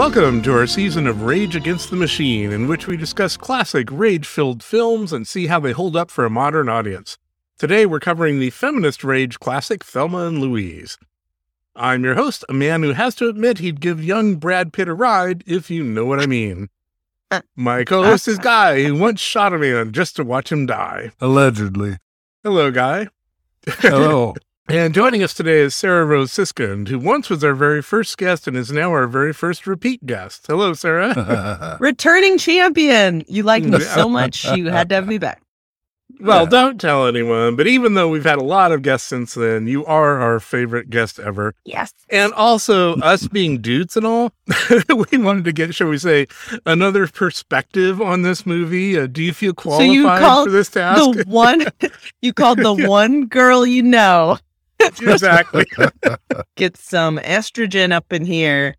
[0.00, 4.26] Welcome to our season of Rage Against the Machine, in which we discuss classic rage
[4.26, 7.18] filled films and see how they hold up for a modern audience.
[7.58, 10.96] Today we're covering the feminist rage classic Thelma and Louise.
[11.76, 14.94] I'm your host, a man who has to admit he'd give young Brad Pitt a
[14.94, 16.70] ride, if you know what I mean.
[17.30, 20.50] Uh, My co host uh, is Guy, who once shot a man just to watch
[20.50, 21.12] him die.
[21.20, 21.98] Allegedly.
[22.42, 23.08] Hello, Guy.
[23.66, 24.34] Hello.
[24.70, 28.46] And joining us today is Sarah Rose Siskind, who once was our very first guest
[28.46, 30.46] and is now our very first repeat guest.
[30.46, 31.76] Hello, Sarah.
[31.80, 33.24] Returning champion.
[33.26, 35.42] You liked me so much, you had to have me back.
[36.20, 36.50] Well, Yeah.
[36.50, 39.84] don't tell anyone, but even though we've had a lot of guests since then, you
[39.86, 41.54] are our favorite guest ever.
[41.64, 41.92] Yes.
[42.08, 44.32] And also, us being dudes and all,
[45.10, 46.28] we wanted to get, shall we say,
[46.64, 48.96] another perspective on this movie.
[49.00, 51.00] Uh, do you feel qualified you for this task?
[51.16, 51.64] The one
[52.22, 52.86] you called the Yeah.
[52.88, 54.38] one girl you know.
[54.80, 55.66] Exactly.
[56.56, 58.76] Get some estrogen up in here.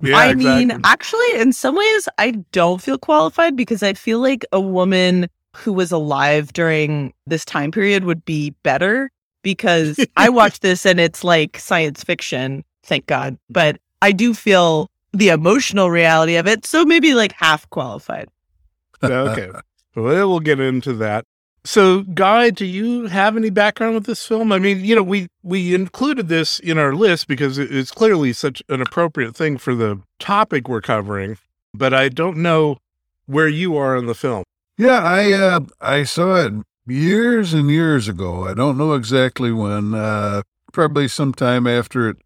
[0.00, 4.44] Yeah, I mean, actually, in some ways, I don't feel qualified because I feel like
[4.50, 9.10] a woman who was alive during this time period would be better
[9.42, 13.38] because I watch this and it's like science fiction, thank God.
[13.48, 16.66] But I do feel the emotional reality of it.
[16.66, 18.28] So maybe like half qualified.
[19.02, 19.50] okay.
[19.94, 21.26] Well, we'll get into that.
[21.64, 24.50] So, Guy, do you have any background with this film?
[24.50, 28.62] I mean, you know, we we included this in our list because it's clearly such
[28.68, 31.38] an appropriate thing for the topic we're covering.
[31.72, 32.78] But I don't know
[33.26, 34.44] where you are in the film.
[34.76, 36.52] yeah, I uh, I saw it
[36.86, 38.46] years and years ago.
[38.46, 39.94] I don't know exactly when.
[39.94, 42.16] Uh, probably sometime after it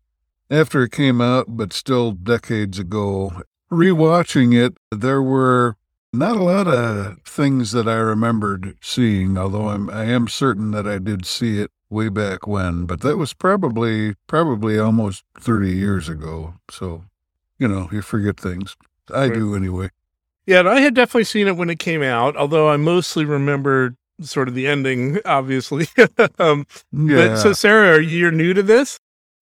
[0.51, 3.43] after it came out, but still decades ago.
[3.71, 5.77] Rewatching it, there were
[6.19, 9.37] not a lot of things that I remembered seeing.
[9.39, 12.87] Although I'm I am certain that I did see it way back when.
[12.87, 16.55] But that was probably probably almost thirty years ago.
[16.71, 17.05] So,
[17.59, 18.77] you know, you forget things.
[19.13, 19.35] I Right.
[19.35, 19.91] do anyway.
[20.47, 23.95] Yeah, and I had definitely seen it when it came out, although I mostly remember
[24.21, 25.87] sort of the ending, obviously.
[26.39, 27.29] um, Yeah.
[27.29, 28.99] But so, Sarah, are you you're new to this?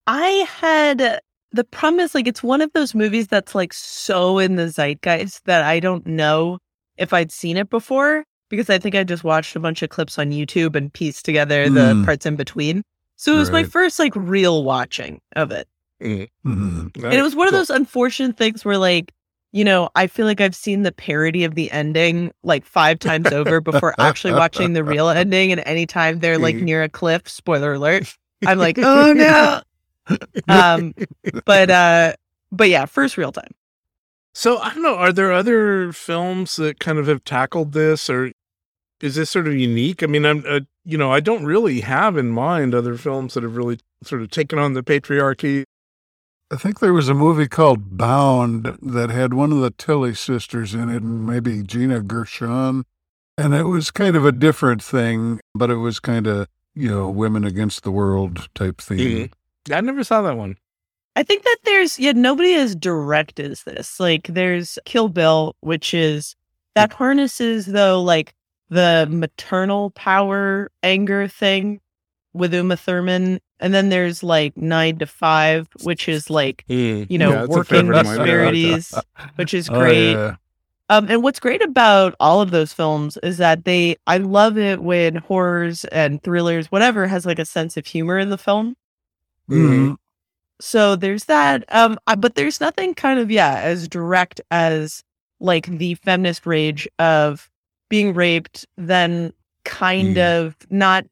[0.07, 1.21] I had
[1.53, 5.45] the problem is like it's one of those movies that's like so in the zeitgeist
[5.45, 6.59] that I don't know
[6.97, 10.19] if I'd seen it before because I think I just watched a bunch of clips
[10.19, 12.05] on YouTube and pieced together the Mm.
[12.05, 12.83] parts in between.
[13.17, 15.67] So it was my first like real watching of it.
[16.01, 16.31] Mhm.
[16.45, 19.13] And it was one of those unfortunate things where like,
[19.53, 23.33] you know, I feel like I've seen the parody of the ending like five times
[23.33, 25.53] over before actually watching the real ending.
[25.53, 26.63] And anytime they're like Mhm.
[26.63, 28.15] near a cliff, spoiler alert,
[28.47, 29.61] I'm like, oh no.
[30.49, 30.93] Um,
[31.47, 32.13] but uh,
[32.53, 33.53] but yeah, first real time.
[34.35, 34.97] So I don't know.
[34.97, 38.33] Are there other films that kind of have tackled this, or
[39.01, 40.03] is this sort of unique?
[40.03, 43.45] I mean, I'm, uh, you know, I don't really have in mind other films that
[43.45, 45.65] have really sort of taken on the patriarchy.
[46.51, 50.75] I think there was a movie called Bound that had one of the Tilly sisters
[50.75, 52.85] in it, and maybe Gina Gershon.
[53.39, 57.09] And it was kind of a different thing, but it was kind of, you know,
[57.09, 59.31] women against the world type theme.
[59.71, 60.57] I never saw that one.
[61.17, 64.01] I think that there's yeah, nobody as direct as this.
[64.01, 66.35] Like there's Kill Bill, which is
[66.75, 68.35] that harnesses though like
[68.69, 71.81] the maternal power anger thing
[72.33, 73.39] with Uma Thurman.
[73.61, 77.99] And then there's like nine to five, which is like, you know, Yeah, working favorite
[77.99, 78.07] of mine.
[78.07, 78.25] I like that.
[78.25, 78.95] disparities,
[79.37, 80.13] which is Oh, great.
[80.13, 80.37] yeah.
[80.91, 84.83] Um, and what's great about all of those films is that they, I love it
[84.83, 88.75] when horrors and thrillers, whatever, has like a sense of humor in the film.
[89.49, 89.97] Mhm.
[90.61, 91.65] So there's that.
[91.75, 95.03] Um, I- but there's nothing kind of, yeah, as direct as
[95.41, 97.51] like the feminist rage of
[97.91, 99.33] being raped, then
[99.65, 100.47] kind Mm.
[100.47, 101.05] of not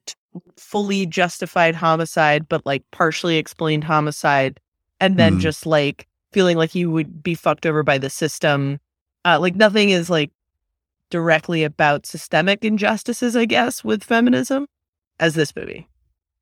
[0.56, 4.58] fully justified homicide, but like partially explained homicide.
[5.00, 5.40] And then Mm.
[5.40, 8.78] just like feeling like you would be fucked over by the system.
[9.24, 10.30] Uh, like nothing is like
[11.10, 14.66] directly about systemic injustices, I guess, with feminism
[15.20, 15.88] as this movie.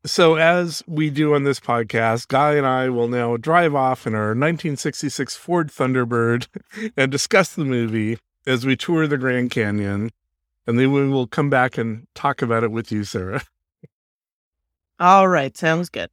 [0.07, 4.15] So, as we do on this podcast, Guy and I will now drive off in
[4.15, 6.47] our 1966 Ford Thunderbird
[6.97, 10.11] and discuss the movie as we tour the Grand Canyon.
[10.67, 13.43] And then we will come back and talk about it with you, Sarah.
[14.99, 15.55] All right.
[15.55, 16.09] Sounds good.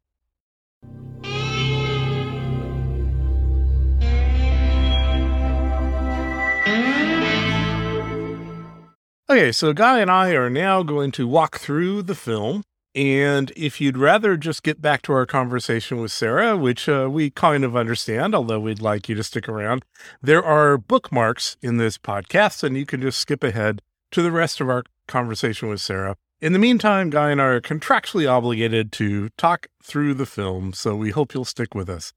[9.29, 12.63] Okay, so Guy and I are now going to walk through the film.
[12.97, 17.29] And if you'd rather just get back to our conversation with Sarah, which uh, we
[17.29, 19.85] kind of understand, although we'd like you to stick around,
[20.19, 24.59] there are bookmarks in this podcast, and you can just skip ahead to the rest
[24.59, 26.17] of our conversation with Sarah.
[26.41, 30.95] In the meantime, Guy and I are contractually obligated to talk through the film, so
[30.95, 32.13] we hope you'll stick with us.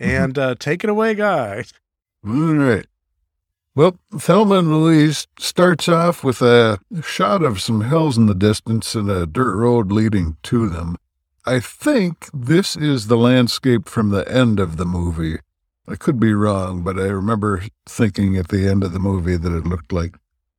[0.00, 1.62] And uh, take it away, guy.
[2.26, 2.86] All right.
[3.74, 8.94] Well, Thelma and Louise starts off with a shot of some hills in the distance
[8.94, 10.96] and a dirt road leading to them.
[11.46, 15.38] I think this is the landscape from the end of the movie.
[15.88, 19.52] I could be wrong, but I remember thinking at the end of the movie that
[19.52, 20.16] it looked like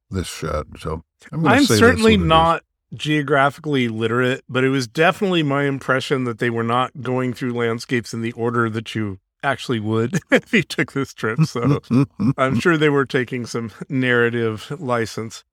[0.09, 0.67] this shot.
[0.79, 2.63] So I'm, I'm certainly not
[2.93, 8.13] geographically literate, but it was definitely my impression that they were not going through landscapes
[8.13, 11.41] in the order that you actually would if he took this trip.
[11.45, 11.81] So
[12.37, 15.43] I'm sure they were taking some narrative license.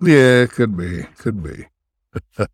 [0.00, 1.02] Yeah, it could be.
[1.18, 1.66] Could be.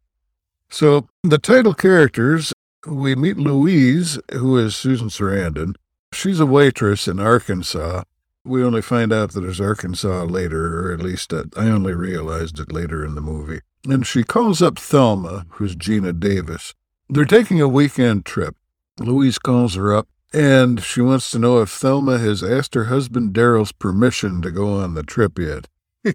[0.70, 2.52] so the title characters,
[2.86, 5.74] we meet Louise, who is Susan Sarandon.
[6.12, 8.02] She's a waitress in Arkansas.
[8.44, 12.60] We only find out that it's Arkansas later, or at least uh, I only realized
[12.60, 13.60] it later in the movie.
[13.88, 16.74] And she calls up Thelma, who's Geena Davis.
[17.08, 18.56] They're taking a weekend trip.
[18.98, 23.32] Louise calls her up and she wants to know if Thelma has asked her husband
[23.32, 25.66] Daryl's permission to go on the trip yet.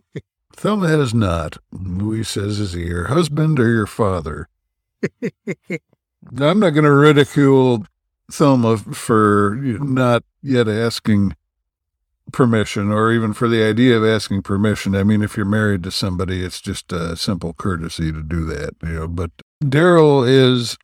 [0.56, 1.58] Thelma has not.
[1.72, 4.48] Louise says, Is he your husband or your father?
[5.24, 7.84] I'm not going to ridicule
[8.32, 11.36] Thelma for not yet asking
[12.32, 14.96] permission or even for the idea of asking permission.
[14.96, 18.76] I mean, if you're married to somebody, it's just a simple courtesy to do that,
[18.84, 19.08] you know.
[19.08, 19.32] But
[19.64, 20.78] Daryl is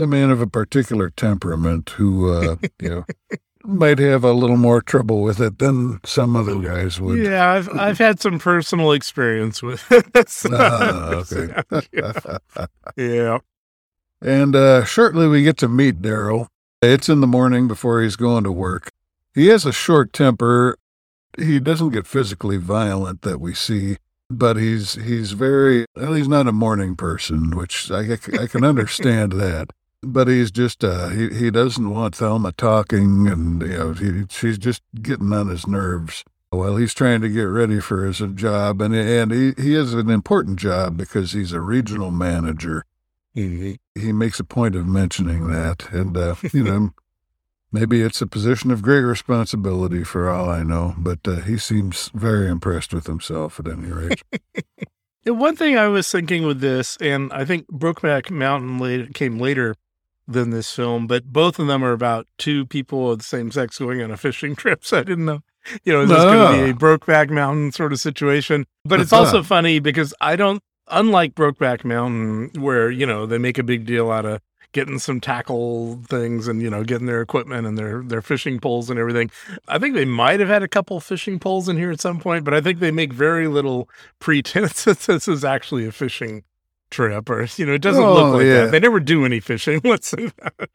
[0.00, 3.04] a man of a particular temperament who, uh, you know,
[3.64, 7.18] might have a little more trouble with it than some other guys would.
[7.18, 10.28] Yeah, I've I've had some personal experience with it.
[10.28, 11.62] so, Ah, okay.
[11.92, 12.38] yeah.
[12.96, 13.38] yeah.
[14.22, 16.46] And uh, shortly we get to meet Daryl.
[16.82, 18.90] It's in the morning before he's going to work.
[19.34, 20.76] He has a short temper.
[21.38, 23.96] He doesn't get physically violent that we see,
[24.30, 26.14] but he's he's very well.
[26.14, 29.70] He's not a morning person, which I, I can understand that.
[30.02, 34.56] But he's just uh, he he doesn't want Thelma talking, and you know he, she's
[34.56, 36.24] just getting on his nerves.
[36.52, 40.08] Well, he's trying to get ready for his job, and and he, he has an
[40.08, 42.84] important job because he's a regional manager.
[43.34, 46.90] He he makes a point of mentioning that, and uh, you know
[47.72, 50.94] maybe it's a position of great responsibility for all I know.
[50.96, 54.22] But uh, he seems very impressed with himself at any rate.
[55.26, 59.74] One thing I was thinking with this, and I think Brokeback Mountain came later
[60.30, 63.78] than this film, but both of them are about two people of the same sex
[63.78, 64.84] going on a fishing trip.
[64.84, 65.42] So I didn't know,
[65.84, 66.76] you know, is this going to be a ah.
[66.76, 68.66] Brokeback Mountain sort of situation?
[68.84, 69.46] But it's also uh-huh.
[69.46, 74.10] funny because I don't, unlike Brokeback Mountain, where, you know, they make a big deal
[74.10, 74.40] out of
[74.72, 78.88] getting some tackle things and, you know, getting their equipment and their, their fishing poles
[78.88, 79.28] and everything.
[79.66, 82.44] I think they might have had a couple fishing poles in here at some point,
[82.44, 83.88] but I think they make very little
[84.20, 86.44] pretense that this is actually a fishing
[86.90, 88.64] trip or you know it doesn't Oh, look like yeah.
[88.64, 90.68] that they never do any fishing let's say that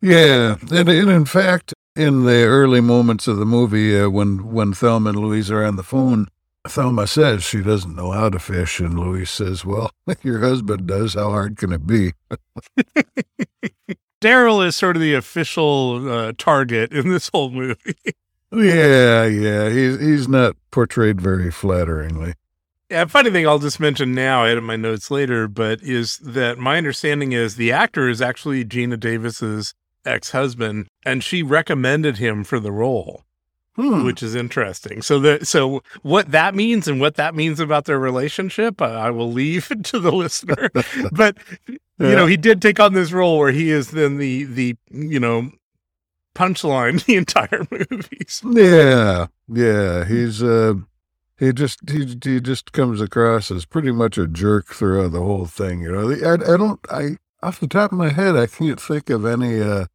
[0.00, 4.72] Yeah, and, and in fact, in the early moments of the movie, uh, when when
[4.72, 6.26] Thelma and Louise are on the phone,
[6.66, 11.14] Thelma says she doesn't know how to fish, and Louise says, "Well, your husband does.
[11.14, 12.12] How hard can it be?"
[14.20, 17.96] daryl is sort of the official uh, target in this whole movie
[18.54, 22.34] Yeah, yeah, he's he's not portrayed very flatteringly.
[22.92, 25.82] Yeah funny thing i'll just mention now i had it in my notes later but
[25.82, 32.18] is that my understanding is the actor is actually geena davis's ex-husband and she recommended
[32.18, 33.24] him for the role
[33.76, 34.04] Hmm.
[34.04, 35.00] which is interesting.
[35.00, 39.10] So the so what that means and what that means about their relationship, I, I
[39.10, 40.68] will leave to the listener.
[41.12, 44.76] but you know, he did take on this role where he is then the the
[44.90, 45.52] you know
[46.34, 48.26] punchline the entire movie.
[48.44, 50.74] Yeah, yeah, he's uh,
[51.44, 55.46] he just he he just comes across as pretty much a jerk throughout the whole
[55.46, 55.82] thing.
[55.82, 59.10] You know, I I don't I off the top of my head I can't think
[59.10, 59.86] of any uh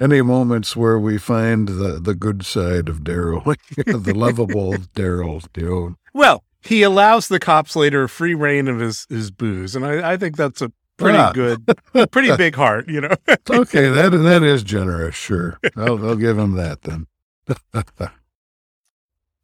[0.00, 3.44] any moments where we find the the good side of Daryl,
[4.04, 5.44] the lovable Daryl.
[5.56, 9.84] You know, Well, he allows the cops later free rein of his his booze, and
[9.84, 11.32] I, I think that's a pretty Ah.
[11.32, 11.64] good,
[12.12, 12.88] pretty big heart.
[12.88, 13.14] You know.
[13.50, 15.14] okay, that that is generous.
[15.16, 17.06] Sure, I'll I'll give him that then.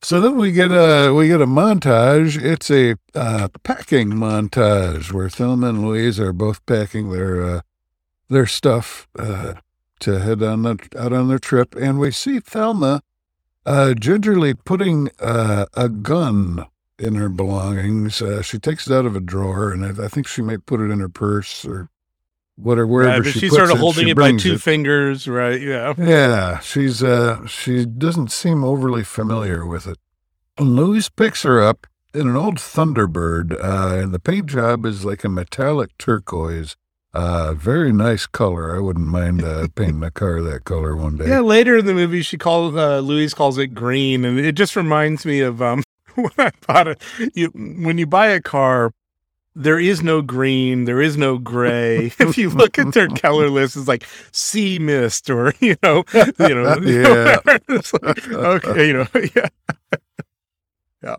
[0.03, 2.43] So then we get a we get a montage.
[2.43, 7.61] It's a uh, packing montage where Thelma and Louise are both packing their uh,
[8.29, 9.55] their stuff uh,
[10.01, 13.03] to head on the, out on their trip, and we see Thelma
[13.67, 16.67] uh, gingerly putting uh, a gun
[16.99, 18.23] in her belongings.
[18.23, 20.81] Uh, she takes it out of a drawer, and I, I think she might put
[20.81, 21.89] it in her purse or
[22.63, 22.87] whatever.
[22.87, 24.63] Wherever Right, she she's puts sort of it, holding it by two it.
[24.63, 25.61] fingers, right?
[25.61, 25.95] Yeah.
[25.99, 29.99] Yeah, she's uh she doesn't seem overly familiar with it.
[30.59, 35.05] And Louise picks her up in an old Thunderbird, uh, and the paint job is
[35.05, 36.77] like a metallic turquoise.
[37.15, 38.77] Uh, very nice color.
[38.77, 41.29] I wouldn't mind uh, painting a car that color one day.
[41.29, 44.77] Yeah, later in the movie, she calls uh, Louise calls it green, and it just
[44.77, 45.83] reminds me of um
[46.15, 47.03] when I bought it.
[47.35, 48.93] You when you buy a car,
[49.55, 52.07] there is no green, there is no gray.
[52.19, 56.05] if you look at their color list, it's like sea mist or you know,
[56.39, 57.39] you know, Yeah.
[58.03, 59.49] like, okay, you know, yeah.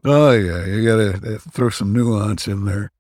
[0.05, 2.91] Oh yeah, you gotta uh, throw some nuance in there.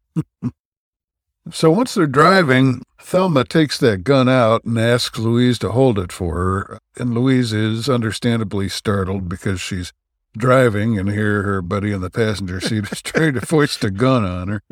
[1.51, 6.11] so once they're driving, Thelma takes that gun out and asks Louise to hold it
[6.11, 9.93] for her, and Louise is understandably startled because she's
[10.37, 14.23] driving and here her buddy in the passenger seat is trying to foist a gun
[14.23, 14.63] on her.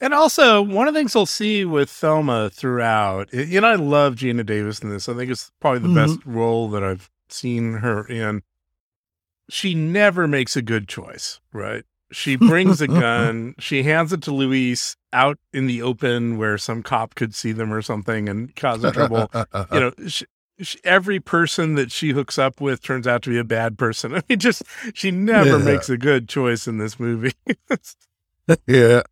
[0.00, 4.16] And also, one of the things we'll see with Thelma throughout, you know, I love
[4.16, 5.08] Geena Davis in this.
[5.08, 6.36] I think it's probably the best mm-hmm.
[6.36, 8.42] role that I've seen her in.
[9.48, 11.84] She never makes a good choice, right?
[12.10, 16.82] She brings a gun, she hands it to Louise out in the open where some
[16.82, 19.30] cop could see them or something and cause a trouble.
[19.72, 20.24] you know, she,
[20.60, 24.14] she, every person that she hooks up with turns out to be a bad person.
[24.16, 24.62] I mean, just
[24.94, 25.64] she never Yeah.
[25.64, 27.32] makes a good choice in this movie.
[28.66, 29.02] yeah.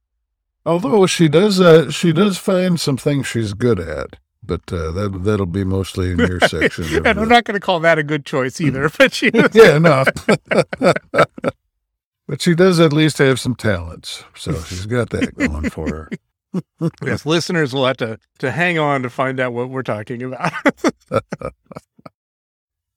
[0.65, 5.21] Although she does, uh, she does find some things she's good at, but uh, that
[5.23, 6.85] that'll be mostly in your section.
[6.85, 8.91] and the- I'm not going to call that a good choice either.
[8.99, 10.05] But she, yeah, no.
[12.27, 16.11] but she does at least have some talents, so she's got that going for her.
[17.05, 20.53] yes, listeners will have to to hang on to find out what we're talking about.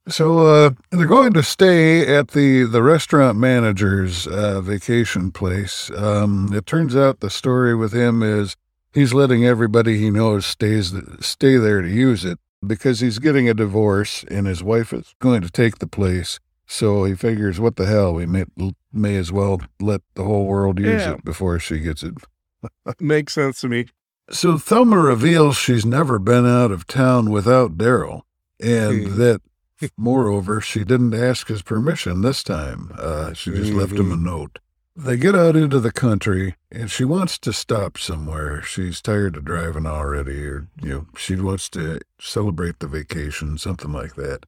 [0.07, 5.91] So uh, they're going to stay at the the restaurant manager's uh, vacation place.
[5.95, 8.55] Um, it turns out the story with him is
[8.91, 13.53] he's letting everybody he knows stays stay there to use it because he's getting a
[13.53, 16.39] divorce and his wife is going to take the place.
[16.65, 18.45] So he figures, what the hell, we may
[18.91, 21.13] may as well let the whole world use Yeah.
[21.15, 22.15] it before she gets it.
[22.99, 23.85] Makes sense to me.
[24.31, 28.21] So Thelma reveals she's never been out of town without Daryl,
[28.59, 29.17] and Hmm.
[29.17, 29.41] that,
[29.97, 32.91] moreover, she didn't ask his permission this time.
[32.97, 34.59] Uh, she just left him a note.
[34.95, 38.61] They get out into the country, and she wants to stop somewhere.
[38.61, 43.93] She's tired of driving already, or you know, she wants to celebrate the vacation, something
[43.93, 44.45] like that.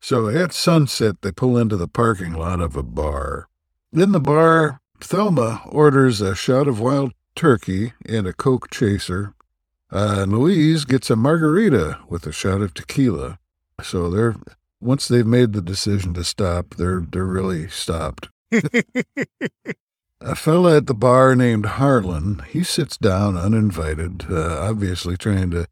[0.00, 3.48] So at sunset, they pull into the parking lot of a bar.
[3.92, 9.34] In the bar, Thelma orders a shot of wild turkey and a Coke chaser.
[9.90, 13.38] Uh, and Louise gets a margarita with a shot of tequila.
[13.82, 14.36] So they're
[14.80, 18.28] once they've made the decision to stop, they're they're really stopped.
[20.24, 25.66] A fella at the bar named Harlan, he sits down uninvited, uh, obviously trying to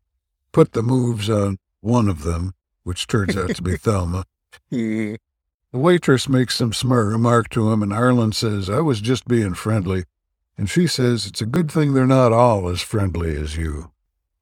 [0.51, 4.25] put the moves on one of them, which turns out to be Thelma.
[5.73, 9.55] The waitress makes some smart remark to him, and Harlan says, I was just being
[9.55, 10.03] friendly.
[10.61, 13.93] And she says, It's a good thing they're not all as friendly as you.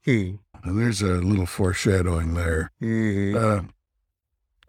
[0.04, 0.38] Hmm.
[0.64, 2.72] And there's a little foreshadowing there.
[2.80, 3.36] Hmm.
[3.36, 3.60] Uh,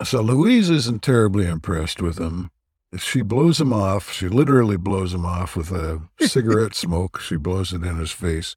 [0.03, 2.51] so Louise isn't terribly impressed with him.
[2.99, 4.13] She blows him off.
[4.13, 7.19] She literally blows him off with a cigarette smoke.
[7.19, 8.55] She blows it in his face.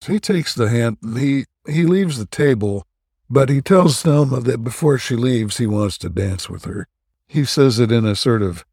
[0.00, 0.96] So he takes the hand.
[1.14, 2.86] He he leaves the table,
[3.28, 6.88] but he tells Thelma that before she leaves, he wants to dance with her.
[7.28, 8.64] He says it in a sort of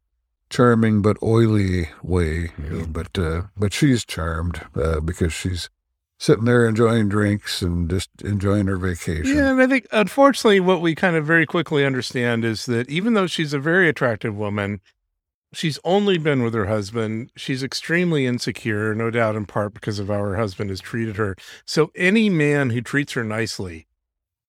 [0.50, 5.68] charming but oily way, you know, but uh, but she's charmed uh, because she's
[6.18, 9.36] sitting there enjoying drinks and just enjoying her vacation.
[9.36, 13.14] Yeah, and I think unfortunately, what we kind of very quickly understand is that even
[13.14, 14.80] though she's a very attractive woman,
[15.52, 17.30] she's only been with her husband.
[17.36, 21.36] She's extremely insecure, no doubt in part because of how her husband has treated her.
[21.64, 23.86] So any man who treats her nicely,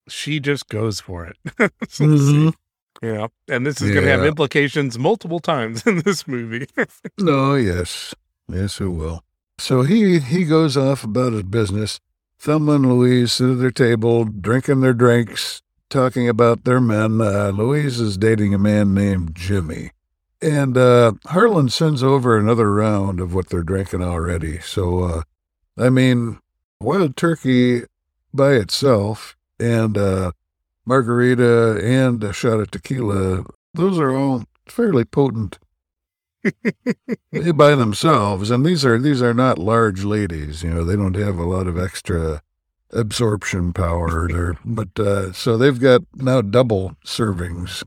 [0.08, 1.38] she just goes for it.
[1.89, 2.53] So, Mhm.
[3.01, 6.68] Yeah, and this is going to have implications multiple times in this movie.
[7.18, 8.13] No, yes.
[8.48, 9.24] Yes, it will.
[9.58, 12.00] So he he goes off about his business.
[12.39, 17.20] Thelma and Louise sit at their table, drinking their drinks, talking about their men.
[17.20, 19.91] Uh, Louise is dating a man named Jimmy.
[20.41, 24.60] And uh, Harlan sends over another round of what they're drinking already.
[24.60, 25.22] So, uh,
[25.77, 26.39] I mean,
[26.79, 27.84] wild turkey
[28.34, 30.32] by itself and uh,
[30.89, 35.60] margarita and a shot of tequila, those are all fairly potent.
[37.53, 41.38] By themselves and these are these are not large ladies you know they don't have
[41.38, 42.41] a lot of extra
[42.93, 47.84] absorption power there but uh so they've got now double servings.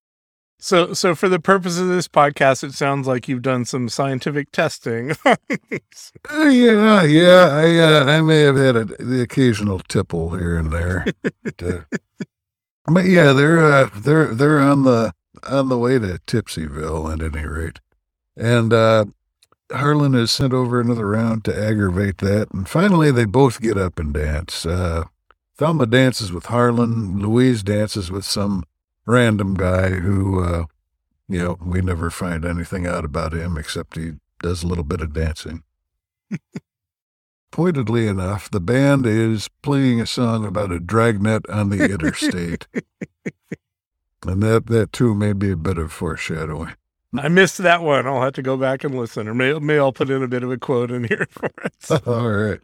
[0.58, 4.52] So, so for the purpose of this podcast, it sounds like you've done some scientific
[4.52, 5.16] testing.
[6.30, 10.70] Uh, yeah yeah i uh, i may have had a, the occasional tipple here and
[10.70, 11.04] there
[11.42, 11.80] but, uh,
[12.86, 15.12] but yeah they're uh they're they're on the
[15.48, 17.80] on the way to tipsyville at any rate
[18.36, 19.04] and uh
[19.72, 22.52] Harlan is sent over another round to aggravate that.
[22.52, 24.66] And finally, they both get up and dance.
[24.66, 25.04] Uh,
[25.56, 27.18] Thelma dances with Harlan.
[27.18, 28.64] Louise dances with some
[29.06, 30.64] random guy who, uh,
[31.28, 35.00] you know, we never find anything out about him except he does a little bit
[35.00, 35.62] of dancing.
[37.52, 42.66] Pointedly enough, the band is playing a song about a dragnet on the interstate.
[44.26, 46.72] and that, that too may be a bit of foreshadowing.
[47.14, 48.06] I missed that one.
[48.06, 50.42] I'll have to go back and listen, or may, may I'll put in a bit
[50.42, 51.90] of a quote in here for us.
[52.06, 52.60] All right.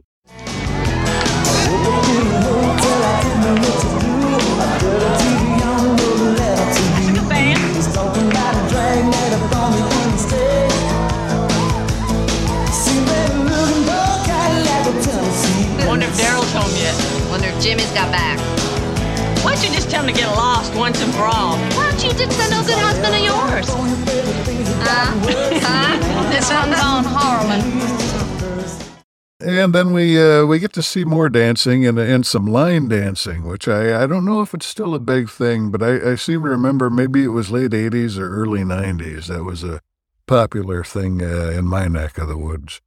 [29.68, 33.44] And then we uh, we get to see more dancing and and some line dancing,
[33.44, 36.42] which I, I don't know if it's still a big thing, but I, I seem
[36.44, 39.26] to remember maybe it was late '80s or early '90s.
[39.26, 39.82] That was a
[40.26, 42.80] popular thing uh, in my neck of the woods.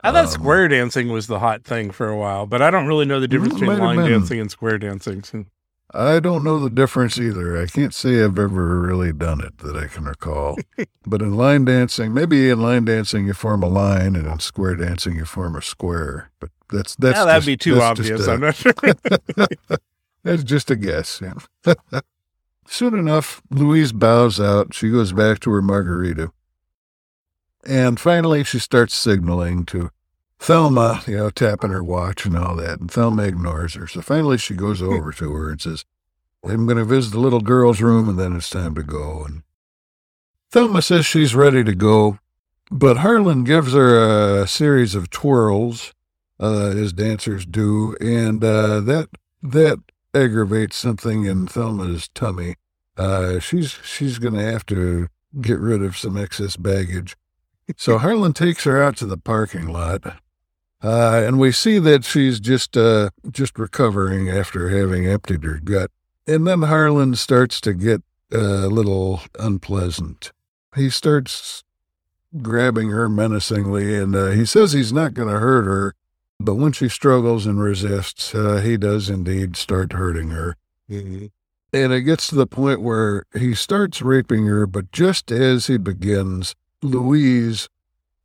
[0.00, 2.86] I thought Um, square dancing was the hot thing for a while, but I don't
[2.86, 5.24] really know the difference between line dancing and square dancing.
[5.94, 7.60] I don't know the difference either.
[7.60, 10.58] I can't say I've ever really done it that I can recall.
[11.06, 14.76] but in line dancing, maybe in line dancing you form a line, and in square
[14.76, 16.30] dancing you form a square.
[16.40, 18.26] But that's that's yeah, that'd just- be too obvious.
[18.26, 18.72] a- I'm not sure.
[20.24, 21.22] That's just a guess.
[21.22, 21.74] Yeah.
[22.66, 24.74] Soon enough, Louise bows out.
[24.74, 26.30] She goes back to her margarita.
[27.66, 29.90] And finally, she starts signaling to
[30.38, 32.80] Thelma, you know, tapping her watch and all that.
[32.80, 33.86] And Thelma ignores her.
[33.86, 35.84] So finally, she goes over to her and says,
[36.44, 39.24] I'm going to visit the little girl's room and then it's time to go.
[39.24, 39.42] And
[40.50, 42.18] Thelma says she's ready to go.
[42.70, 45.94] But Harlan gives her a series of twirls,
[46.38, 47.96] uh, as dancers do.
[48.00, 49.08] And uh, that
[49.42, 49.78] that
[50.14, 52.56] aggravates something in Thelma's tummy.
[52.96, 55.08] Uh, she's she's going to have to
[55.40, 57.16] get rid of some excess baggage.
[57.76, 60.20] So Harlan takes her out to the parking lot,
[60.82, 65.90] uh, and we see that she's just uh, just recovering after having emptied her gut.
[66.26, 70.32] And then Harlan starts to get uh, a little unpleasant.
[70.76, 71.64] He starts
[72.42, 75.94] grabbing her menacingly, and uh, he says he's not going to hurt her.
[76.40, 80.56] But when she struggles and resists, uh, he does indeed start hurting her.
[80.88, 85.78] And it gets to the point where he starts raping her, but just as he
[85.78, 87.68] begins, Louise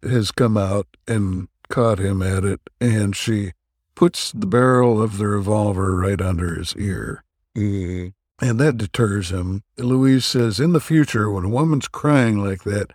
[0.04, 3.52] has come out and caught him at it, and she
[3.96, 4.50] puts the mm-hmm.
[4.52, 7.24] barrel of the revolver right under his ear.
[7.58, 8.10] Mm-hmm.
[8.46, 9.64] And that deters him.
[9.78, 12.92] Louise says, In the future, when a woman's crying like that,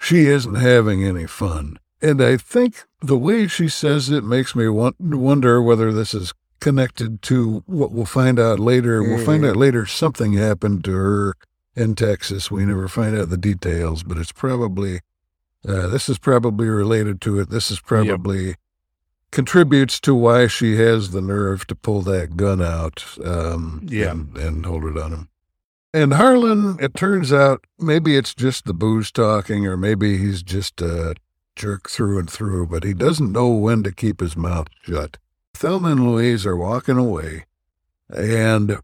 [0.00, 1.78] she isn't having any fun.
[2.00, 6.32] And I think the way she says it makes me want, wonder whether this is
[6.58, 9.02] connected to what we'll find out later.
[9.02, 9.50] We'll find mm-hmm.
[9.50, 11.34] out later something happened to her
[11.76, 12.50] in Texas.
[12.50, 15.00] We never find out the details, but it's probably,
[15.66, 17.50] uh, this is probably related to it.
[17.50, 18.56] This is probably
[19.30, 24.10] contributes to why she has the nerve to pull that gun out um, Yeah.
[24.10, 25.28] and, and hold it on him.
[25.94, 30.80] And Harlan, it turns out maybe it's just the booze talking, or maybe he's just
[30.80, 31.14] a
[31.54, 35.18] jerk through and through, but he doesn't know when to keep his mouth shut.
[35.54, 37.44] Thelma and Louise are walking away,
[38.08, 38.78] and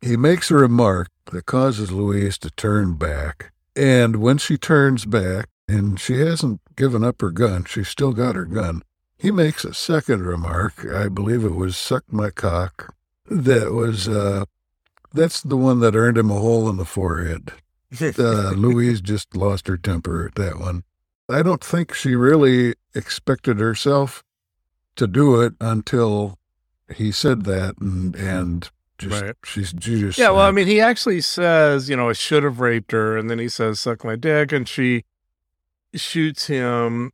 [0.00, 3.52] he makes a remark that causes Louise to turn back.
[3.76, 8.34] And when she turns back, and she hasn't given up her gun, she's still got
[8.36, 8.82] her gun,
[9.16, 10.84] he makes a second remark.
[10.84, 12.94] I believe it was suck my cock.
[13.30, 14.44] That was, uh,
[15.12, 17.52] that's the one that earned him a hole in the forehead.
[18.00, 20.82] Uh, Louise just lost her temper at that one.
[21.28, 24.24] I don't think she really expected herself
[24.96, 26.38] to do it until
[26.92, 29.36] he said that, and and just Right.
[29.44, 32.58] she's she just Yeah, well, I mean, he actually says, you know, I should have
[32.58, 35.04] raped her, and then he says, "Suck my dick," and she
[35.94, 37.10] shoots him.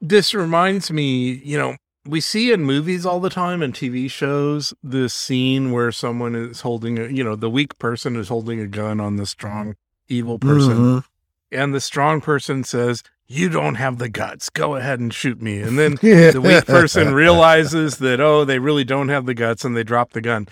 [0.00, 4.74] This reminds me, you know, we see in movies all the time and TV shows
[4.82, 8.66] this scene where someone is holding a, you know, the weak person is holding a
[8.66, 9.76] gun on the strong
[10.08, 11.04] evil person, Mhm.
[11.52, 14.50] and the strong person says, "You don't have the guts.
[14.50, 16.32] Go ahead and shoot me," and then Yeah.
[16.32, 20.10] the weak person realizes that oh they really don't have the guts and they drop
[20.12, 20.48] the gun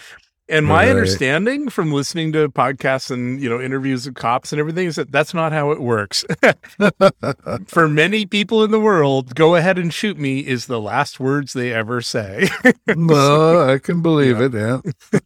[0.50, 0.90] and my Right.
[0.90, 5.10] understanding from listening to podcasts and you know interviews of cops and everything is that
[5.12, 6.24] that's not how it works
[7.66, 11.52] for many people in the world go ahead and shoot me is the last words
[11.52, 12.48] they ever say
[12.88, 14.52] no, I can believe it.
[14.52, 14.80] Yeah.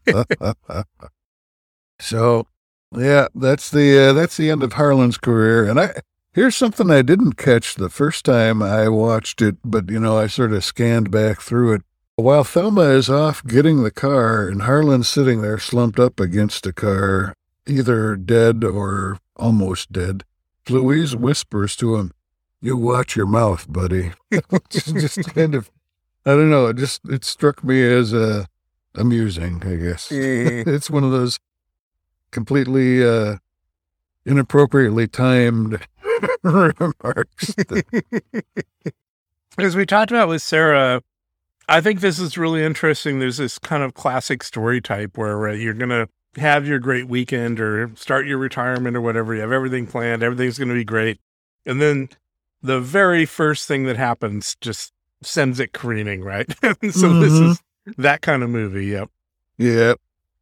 [2.00, 2.46] so,
[2.96, 5.94] yeah, that's the uh, that's the end of Harlan's career, and I
[6.32, 10.26] Here's something I didn't catch the first time I watched it, but you know, I
[10.26, 11.82] sort of scanned back through it.
[12.16, 16.72] While Thelma is off getting the car and Harlan's sitting there slumped up against a
[16.72, 17.34] car,
[17.66, 20.22] either dead or almost dead,
[20.68, 22.12] Louise whispers to him,
[22.60, 24.12] You watch your mouth, buddy.
[24.70, 25.72] just kind of,
[26.24, 28.44] I don't know, it just, it struck me as uh,
[28.94, 30.08] amusing, I guess.
[30.12, 31.40] it's one of those
[32.30, 33.38] completely uh,
[34.24, 35.84] inappropriately timed
[36.44, 37.56] remarks.
[39.58, 41.02] As we talked about with Sarah,
[41.68, 43.18] I think this is really interesting.
[43.18, 47.08] There's this kind of classic story type where uh, you're going to have your great
[47.08, 49.34] weekend or start your retirement or whatever.
[49.34, 51.20] You have everything planned, everything's going to be great.
[51.64, 52.08] And then
[52.62, 56.50] the very first thing that happens just sends it careening, right?
[56.62, 57.20] so mm-hmm.
[57.20, 57.62] this is
[57.96, 58.86] that kind of movie.
[58.86, 59.10] Yep.
[59.58, 59.94] Yeah.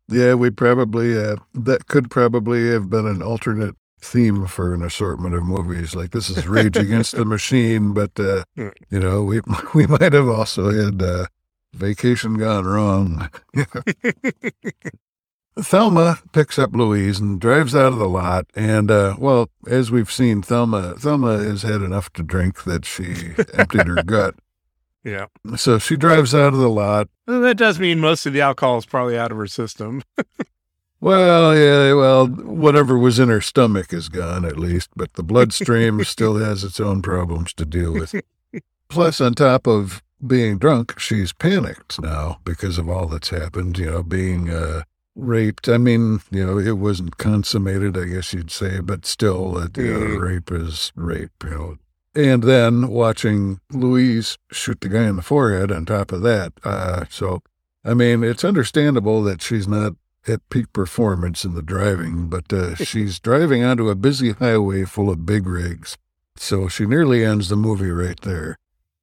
[0.09, 5.35] Yeah, we probably, uh, that could probably have been an alternate theme for an assortment
[5.35, 5.95] of movies.
[5.95, 9.41] Like this is Rage Against the Machine, but uh, you know, we
[9.75, 11.27] we might have also had uh,
[11.73, 13.31] Vacation Gone Wrong.
[15.59, 18.47] Thelma picks up Louise and drives out of the lot.
[18.55, 23.35] And, uh, well, as we've seen, Thelma, Thelma has had enough to drink that she
[23.55, 24.35] emptied her gut.
[25.05, 25.27] Yeah.
[25.57, 27.09] So she drives out of the lot.
[27.27, 30.05] that does mean most of the alcohol is probably out of her system.
[31.03, 36.05] Well, yeah, well, whatever was in her stomach is gone at least, but the bloodstream
[36.05, 38.15] still has its own problems to deal with.
[38.89, 43.87] Plus, on top of being drunk, she's panicked now because of all that's happened, you
[43.87, 44.83] know, being uh,
[45.17, 45.69] raped.
[45.69, 50.21] I mean, you know, it wasn't consummated, I guess you'd say, but still, uh, mm.
[50.21, 51.77] rape is rape, you know.
[52.15, 56.53] And then watching Louise shoot the guy in the forehead on top of that.
[56.63, 57.43] Uh, so,
[57.85, 59.95] I mean, it's understandable that she's not
[60.27, 65.11] at peak performance in the driving, but uh, she's driving onto a busy highway full
[65.11, 65.97] of big rigs.
[66.37, 68.59] So she nearly ends the movie right there.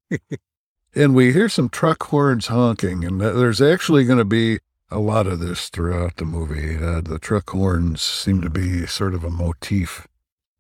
[0.96, 4.60] and we hear some truck horns honking, and there's actually going to be
[4.92, 6.76] a lot of this throughout the movie.
[6.76, 10.08] Uh, the truck horns seem to be sort of a motif.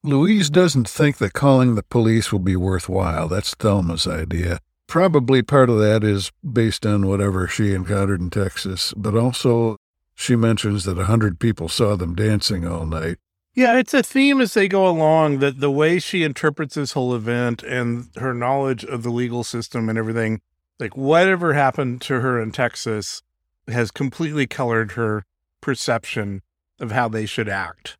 [0.03, 3.27] Louise doesn't think that calling the police will be worthwhile.
[3.27, 4.59] That's Thelma's idea.
[4.87, 9.77] Probably part of that is based on whatever she encountered in Texas, but also
[10.19, 13.17] she mentions that a hundred people saw them dancing all night.
[13.55, 17.15] Yeah, it's a theme as they go along that the way she interprets this whole
[17.15, 20.41] event and her knowledge of the legal system and everything,
[20.77, 23.23] like whatever happened to her in Texas
[23.69, 25.23] has completely colored her
[25.61, 26.41] perception
[26.81, 27.97] of how they should act.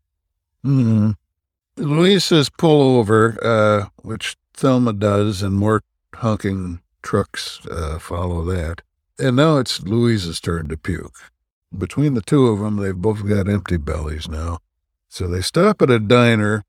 [0.65, 1.11] Mm-hmm.
[1.77, 5.83] Louise says pull over, uh, which Thelma does, and more
[6.15, 8.81] honking trucks uh, follow that.
[9.17, 11.15] And now it's Louise's turn to puke.
[11.77, 14.59] Between the two of them, they've both got empty bellies now.
[15.07, 16.63] So they stop at a diner.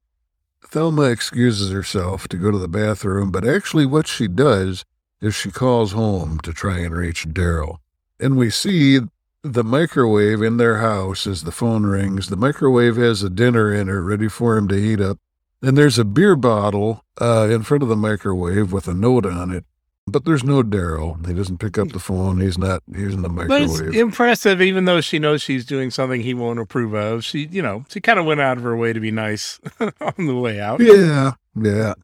[0.63, 4.85] Thelma excuses herself to go to the bathroom, but actually, what she does
[5.21, 7.79] is she calls home to try and reach Daryl.
[8.19, 9.01] And we see
[9.43, 12.29] the microwave in their house as the phone rings.
[12.29, 15.19] The microwave has a dinner in it ready for him to heat up.
[15.63, 19.51] And there's a beer bottle uh, in front of the microwave with a note on
[19.51, 19.65] it.
[20.07, 21.25] But there's no Daryl.
[21.27, 22.41] He doesn't pick up the phone.
[22.41, 23.69] He's not He's in the microwave.
[23.69, 27.25] But it's impressive, even though she knows she's doing something he won't approve of.
[27.25, 30.27] She, you know, she kind of went out of her way to be nice on
[30.27, 30.81] the way out.
[30.81, 31.95] Yeah, yeah.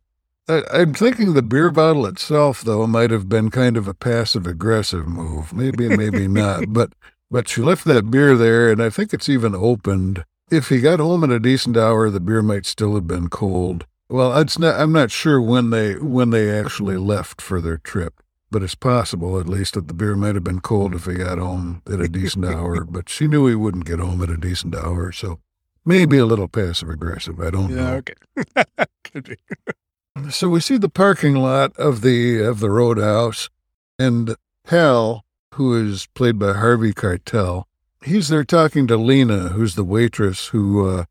[0.48, 4.46] I, I'm thinking the beer bottle itself, though, might have been kind of a passive
[4.46, 5.52] aggressive move.
[5.52, 6.72] Maybe, maybe not.
[6.72, 6.92] But
[7.30, 10.24] but she left that beer there, and I think it's even opened.
[10.50, 13.84] If he got home at a decent hour, the beer might still have been cold.
[14.08, 14.78] Well, it's not.
[14.78, 19.40] I'm not sure when they when they actually left for their trip, but it's possible
[19.40, 22.08] at least that the beer might have been cold if he got home at a
[22.08, 22.84] decent hour.
[22.88, 25.40] But she knew he wouldn't get home at a decent hour, so
[25.84, 27.40] maybe a little passive aggressive.
[27.40, 27.94] I don't yeah, know.
[27.96, 30.30] Okay, could be.
[30.30, 33.50] so we see the parking lot of the of the Roadhouse,
[33.98, 37.64] and Hal, who is played by Harvey Keitel,
[38.04, 41.04] he's there talking to Lena, who's the waitress who uh,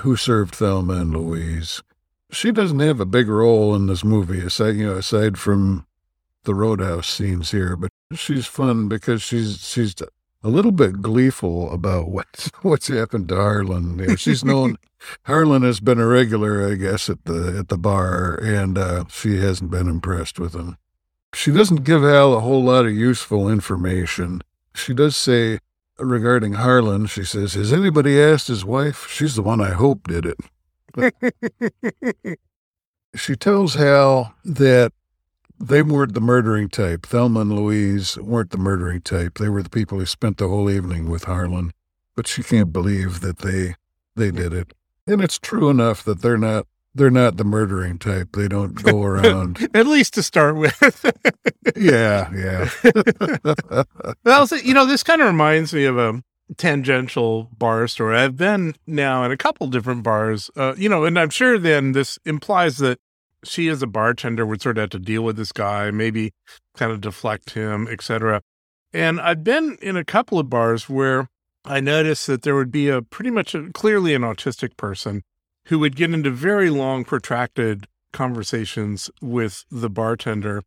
[0.00, 1.80] who served Thelma and Louise
[2.30, 5.86] she doesn't have a big role in this movie, aside you know, aside from
[6.44, 9.94] the roadhouse scenes here, but she's fun because she's she's
[10.42, 14.16] a little bit gleeful about what's what's happened to Harlan.
[14.16, 14.76] She's known
[15.24, 19.38] Harlan has been a regular, I guess, at the at the bar, and uh, she
[19.38, 20.76] hasn't been impressed with him.
[21.34, 24.40] She doesn't give Al a whole lot of useful information.
[24.74, 25.58] She does say
[25.98, 29.06] regarding Harlan, she says, "Has anybody asked his wife?
[29.08, 30.38] She's the one I hope did it."
[33.14, 34.92] She tells Hal that
[35.60, 37.06] they weren't the murdering type.
[37.06, 39.38] Thelma and Louise weren't the murdering type.
[39.38, 41.72] They were the people who spent the whole evening with Harlan.
[42.14, 43.74] But she can't believe that they
[44.16, 44.72] they did it.
[45.06, 48.30] And it's true enough that they're not they're not the murdering type.
[48.32, 49.68] They don't go around.
[49.74, 51.04] At least to start with.
[51.76, 52.68] yeah, yeah.
[54.24, 56.22] well, you know, this kind of reminds me of a
[56.56, 58.16] tangential bar story.
[58.16, 61.92] I've been now in a couple different bars, uh, you know, and I'm sure then
[61.92, 62.98] this implies that
[63.44, 66.32] she as a bartender would sort of have to deal with this guy, maybe
[66.76, 68.42] kind of deflect him, etc.
[68.92, 71.28] And I've been in a couple of bars where
[71.64, 75.22] I noticed that there would be a pretty much a, clearly an autistic person
[75.66, 80.62] who would get into very long, protracted conversations with the bartender.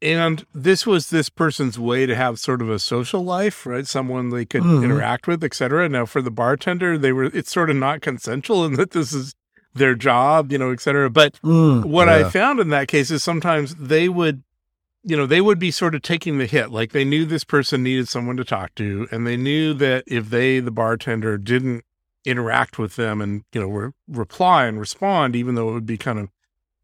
[0.00, 3.86] And this was this person's way to have sort of a social life, right?
[3.86, 4.84] Someone they could Mhm.
[4.84, 5.88] interact with, etc.
[5.88, 9.34] Now for the bartender, they were it's sort of not consensual in that this is
[9.74, 11.10] their job, you know, etc.
[11.10, 14.42] But Mm, what I found in that case is sometimes they would,
[15.02, 16.70] you know, they would be sort of taking the hit.
[16.70, 20.30] Like they knew this person needed someone to talk to, and they knew that if
[20.30, 21.84] they, the bartender, didn't
[22.24, 25.96] interact with them and, you know, re- reply and respond, even though it would be
[25.96, 26.28] kind of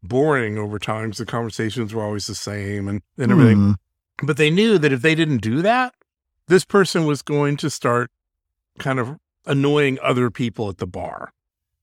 [0.07, 3.57] boring over time, 'cause the conversations were always the same and, and everything.
[3.57, 3.75] Mhm.
[4.23, 5.93] But they knew that if they didn't do that,
[6.47, 8.09] this person was going to start
[8.79, 11.31] kind of annoying other people at the bar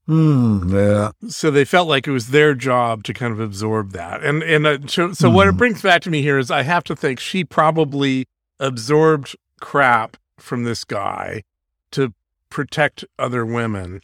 [0.08, 1.12] Mm, yeah.
[1.30, 4.66] so they felt like it was their job to kind of absorb that and and
[4.66, 5.58] uh, so, so what it Mhm.
[5.58, 8.26] brings back to me here is i have to think she probably
[8.58, 11.42] absorbed crap from this guy
[11.92, 12.12] to
[12.50, 14.00] protect other women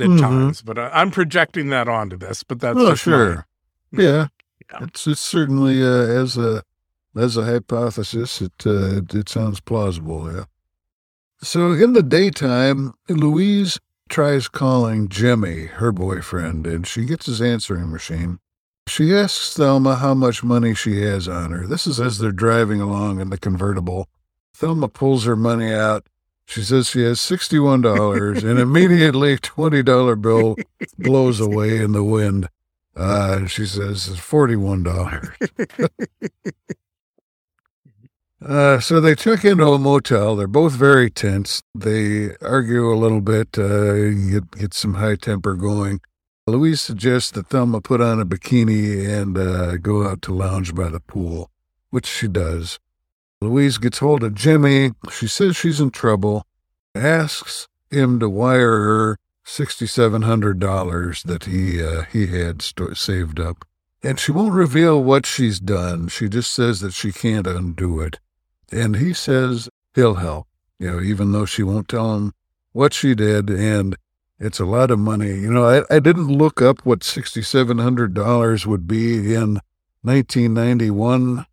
[0.00, 0.20] at Mhm.
[0.20, 3.46] times but I, i'm projecting that onto this but that's oh, just my- sure.
[3.92, 4.26] Yeah.
[4.70, 4.78] Yeah.
[4.82, 6.62] It's, it's certainly uh, as a
[7.16, 10.32] as a hypothesis, it, uh, it it sounds plausible.
[10.34, 10.44] Yeah.
[11.42, 13.78] So in the daytime, Louise
[14.08, 18.40] tries calling Jimmy, her boyfriend, and she gets his answering machine.
[18.88, 21.66] She asks Thelma how much money she has on her.
[21.68, 24.08] This is as they're driving along in the convertible.
[24.54, 26.08] Thelma pulls her money out.
[26.46, 30.56] She says she has sixty-one dollars, and immediately twenty-dollar bill
[30.98, 32.48] blows away in the wind.
[32.96, 35.28] Uh, she says it's forty-one dollars.
[38.46, 40.36] uh, so they check into a motel.
[40.36, 41.62] They're both very tense.
[41.74, 46.00] They argue a little bit, uh, get get some high temper going.
[46.46, 50.90] Louise suggests that Thelma put on a bikini and uh, go out to lounge by
[50.90, 51.50] the pool,
[51.88, 52.78] which she does.
[53.40, 54.92] Louise gets hold of Jimmy.
[55.10, 56.46] She says she's in trouble,
[56.94, 63.64] asks him to wire her $6,700 that he, uh, he had st- saved up.
[64.02, 66.08] And she won't reveal what she's done.
[66.08, 68.18] She just says that she can't undo it.
[68.70, 70.46] And he says he'll help,
[70.78, 72.32] you know, even though she won't tell him
[72.72, 73.48] what she did.
[73.48, 73.96] And
[74.38, 75.30] it's a lot of money.
[75.30, 79.60] You know, I, I didn't look up what $6,700 would be in
[80.02, 81.46] 1991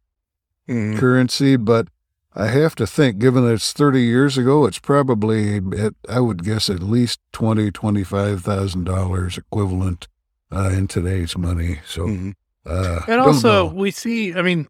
[0.68, 0.98] mm-hmm.
[0.98, 1.88] currency, but
[2.34, 6.44] I have to think, given that it's 30 years ago, it's probably, at, I would
[6.44, 10.08] guess, at least twenty, twenty-five thousand dollars equivalent
[10.52, 11.80] uh, in today's money.
[11.86, 12.32] So, mm-hmm.
[12.66, 13.74] uh, and also know.
[13.74, 14.68] we see, I mean,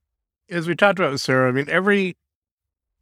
[0.50, 2.18] as we talked about with Sarah, I mean, every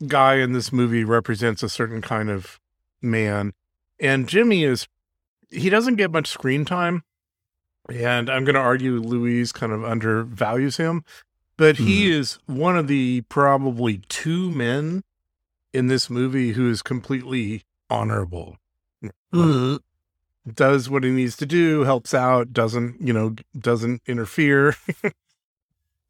[0.08, 2.60] guy in this movie represents a certain kind of
[3.02, 3.54] man,
[3.97, 4.88] and Jimmy is
[5.49, 7.04] he doesn't get much screen time,
[7.89, 11.06] and I'm going to argue Louise kind of undervalues him
[11.60, 15.04] but he is one of the probably two men
[15.74, 18.58] in this movie who is completely honorable
[19.34, 19.80] Mhm.
[20.52, 24.76] does what he needs to do, helps out, doesn't, you know, doesn't interfere.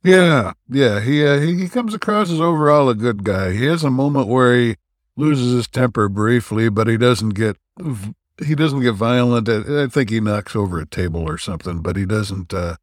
[0.01, 1.01] Yeah, yeah.
[1.01, 3.51] He, uh, he comes across as overall a good guy.
[3.51, 4.75] He has a moment where he
[5.17, 7.57] loses his temper briefly, but he doesn't get
[8.41, 9.49] he doesn't get violent.
[9.49, 12.77] I I think he knocks over a table or something, but he doesn't uh,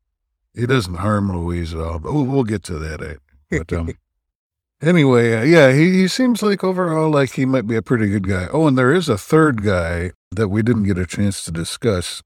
[0.56, 1.98] he doesn't harm Louise at all.
[1.98, 3.02] But we'll, we'll get to that.
[3.02, 3.14] eh?
[3.50, 3.90] But um,
[4.82, 8.28] anyway, uh, yeah, he, he seems like overall like he might be a pretty good
[8.28, 8.48] guy.
[8.52, 12.22] Oh, and there is a third guy that we didn't get a chance to discuss.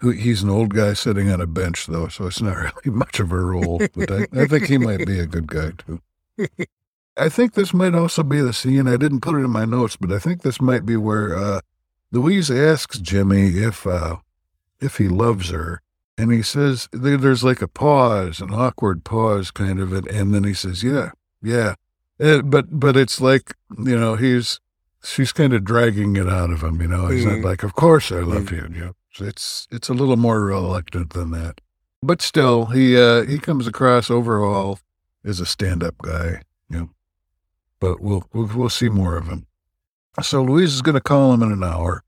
[0.00, 3.18] Who he's an old guy sitting on a bench though, so it's not really much
[3.18, 3.80] of a role.
[3.94, 6.00] But I, I think he might be a good guy too.
[7.16, 8.86] I think this might also be the scene.
[8.86, 11.60] I didn't put it in my notes, but I think this might be where uh,
[12.12, 14.16] Louise asks Jimmy if uh,
[14.80, 15.80] if he loves her,
[16.20, 20.44] and he says there's like a pause, an awkward pause, kind of, and, and then
[20.44, 21.10] he says, "Yeah,
[21.42, 21.74] yeah,"
[22.20, 24.60] Uh, but but it's like you know he's
[25.02, 26.80] she's kind of dragging it out of him.
[26.80, 27.36] You know, he's Mhm.
[27.42, 31.10] not like, "Of course I love you." You know, it's it's a little more reluctant
[31.10, 31.60] than that,
[32.02, 34.78] but still, he uh, he comes across overall
[35.24, 36.42] as a stand-up guy.
[36.68, 36.90] You know,
[37.80, 39.46] but we'll we'll, we'll see more of him.
[40.22, 42.02] So Louise is going to call him in an hour.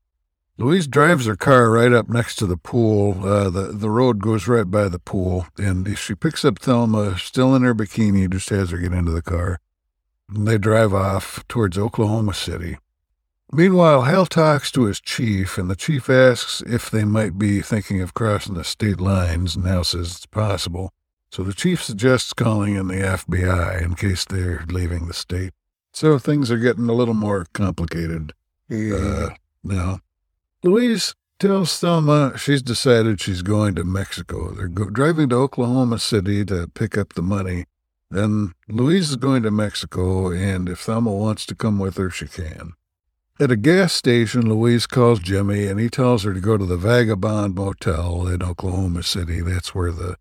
[0.57, 3.25] Louise drives her car right up next to the pool.
[3.25, 7.55] Uh, the the road goes right by the pool, and she picks up Thelma, still
[7.55, 9.59] in her bikini, just has her get into the car.
[10.29, 12.77] And they drive off towards Oklahoma City.
[13.51, 18.01] Meanwhile, Hal talks to his chief, and the chief asks if they might be thinking
[18.01, 20.91] of crossing the state lines, and Hal says it's possible.
[21.31, 25.51] So the chief suggests calling in the FBI in case they're leaving the state.
[25.91, 28.33] So things are getting a little more complicated
[28.71, 29.29] uh,
[29.63, 29.99] now.
[30.63, 34.51] Louise tells Thelma she's decided she's going to Mexico.
[34.51, 37.65] They're go- driving to Oklahoma City to pick up the money.
[38.09, 42.27] Then Louise is going to Mexico, and if Thelma wants to come with her, she
[42.27, 42.73] can.
[43.39, 46.77] At a gas station, Louise calls Jimmy, and he tells her to go to the
[46.77, 49.41] Vagabond Motel in Oklahoma City.
[49.41, 50.17] That's where the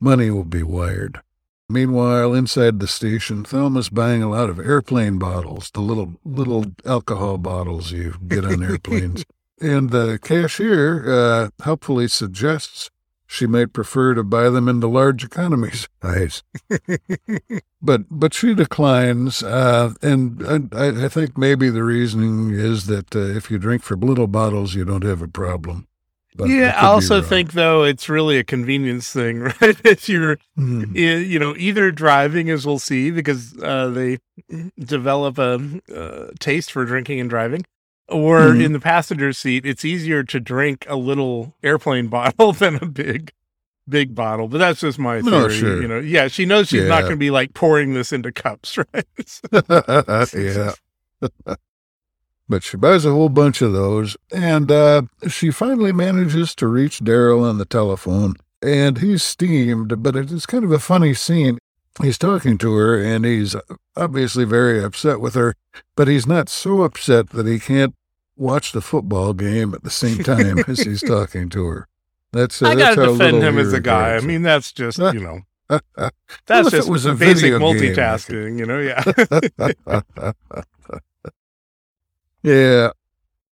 [0.00, 1.20] money will be wired.
[1.68, 7.38] Meanwhile, inside the station, Thelma's buying a lot of airplane bottles, the little little alcohol
[7.38, 9.24] bottles you get on airplanes.
[9.60, 12.90] And the cashier uh, helpfully suggests
[13.28, 15.88] she might prefer to buy them in the large economies.
[16.02, 16.42] size.
[17.82, 23.20] but but she declines, uh, and I, I think maybe the reasoning is that uh,
[23.20, 25.88] if you drink from little bottles, you don't have a problem.
[26.36, 29.80] But yeah, I also think though it's really a convenience thing, right?
[29.84, 34.18] if you're, i- you know, either driving, as we'll see, because uh, they
[34.78, 37.64] develop a uh, taste for drinking and driving,
[38.08, 38.64] or Mhm.
[38.64, 43.32] in the passenger seat, it's easier to drink a little airplane bottle than a big,
[43.88, 44.48] big bottle.
[44.48, 45.54] But that's just my No, theory.
[45.54, 45.82] sure.
[45.82, 48.78] You know, yeah, she knows she's not going to be like pouring this into cups,
[48.94, 49.06] right?
[50.34, 50.72] yeah.
[52.48, 57.00] but she buys a whole bunch of those, and uh, she finally manages to reach
[57.00, 61.58] Daryl on the telephone, and he's steamed, but it's kind of a funny scene.
[62.02, 63.56] He's talking to her, and he's
[63.96, 65.54] obviously very upset with her,
[65.94, 67.94] but he's not so upset that he can't
[68.36, 71.88] watch the football game at the same time as he's talking to her.
[72.32, 74.16] That's uh, I that's got to how defend him as a guy.
[74.16, 75.40] I mean, that's just you know.
[76.46, 78.78] That's it just was a basic video game, multitasking, you know.
[78.78, 79.02] Yeah,
[82.44, 82.90] yeah,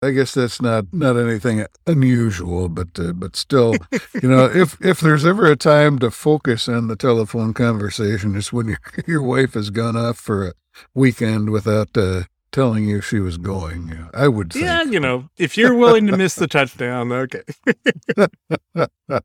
[0.04, 3.74] I guess that's not not anything unusual, but uh, but still,
[4.22, 8.52] you know, if if there's ever a time to focus on the telephone conversation, it's
[8.52, 10.52] when your your wife has gone off for a
[10.94, 14.08] weekend without uh, telling you she was going.
[14.12, 14.64] I would think.
[14.64, 14.82] yeah.
[14.82, 17.42] You know, if you're willing to miss the touchdown, okay.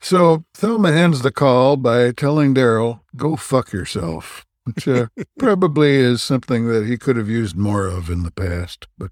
[0.00, 5.06] So Thelma ends the call by telling Daryl, "Go fuck yourself," which uh,
[5.38, 9.10] probably is something that he could have used more of in the past, but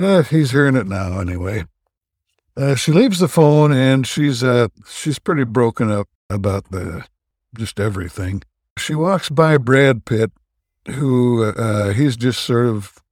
[0.00, 1.64] uh, uh, he's hearing it now anyway.
[2.56, 7.04] Uh, she leaves the phone and she's uh, she's pretty broken up about the
[7.56, 8.42] just everything.
[8.78, 10.32] She walks by Brad Pitt,
[10.86, 13.02] who uh, he's just sort of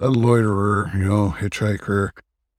[0.00, 2.10] a loiterer, you know, hitchhiker.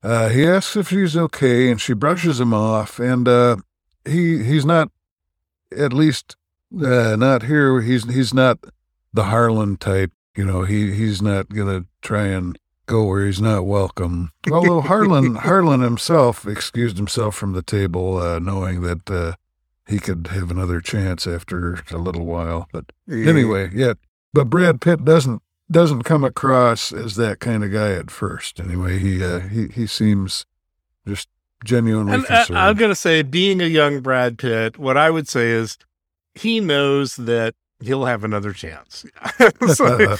[0.03, 2.99] Uh, he asks if she's okay, and she brushes him off.
[2.99, 3.57] And uh,
[4.05, 4.91] he he's not,
[5.75, 6.35] at least
[6.73, 7.81] uh, not here.
[7.81, 8.59] He's he's not
[9.13, 10.11] the Harlan type.
[10.35, 14.31] You know, he he's not gonna try and go where he's not welcome.
[14.51, 19.33] Although Harlan Harlan himself excused himself from the table, uh, knowing that uh,
[19.87, 22.67] he could have another chance after a little while.
[22.71, 23.93] But anyway, yeah.
[24.33, 28.59] But Brad Pitt doesn't doesn't come across as that kind of guy at first.
[28.59, 30.45] Anyway, he uh, he he seems
[31.07, 31.29] just
[31.63, 32.59] genuinely And uh, concerned.
[32.59, 35.77] I'm going to say, being a young Brad Pitt, what I would say is
[36.33, 39.05] he knows that he'll have another chance.
[39.73, 40.15] So-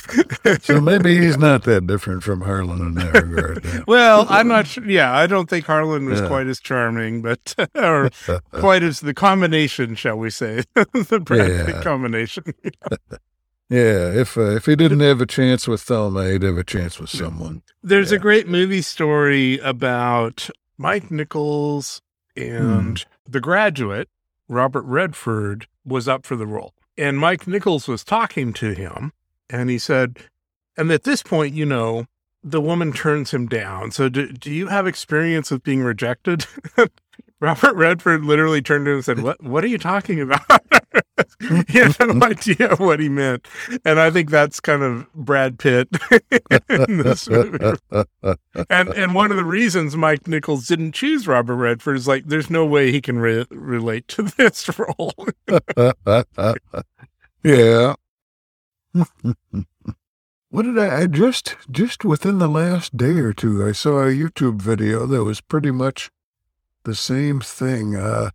[0.61, 3.63] so maybe he's not that different from Harlan in that regard.
[3.63, 3.83] then.
[3.87, 4.85] well, I'm not sure.
[4.85, 6.27] Yeah, I don't think Harlan was Yeah.
[6.27, 8.09] quite as charming, but or
[8.51, 11.81] quite as the combination, shall we say, the Brad Yeah.
[11.81, 12.43] Combination.
[13.69, 16.99] yeah, if uh, if he didn't have a chance with Thelma, he'd have a chance
[16.99, 17.63] with someone.
[17.81, 22.01] There's a great movie story about Mike Nichols
[22.37, 23.31] and Hmm.
[23.31, 24.10] the graduate,
[24.47, 26.73] Robert Redford, was up for the role.
[26.98, 29.12] And Mike Nichols was talking to him,
[29.50, 30.17] and he said,
[30.77, 32.06] and at this point, you know,
[32.43, 33.91] the woman turns him down.
[33.91, 36.46] So, do, do you have experience with being rejected?
[37.39, 39.43] Robert Redford literally turned to him and said, "What?
[39.43, 40.41] What are you talking about?"
[41.67, 43.48] he had no idea what he meant,
[43.83, 45.89] and I think that's kind of Brad Pitt
[46.69, 47.77] in this movie.
[48.69, 52.50] And and one of the reasons Mike Nichols didn't choose Robert Redford is like, there's
[52.50, 55.13] no way he can re- relate to this role.
[57.43, 57.96] yeah.
[60.50, 64.12] what did I, I just just within the last day or two I saw a
[64.12, 66.10] YouTube video that was pretty much
[66.83, 67.96] the same thing.
[67.96, 68.29] Uh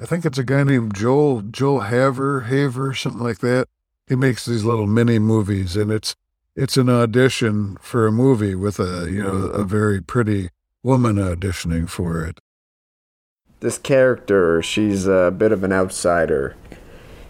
[0.00, 3.68] I think it's a guy named Joel Joel Haver, Haver, something like that.
[4.06, 6.16] He makes these little mini movies and it's
[6.56, 10.48] it's an audition for a movie with a you know a very pretty
[10.82, 12.38] woman auditioning for it.
[13.60, 16.56] this character, she's a bit of an outsider.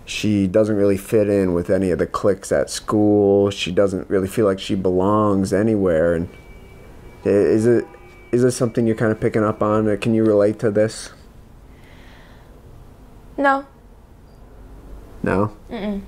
[0.04, 3.50] she doesn't really fit in with any of the cliques at school.
[3.50, 6.14] She doesn't really feel like she belongs anywhere.
[6.14, 6.28] And
[7.24, 7.84] is it
[8.32, 9.96] is this something you're kind of picking up on?
[9.98, 11.10] Can you relate to this?
[13.40, 13.66] No.
[15.22, 15.56] No.
[15.70, 16.02] Mm.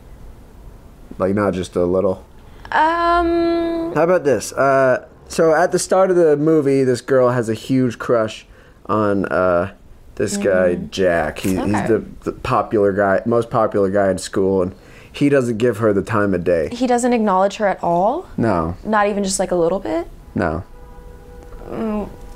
[1.18, 2.24] Like not just a little.
[2.70, 3.92] Um.
[3.94, 4.52] How about this?
[4.52, 8.46] Uh, so at the start of the movie, this girl has a huge crush
[8.86, 9.72] on uh,
[10.16, 11.38] this guy Jack.
[11.38, 11.56] He, He's
[11.88, 14.74] the, the popular guy, most popular guy in school, and
[15.10, 16.68] he doesn't give her the time of day.
[16.72, 18.26] He doesn't acknowledge her at all.
[18.36, 20.06] No, Not even just like a little bit.
[20.34, 20.64] no,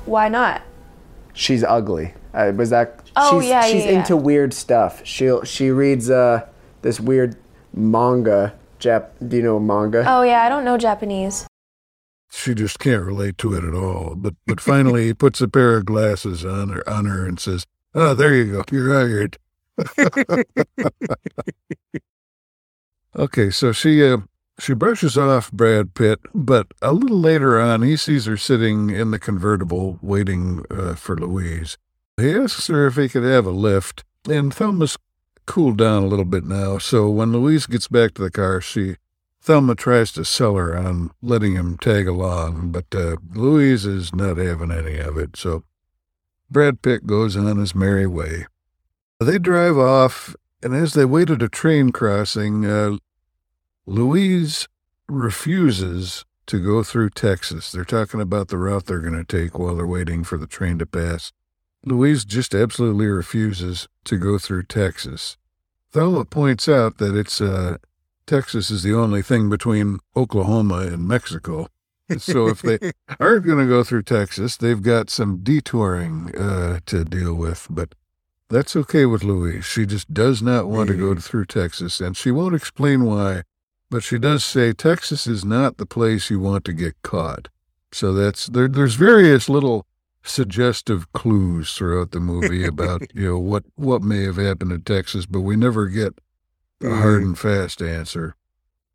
[0.05, 0.61] Why not?
[1.33, 2.13] she's ugly.
[2.33, 3.06] Uh, was that?
[3.19, 3.99] Oh, she's, yeah, she's yeah, yeah.
[3.99, 5.01] into weird stuff.
[5.05, 6.47] She she reads uh,
[6.81, 7.35] this weird
[7.73, 8.53] manga.
[8.79, 9.07] Jap?
[9.27, 10.05] Do you know manga?
[10.07, 11.47] Oh yeah, I don't know Japanese.
[12.29, 14.13] She just can't relate to it at all.
[14.15, 17.65] But but finally, he puts a pair of glasses on her on her and says,
[17.95, 18.63] "Oh, there you go.
[18.71, 19.37] You're hired."
[23.15, 24.17] okay, so she uh,
[24.59, 29.11] she brushes off Brad Pitt, but a little later on, he sees her sitting in
[29.11, 31.77] the convertible waiting uh, for Louise.
[32.17, 34.97] He asks her if he could have a lift, and Thelma's
[35.45, 36.79] cooled down a little bit now.
[36.79, 38.95] So when Louise gets back to the car, she
[39.39, 44.37] Thelma tries to sell her on letting him tag along, but uh, Louise is not
[44.37, 45.37] having any of it.
[45.37, 45.63] So
[46.49, 48.47] Brad Pitt goes on his merry way.
[49.19, 52.97] They drive off, and as they wait at a train crossing, uh,
[53.85, 54.67] Louise
[55.07, 57.71] refuses to go through Texas.
[57.71, 60.77] They're talking about the route they're going to take while they're waiting for the train
[60.79, 61.31] to pass.
[61.87, 65.37] Louise just absolutely refuses to go through Texas.
[65.91, 67.77] Thelma points out that it's uh,
[68.25, 71.67] Texas is the only thing between Oklahoma and Mexico.
[72.17, 72.79] So if they
[73.19, 77.67] aren't going to go through Texas, they've got some detouring uh, to deal with.
[77.69, 77.95] But
[78.49, 79.65] that's okay with Louise.
[79.65, 83.43] She just does not want to go through Texas, and she won't explain why.
[83.89, 87.49] But she does say Texas is not the place you want to get caught.
[87.91, 88.67] So that's there.
[88.67, 89.85] There's various little
[90.23, 95.25] suggestive clues throughout the movie about you know what what may have happened in Texas,
[95.25, 96.19] but we never get
[96.81, 97.27] a hard mm-hmm.
[97.27, 98.35] and fast answer.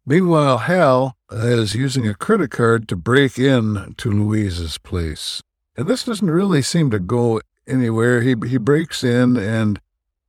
[0.04, 5.42] Meanwhile, Hal is using a credit card to break in to Louise's place.
[5.76, 8.20] And this doesn't really seem to go anywhere.
[8.20, 9.80] He he breaks in and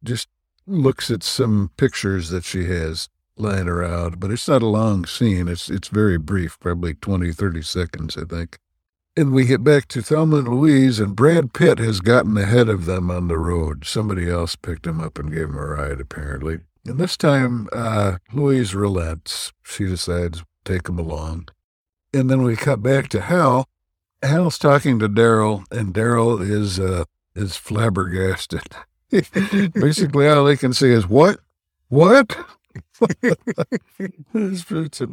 [0.03, 0.27] just
[0.67, 5.47] looks at some pictures that she has lying around, but it's not a long scene.
[5.47, 8.59] It's it's very brief, probably 20, 30 seconds, I think.
[9.15, 12.85] And we get back to Thelma and Louise, and Brad Pitt has gotten ahead of
[12.85, 13.85] them on the road.
[13.85, 16.61] Somebody else picked him up and gave him a ride, apparently.
[16.85, 19.53] And this time, uh, Louise relents.
[19.63, 21.49] She decides to take him along.
[22.11, 23.67] And then we cut back to Hal.
[24.23, 27.03] Hal's talking to Daryl, and Daryl is uh,
[27.35, 28.63] is flabbergasted.
[29.73, 31.39] Basically, all he can say is, "What?
[31.89, 32.35] What?"
[33.21, 35.07] it's, it's a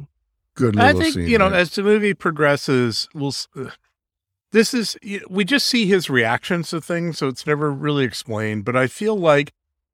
[0.55, 1.29] good little I think scene.
[1.29, 3.35] you know as the movie progresses, we'll.
[3.57, 3.71] uh,
[4.53, 4.99] This is
[5.29, 8.65] we just see his reactions to things, so it's never really explained.
[8.65, 9.53] But I feel like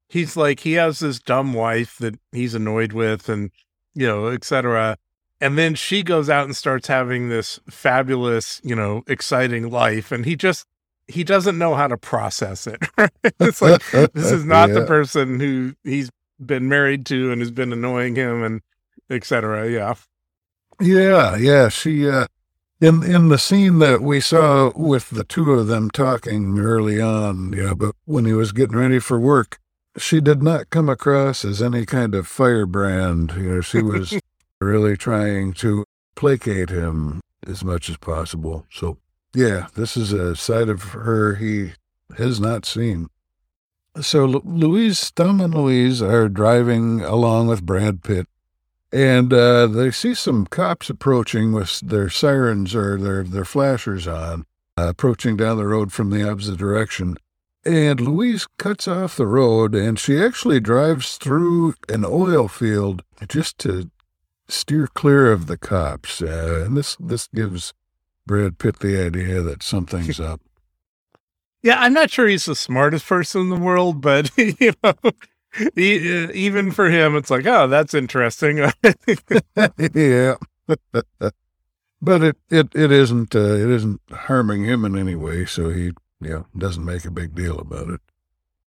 [0.09, 3.51] he's like he has this dumb wife that he's annoyed with, and
[3.93, 4.97] you know, etc.
[5.39, 10.25] And then she goes out and starts having this fabulous, you know, exciting life, and
[10.25, 10.65] he just
[11.07, 12.81] he doesn't know how to process it.
[13.39, 13.81] it's like
[14.13, 16.09] this is not the person who he's
[16.43, 18.61] been married to and has been annoying him, and
[19.09, 19.69] etc.
[19.69, 19.93] Yeah.
[20.79, 21.69] Yeah, yeah.
[21.69, 22.27] She uh
[22.79, 27.53] in in the scene that we saw with the two of them talking early on,
[27.53, 29.59] yeah, but when he was getting ready for work,
[29.97, 33.33] she did not come across as any kind of firebrand.
[33.35, 34.19] You know, she was
[34.61, 38.65] really trying to placate him as much as possible.
[38.71, 38.97] So
[39.33, 41.73] yeah, this is a side of her he
[42.17, 43.07] has not seen.
[44.01, 48.27] So Louise, Tom and Louise are driving along with Brad Pitt
[48.91, 54.45] and uh, they see some cops approaching with their sirens or their, their flashers on,
[54.77, 57.17] uh, approaching down the road from the opposite direction.
[57.65, 63.57] And Louise cuts off the road and she actually drives through an oil field just
[63.59, 63.91] to
[64.47, 66.21] steer clear of the cops.
[66.21, 67.73] Uh, and this, this gives
[68.25, 70.41] Brad Pitt the idea that something's up.
[71.63, 74.93] Yeah, I'm not sure he's the smartest person in the world, but you know,
[75.75, 78.57] even for him, it's like, oh, that's interesting.
[79.93, 80.35] yeah.
[82.01, 85.91] but it, it, it isn't uh, it isn't harming him in any way, so he
[86.19, 88.01] know, doesn't make a big deal about it.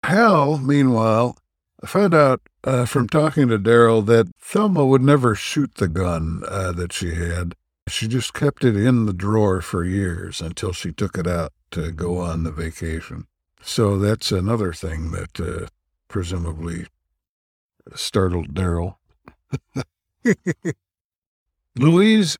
[0.04, 1.38] Hal, meanwhile,
[1.86, 6.72] found out uh, from talking to Daryl that Thelma would never shoot the gun uh,
[6.74, 7.56] that she had.
[7.88, 11.92] She just kept it in the drawer for years until she took it out to
[11.92, 13.26] go on the vacation.
[13.62, 15.68] So that's another thing that uh,
[16.12, 16.86] presumably
[17.96, 18.98] startled Daryl.
[21.76, 22.38] Louise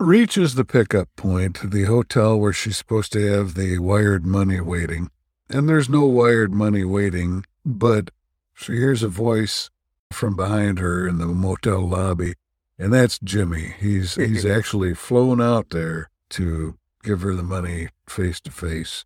[0.00, 5.10] reaches the pickup point, the hotel where she's supposed to have the wired money waiting.
[5.50, 8.10] And there's no wired money waiting, but
[8.54, 9.70] she hears a voice
[10.12, 12.34] from behind her in the motel lobby,
[12.78, 13.74] and that's Jimmy.
[13.78, 19.04] He's he's actually flown out there to give her the money face to face.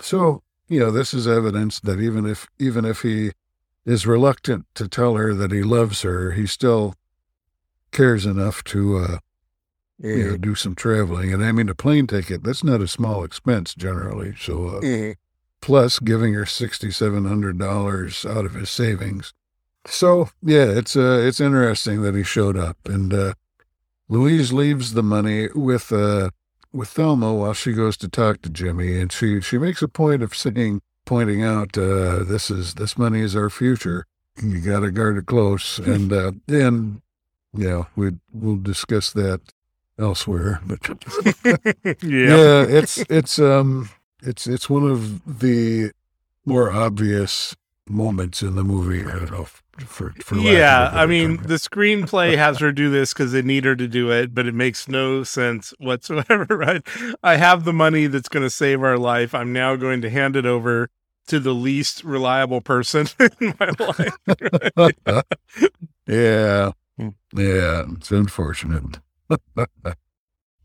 [0.00, 3.32] So, you know, this is evidence that even if even if he
[3.88, 6.94] is reluctant to tell her that he loves her, he still
[7.90, 9.18] cares enough to uh,
[9.98, 11.32] you know, do some traveling.
[11.32, 14.34] And I mean, a plane ticket, that's not a small expense generally.
[14.38, 15.14] So, uh, Mhm.
[15.60, 19.32] plus giving her $6,700 out of his savings.
[19.86, 22.76] So, yeah, it's, uh, it's interesting that he showed up.
[22.86, 23.34] And, uh,
[24.08, 26.30] Louise leaves the money with, uh,
[26.72, 29.00] with Thelma while she goes to talk to Jimmy.
[29.00, 33.20] And she, she makes a point of saying, pointing out, uh, this is, this money
[33.20, 34.04] is our future.
[34.42, 35.78] You got to guard it close.
[35.86, 37.00] And, uh, and,
[37.54, 39.40] yeah, we, we'll discuss that
[39.98, 40.78] elsewhere, but
[42.02, 42.36] yeah.
[42.36, 43.90] yeah, it's it's um
[44.22, 45.90] it's it's one of the
[46.44, 47.56] more obvious
[47.88, 49.04] moments in the movie.
[49.04, 49.48] I don't know
[49.86, 53.32] for for lack of a Yeah, I mean, the screenplay has her do this because
[53.32, 56.86] they need her to do it, but it makes no sense whatsoever, right?
[57.22, 59.34] I have the money that's going to save our life.
[59.34, 60.90] I'm now going to hand it over
[61.28, 63.06] to the least reliable person
[63.40, 65.24] in my life.
[66.06, 67.10] yeah, Hmm.
[67.32, 68.98] yeah, it's unfortunate.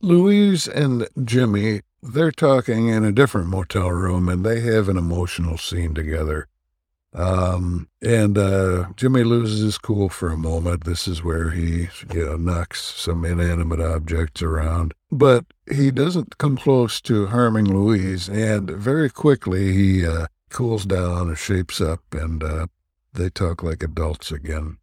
[0.01, 5.57] Louise and Jimmy, they're talking in a different motel room, and they have an emotional
[5.57, 6.47] scene together.
[7.13, 10.85] Um, and uh, Jimmy loses his cool for a moment.
[10.85, 16.57] This is where he, you know, knocks some inanimate objects around, but he doesn't come
[16.57, 18.27] close to harming Louise.
[18.27, 22.67] And very quickly, he uh, cools down and shapes up, and uh,
[23.13, 24.77] they talk like adults again.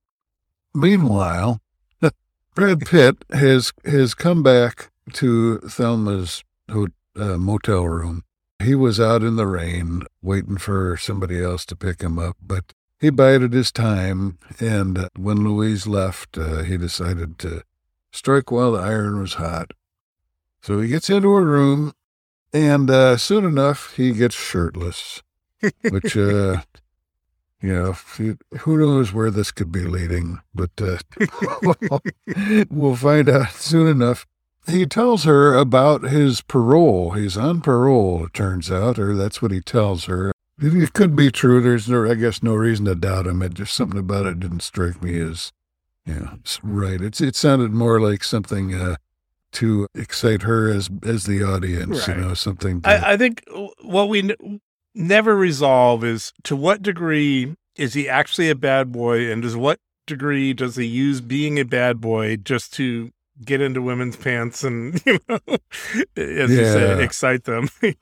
[0.74, 1.60] Meanwhile,
[2.54, 8.24] Brad Pitt has has come back to Thelma's uh, motel room.
[8.62, 12.74] He was out in the rain waiting for somebody else to pick him up, but
[13.00, 14.38] he bided his time.
[14.60, 17.62] And uh, when Louise left, uh, he decided to
[18.12, 19.72] strike while the iron was hot.
[20.62, 21.94] So he gets into her room,
[22.52, 25.22] and uh, soon enough, he gets shirtless,
[25.90, 26.62] which, uh,
[27.62, 30.98] you know, who knows where this could be leading, but uh,
[32.70, 34.26] we'll find out soon enough.
[34.66, 37.12] He tells her about his parole.
[37.12, 40.32] He's on parole, it turns out, or that's what he tells her.
[40.62, 41.60] It could be true.
[41.60, 43.42] There's no, I guess, no reason to doubt him.
[43.42, 45.52] It just something about it didn't strike me as,
[46.06, 47.00] yeah, it's right.
[47.00, 48.96] It's it sounded more like something uh,
[49.52, 52.06] to excite her as as the audience.
[52.06, 52.16] Right.
[52.16, 52.82] You know, something.
[52.82, 53.42] To, I, I think
[53.82, 54.34] what we
[54.94, 59.78] never resolve is to what degree is he actually a bad boy, and to what
[60.06, 63.12] degree does he use being a bad boy just to
[63.44, 65.38] get into women's pants and you know,
[66.16, 67.68] as you say, excite them?
[67.82, 67.94] yeah.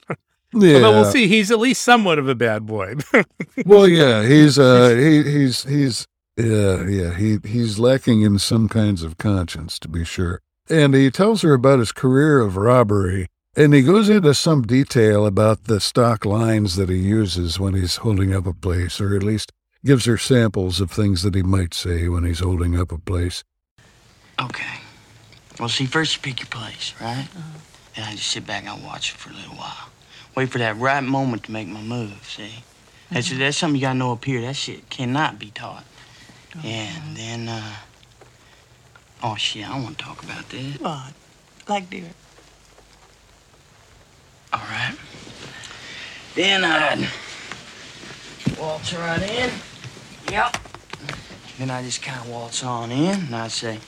[0.74, 2.94] Although we'll see, he's at least somewhat of a bad boy.
[3.66, 9.02] well, yeah, he's uh, he, he's he's yeah, yeah, he he's lacking in some kinds
[9.02, 10.40] of conscience, to be sure.
[10.70, 13.28] And he tells her about his career of robbery,
[13.58, 17.96] and he goes into some detail about the stock lines that he uses when he's
[17.96, 19.50] holding up a place, or at least
[19.84, 23.42] gives her samples of things that he might say when he's holding up a place.
[24.40, 24.78] Okay.
[25.58, 27.26] Well, see, first you pick your place, right?
[27.96, 29.88] Then I just sit back and I watch it for a little while.
[30.36, 32.62] Wait for that right moment to make my move, see?
[33.10, 34.40] That's, that's something you gotta know up here.
[34.40, 35.84] That shit cannot be taught.
[36.62, 37.74] And then, uh.
[39.20, 40.78] Oh, shit, I don't wanna talk about this.
[40.78, 41.12] What?
[41.66, 42.10] Like dear.
[44.52, 44.96] All right.
[46.34, 47.08] Then I'd
[48.58, 49.50] waltz right in.
[50.30, 50.56] Yep.
[51.58, 53.78] Then I just kind of waltz on in and I'd say,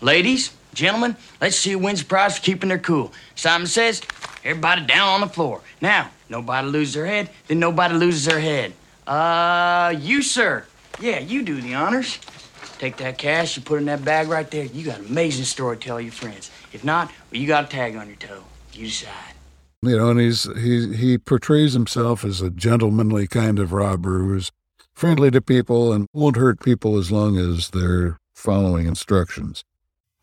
[0.00, 3.12] Ladies, gentlemen, let's see who wins the prize for keeping their cool.
[3.34, 4.00] Simon says,
[4.44, 5.60] everybody down on the floor.
[5.80, 8.72] Now, nobody loses their head, then nobody loses their head.
[9.06, 10.64] Uh, you, sir.
[11.00, 12.18] Yeah, you do the honors.
[12.78, 14.64] Take that cash, you put it in that bag right there.
[14.64, 16.50] You got an amazing story to tell your friends.
[16.72, 18.44] If not, well, you got a tag on your toe.
[18.72, 19.34] You decide.
[19.82, 24.50] You know, and he's he he portrays himself as a gentlemanly kind of robber who's
[24.92, 29.62] friendly to people and won't hurt people as long as they're following instructions.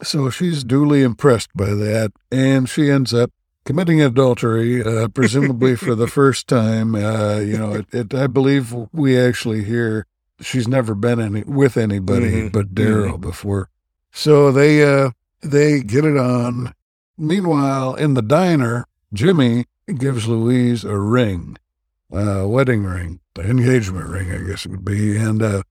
[0.04, 3.32] So she's duly impressed by that, and she ends up
[3.64, 6.94] committing adultery, uh, presumably for the first time.
[6.94, 10.06] Uh, you know, it, it, I believe we actually hear
[10.42, 12.52] she's never been any with anybody Mhm.
[12.52, 13.70] but Daryl before.
[14.12, 16.74] So they uh, they get it on.
[17.18, 19.66] Meanwhile, in the diner, Jimmy
[19.98, 21.58] gives Louise a ring,
[22.12, 25.64] a wedding ring, the engagement ring, I guess it would be, and uh,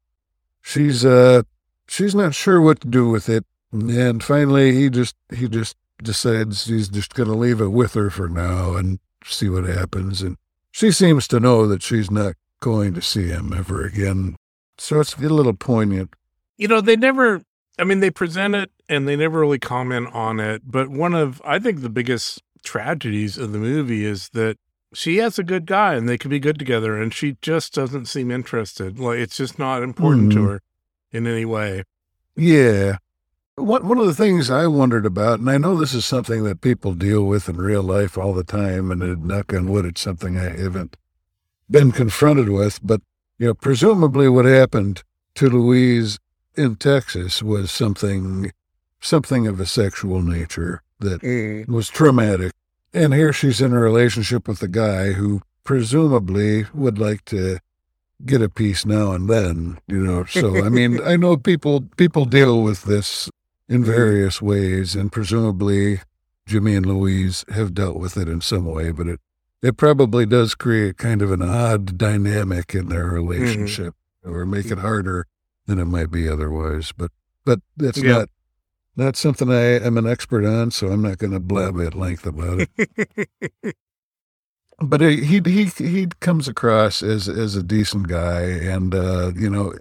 [0.62, 1.42] she's uh
[1.86, 6.66] she's not sure what to do with it, and finally he just he just decides
[6.66, 10.22] he's just going to leave it with her for now and see what happens.
[10.22, 10.36] And
[10.70, 14.36] she seems to know that she's not going to see him ever again,
[14.78, 16.14] so it's a little poignant.
[16.56, 17.42] You know, they never.
[17.76, 20.62] I mean, they present it and they never really comment on it.
[20.64, 24.56] But one of, I think, the biggest tragedies of the movie is that
[24.92, 28.06] she has a good guy and they could be good together, and she just doesn't
[28.06, 28.98] seem interested.
[28.98, 30.48] Like it's just not important to Mhm.
[30.48, 30.60] her
[31.12, 31.84] in any way.
[32.36, 32.98] Yeah.
[33.56, 36.60] One one of the things I wondered about, and I know this is something that
[36.60, 40.00] people deal with in real life all the time, and uh, knock on wood, it's
[40.00, 40.96] something I haven't
[41.70, 43.00] been confronted with, but
[43.38, 45.02] you know, presumably what happened
[45.36, 46.18] to Louise
[46.56, 48.52] in Texas was something
[49.00, 51.68] something of a sexual nature that mm.
[51.68, 52.52] was traumatic.
[52.92, 57.58] And here she's in a relationship with a guy who presumably would like to
[58.24, 60.24] get a piece now and then, you know.
[60.24, 63.28] So I mean, I know people people deal with this
[63.68, 63.90] in mm-hmm.
[63.90, 66.00] various ways, and presumably
[66.46, 69.20] Jimmy and Louise have dealt with it in some way, but it
[69.62, 73.14] it probably does create kind of an odd dynamic in their mm-hmm.
[73.14, 74.82] relationship, or make it mm.
[74.82, 75.26] harder
[75.66, 76.92] than it might be otherwise.
[76.96, 77.10] But
[77.44, 78.12] but that's Yeah.
[78.12, 78.28] not
[78.96, 82.26] not something I am an expert on, so I'm not going to blab at length
[82.26, 83.76] about it.
[84.78, 89.50] but he he he he comes across as as a decent guy, and uh, you
[89.50, 89.74] know,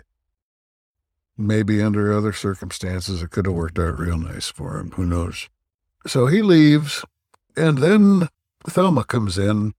[1.38, 4.91] maybe under other circumstances it could have worked out real nice for him.
[4.91, 5.49] Who knows?
[6.07, 7.05] So he leaves,
[7.55, 8.30] and then
[8.66, 9.74] Thelma comes in,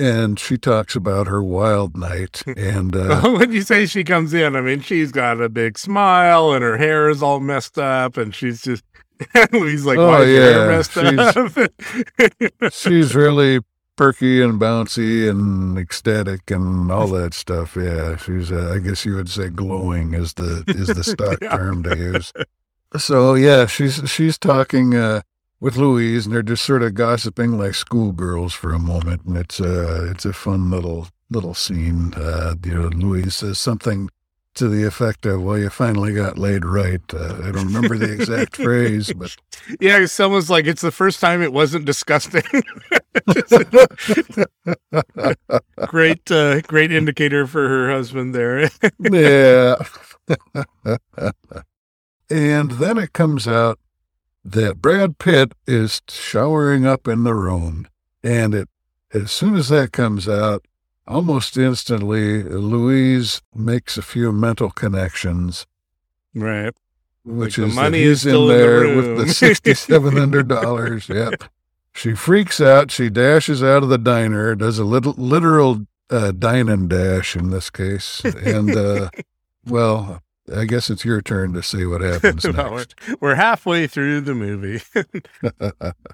[0.00, 4.56] and she talks about her wild night, and uh, when you say she comes in,
[4.56, 8.34] I mean she's got a big smile and her hair is all messed up, and
[8.34, 8.82] she's just.
[9.52, 12.72] Louise like, Oh, why hair yeah, messed up?
[12.72, 13.60] she's really
[13.96, 17.76] perky and bouncy and ecstatic and all that stuff.
[17.76, 21.54] Yeah, she's uh, I guess you would say glowing is the is the stock Yeah.
[21.54, 22.32] term to use.
[22.96, 25.20] So yeah, she's she's talking uh,
[25.60, 29.60] with Louise, and they're just sort of gossiping like schoolgirls for a moment, and it's
[29.60, 32.14] uh it's a fun little little scene.
[32.14, 34.08] Uh, you know, Louise says something
[34.54, 38.12] to the effect of, "Well, you finally got laid right." Uh, I don't remember the
[38.12, 39.36] exact phrase, but
[39.78, 42.42] yeah, someone's like, it's the first time it wasn't disgusting.
[45.86, 48.62] great, uh, great indicator for her husband there.
[48.98, 49.76] yeah.
[52.30, 53.78] and then it comes out
[54.44, 57.86] that Brad Pitt is showering up in the room.
[58.22, 58.68] And it
[59.12, 60.64] as soon as that comes out,
[61.06, 65.66] almost instantly Louise makes a few mental connections,
[66.34, 66.72] right.
[67.24, 70.16] which Like the is that money he's is in in the there with the sixty-seven
[70.16, 71.08] hundred dollars.
[71.08, 71.44] Yep.
[71.92, 72.92] She freaks out.
[72.92, 74.54] She dashes out of the diner.
[74.54, 79.10] Does a little literal uh, dine and dash in this case, and uh,
[79.66, 80.22] well,
[80.54, 82.94] I guess it's your turn to see what happens Well, we're, next.
[83.20, 84.82] we're halfway through the movie.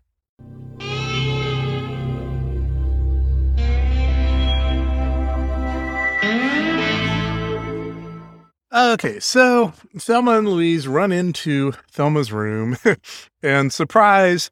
[8.73, 12.77] Okay, so Thelma and Louise run into Thelma's room,
[13.43, 14.51] and surprise,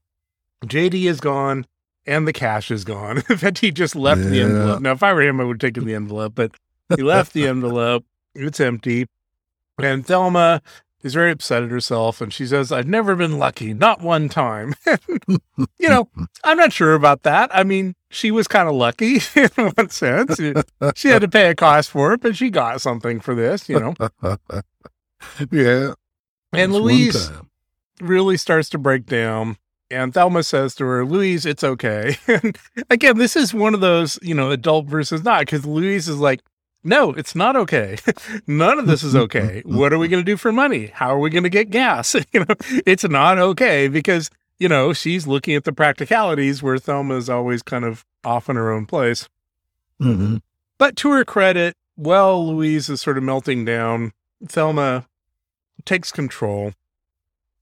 [0.65, 1.67] JD is gone
[2.07, 3.19] and the cash is gone.
[3.29, 4.81] In fact, he just left the envelope.
[4.81, 6.53] Now, if I were him, I would have taken the envelope, but
[6.97, 8.05] he left the envelope.
[8.35, 9.07] It's empty.
[9.79, 10.63] And Thelma
[11.05, 14.75] is very upset at herself, and she says, I've never been lucky, not one time.
[15.29, 16.09] you know,
[16.43, 17.51] I'm not sure about that.
[17.53, 20.41] I mean, she was kind of lucky in one sense.
[20.97, 23.79] She had to pay a cost for it, but she got something for this, you
[23.79, 23.95] know.
[25.51, 25.93] yeah.
[26.53, 27.31] And Louise
[28.01, 29.59] really starts to break down.
[29.91, 32.17] And Thelma says to her, Louise, it's okay.
[32.27, 32.57] And
[32.89, 36.41] again, this is one of those, you know, adult versus not, because Louise is like,
[36.85, 37.97] no, it's not okay.
[38.47, 39.63] None of this is okay.
[39.65, 40.89] What are we going to do for money?
[40.89, 42.15] How are we going to get gas?
[42.33, 42.55] you know,
[42.87, 47.63] it's not okay because, you know, she's looking at the practicalities where Thelma is always
[47.63, 49.29] kind of off in her own place.
[50.01, 50.43] Mhm.
[50.79, 54.13] But to her credit, well, Louise is sort of melting down,
[54.47, 55.07] Thelma
[55.85, 56.75] takes control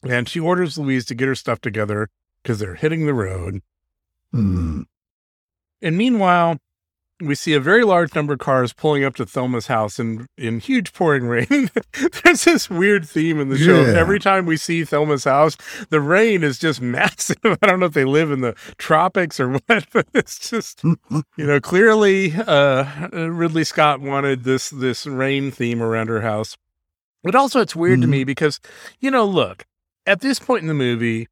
[0.03, 2.09] and she orders Louise to get her stuff together
[2.43, 3.63] because they're hitting the road.
[4.35, 4.87] Mm.
[5.81, 6.59] And meanwhile,
[7.27, 10.61] we see a very large number of cars pulling up to Thelma's house in, in
[10.61, 11.71] huge pouring rain.
[12.25, 13.83] There's this weird theme in the show.
[13.83, 13.99] Yeah.
[13.99, 15.57] Every time we see Thelma's house,
[15.91, 17.37] the rain is just massive.
[17.45, 21.23] I don't know if they live in the tropics or what, but it's just you
[21.39, 26.57] know, clearly uh, Ridley Scott wanted this this rain theme around her house.
[27.25, 28.11] But also, it's weird to Mhm.
[28.11, 28.59] me because,
[29.01, 29.65] you know, look,
[30.07, 31.29] at this point in the movie,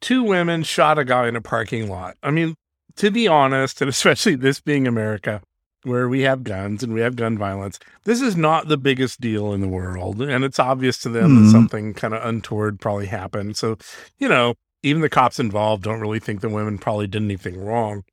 [0.00, 2.16] two women shot a guy in a parking lot.
[2.22, 2.54] I mean,
[2.96, 5.42] to be honest, and especially this being America,
[5.84, 7.78] where we have guns and we have gun violence.
[8.04, 10.22] This is not the biggest deal in the world.
[10.22, 11.44] And it's obvious to them Mhm.
[11.46, 13.56] that something kind of untoward probably happened.
[13.56, 13.78] So,
[14.18, 18.04] you know, even the cops involved don't really think the women probably did anything wrong.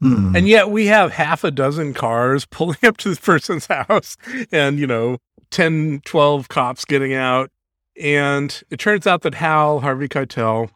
[0.00, 0.34] Hmm.
[0.36, 4.16] And yet we have half a dozen cars pulling up to this person's house
[4.52, 5.18] and, you know,
[5.50, 7.50] 10, 12 cops getting out.
[8.00, 10.70] And it turns out that Hal, Harvey Keitel,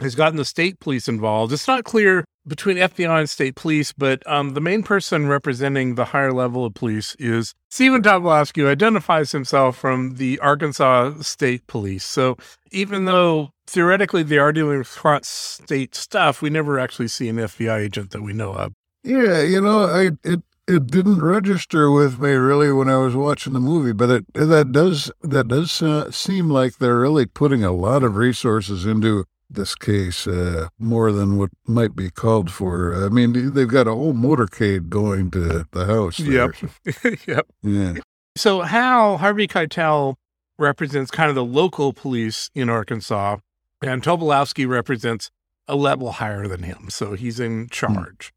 [0.00, 1.52] has gotten the state police involved.
[1.52, 6.06] It's not clear between FBI and state police, but um, the main person representing the
[6.06, 12.04] higher level of police is Stephen Tobolowsky, who identifies himself from the Arkansas State Police.
[12.04, 12.36] So
[12.70, 17.78] even though theoretically they are dealing with state stuff, we never actually see an FBI
[17.78, 18.72] agent that we know of.
[19.02, 23.52] Yeah, you know, I it it didn't register with me really when I was watching
[23.52, 27.72] the movie, but it that does that does uh, seem like they're really putting a
[27.72, 32.94] lot of resources into this case, uh, more than what might be called for.
[33.04, 36.18] I mean, they've got a whole motorcade going to the house.
[36.18, 36.52] There.
[36.84, 37.18] Yep.
[37.26, 37.46] yep.
[37.62, 37.94] Yeah.
[38.36, 40.16] So Hal Harvey Keitel
[40.58, 43.38] represents kind of the local police in Arkansas,
[43.82, 45.30] and Tobolowsky represents
[45.68, 46.90] a level higher than him.
[46.90, 48.32] So he's in charge.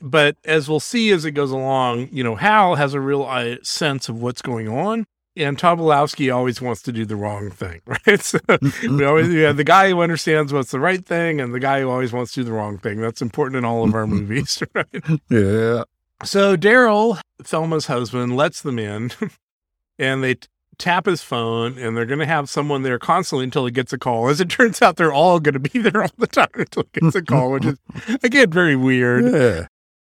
[0.00, 3.56] But as we'll see as it goes along, you know, Hal has a real uh,
[3.62, 5.06] sense of what's going on.
[5.36, 8.20] And Tobolowsky always wants to do the wrong thing, right?
[8.20, 8.98] So mm-hmm.
[8.98, 9.56] we always we have mm-hmm.
[9.58, 12.40] the guy who understands what's the right thing and the guy who always wants to
[12.40, 13.00] do the wrong thing.
[13.00, 14.14] That's important in all of our mm-hmm.
[14.14, 15.20] movies, right?
[15.28, 15.84] Yeah.
[16.22, 19.10] So Daryl, Thelma's husband, lets them in
[19.98, 23.64] and they t- tap his phone and they're going to have someone there constantly until
[23.64, 24.28] he gets a call.
[24.28, 27.00] As it turns out, they're all going to be there all the time until he
[27.00, 27.78] gets a call, which is,
[28.22, 29.24] again, very weird.
[29.24, 29.66] Yeah.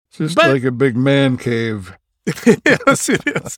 [0.08, 1.96] It's just But- like a big man cave.
[2.26, 3.56] Yes, it is.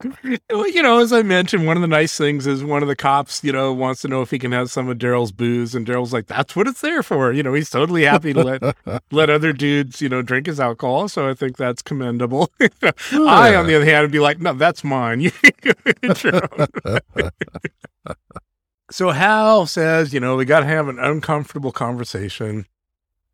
[0.51, 2.97] Well, You know, as I mentioned, one of the nice things is one of the
[2.97, 5.87] cops, you know, wants to know if he can have some of Daryl's booze, and
[5.87, 8.77] Daryl's like, "That's what it's there for." You know, he's totally happy to let
[9.11, 11.09] let other dudes, you know, drink his alcohol.
[11.09, 12.51] So I think that's commendable.
[12.61, 15.21] I, on the other hand, would be like, "No, that's mine.
[15.29, 17.31] You can get your own."
[18.91, 22.67] so Hal says, "You know, we got to have an uncomfortable conversation."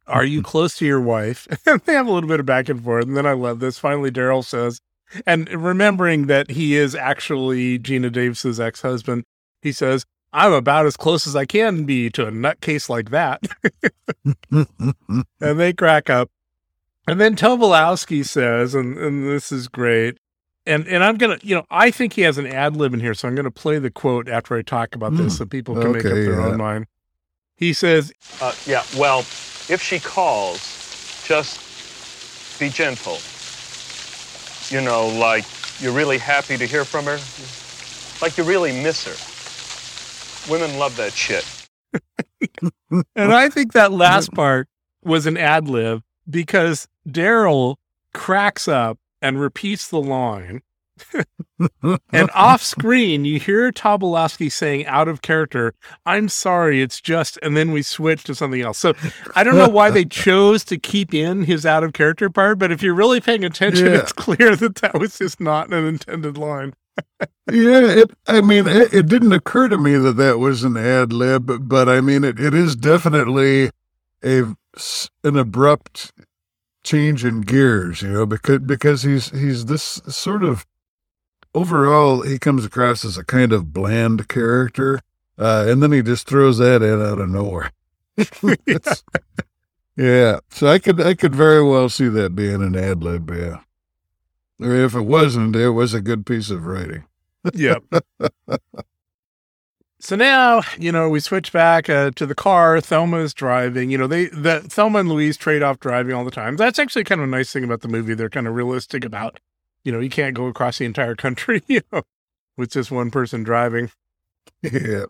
[0.07, 0.51] Are you mm-hmm.
[0.51, 1.49] close to your wife?
[1.67, 3.07] And they have a little bit of back and forth.
[3.07, 3.79] And then I love this.
[3.79, 4.83] Finally, Daryl says,
[5.27, 9.25] and remembering that he is actually Geena Davis's ex husband,
[9.63, 13.41] he says, I'm about as close as I can be to a nutcase like that.
[15.41, 16.31] and they crack up.
[17.07, 20.19] And then Tobolowsky says, and, and this is great.
[20.67, 23.13] And and I'm gonna, you know, I think he has an ad lib in here,
[23.13, 25.37] so I'm gonna play the quote after I talk about this, Hmm.
[25.39, 26.47] so people can make up their yeah.
[26.47, 26.87] own mind.
[27.57, 31.61] He says, Uh, yeah, well, if she calls, just
[32.59, 33.19] be gentle.
[34.75, 35.45] You know, like
[35.79, 37.21] you're really happy to hear from her,
[38.21, 40.51] like you really miss her.
[40.51, 41.47] Women love that shit.
[43.15, 44.69] And I think that last part
[45.05, 47.77] was an ad lib because Daryl
[48.13, 50.61] cracks up and repeats the line.
[52.13, 55.75] and off screen, you hear Tobolowsky saying out of character,
[56.07, 58.79] I'm sorry, it's just, and then we switch to something else.
[58.79, 58.95] So
[59.35, 62.71] I don't know why they chose to keep in his out of character part, but
[62.73, 63.99] if you're really paying attention, Yeah.
[63.99, 66.75] it's clear that that was just not an intended line.
[67.51, 71.13] Yeah, it, I mean, it, it didn't occur to me that that was an ad
[71.13, 73.71] lib, but I mean, it, it is definitely
[74.25, 74.45] a
[75.25, 76.13] an abrupt
[76.85, 80.65] change in gears, you know, because because he's he's this sort of
[81.55, 85.01] overall he comes across as a kind of bland character,
[85.39, 87.73] uh, and then he just throws that in out of nowhere.
[89.97, 93.61] Yeah, so I could I could very well see that being an ad lib, yeah.
[94.61, 97.05] Or if it wasn't, it was a good piece of writing.
[97.53, 97.85] Yep.
[100.01, 102.81] so now, you know, we switch back uh, to the car.
[102.81, 103.91] Thelma is driving.
[103.91, 106.57] You know, they the Thelma and Louise trade off driving all the time.
[106.57, 108.15] That's actually kind of a nice thing about the movie.
[108.15, 109.39] They're kind of realistic about,
[109.85, 112.03] you know, you can't go across the entire country, you know,
[112.57, 113.91] with just one person driving.
[114.63, 115.05] Yeah.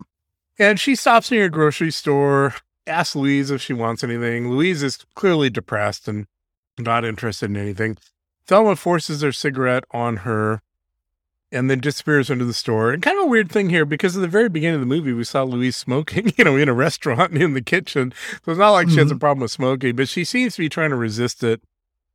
[0.58, 2.54] And she stops near a grocery store,
[2.86, 4.50] asks Louise if she wants anything.
[4.50, 6.26] Louise is clearly depressed and
[6.78, 7.96] not interested in anything.
[8.46, 10.60] Thelma forces her cigarette on her
[11.50, 12.92] and then disappears into the store.
[12.92, 15.12] And kind of a weird thing here because at the very beginning of the movie,
[15.12, 18.12] we saw Louise smoking, you know, in a restaurant in the kitchen.
[18.44, 20.68] So it's not like she has a problem with smoking, but she seems to be
[20.68, 21.62] trying to resist it.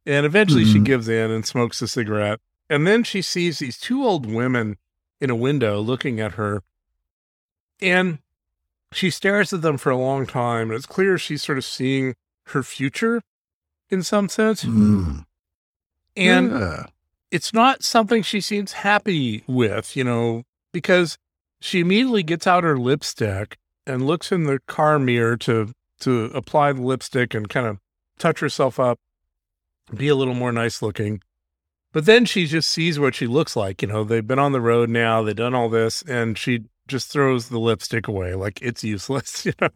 [0.06, 0.86] And eventually she Mhm.
[0.86, 2.40] gives in and smokes a cigarette.
[2.70, 4.78] And then she sees these two old women
[5.20, 6.62] in a window looking at her.
[7.82, 8.20] And
[8.92, 10.70] she stares at them for a long time.
[10.70, 12.16] And it's clear she's sort of seeing
[12.48, 13.22] her future
[13.90, 14.64] in some sense.
[14.64, 15.26] Mm.
[16.16, 16.86] And Yeah.
[17.32, 21.18] it's not something she seems happy with, you know, because
[21.62, 26.72] she immediately gets out her lipstick and looks in the car mirror to to apply
[26.72, 27.78] the lipstick and kind of
[28.18, 29.00] touch herself up,
[29.94, 31.22] be a little more nice looking.
[31.92, 33.82] But then she just sees what she looks like.
[33.82, 37.12] You know, they've been on the road now, they've done all this, and she just
[37.12, 39.70] throws the lipstick away like it's useless, you know.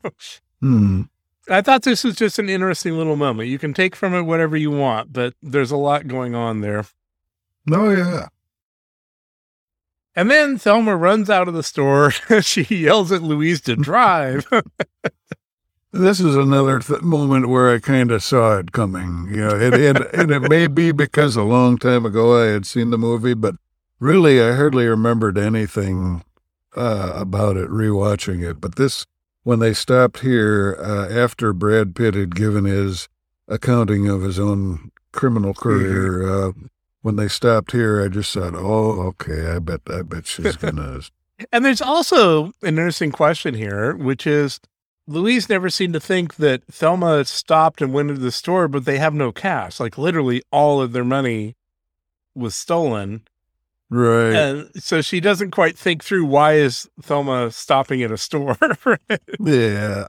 [0.59, 1.01] Hmm.
[1.49, 3.49] I thought this was just an interesting little moment.
[3.49, 6.85] You can take from it whatever you want, but there's a lot going on there.
[7.71, 8.27] Oh yeah.
[10.15, 12.11] And then Thelma runs out of the store.
[12.41, 14.47] she yells at Louise to drive.
[15.93, 19.27] This is another th- moment where I kind of saw it coming.
[19.29, 22.65] You know, and, and, and it may be because a long time ago I had
[22.65, 23.55] seen the movie, but
[23.99, 26.23] really I hardly remembered anything
[26.75, 28.59] uh, about it rewatching it.
[28.59, 29.05] But this,
[29.43, 33.07] when they stopped here uh, after Brad Pitt had given his
[33.47, 36.51] accounting of his own criminal career, uh,
[37.03, 41.01] when they stopped here, I just thought, "Oh, okay, I bet, I bet she's gonna."
[41.51, 44.59] and there's also an interesting question here, which is
[45.07, 48.97] Louise never seemed to think that Thelma stopped and went into the store, but they
[48.99, 49.79] have no cash.
[49.79, 51.55] Like literally all of their money
[52.35, 53.23] was stolen.
[53.89, 54.33] right.
[54.33, 58.57] And so she doesn't quite think through why is Thelma stopping at a store.
[59.39, 60.07] Yeah.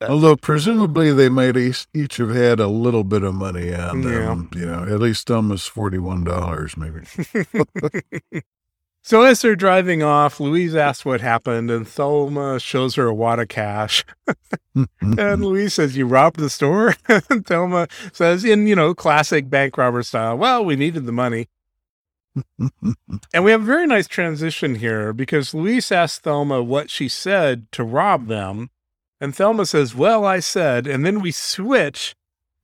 [0.00, 4.64] Although presumably they might each, have had a little bit of money on them, you
[4.64, 7.00] know, at least almost forty-one dollars, maybe.
[9.08, 13.38] so as they're driving off, Louise asks what happened, and Thelma shows her a wad
[13.38, 14.04] of cash.
[15.00, 16.94] and Louise says, You robbed the store?
[17.30, 21.48] and Thelma says, in, you know, classic bank robber style, Well, we needed the money.
[23.32, 27.72] and we have a very nice transition here because Louise asks Thelma what she said
[27.72, 28.68] to rob them.
[29.22, 30.86] And Thelma says, Well, I said.
[30.86, 32.14] And then we switch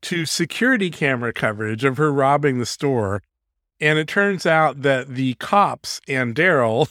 [0.03, 3.23] to security camera coverage of her robbing the store.
[3.81, 6.89] And it turns out that the cops and Daryl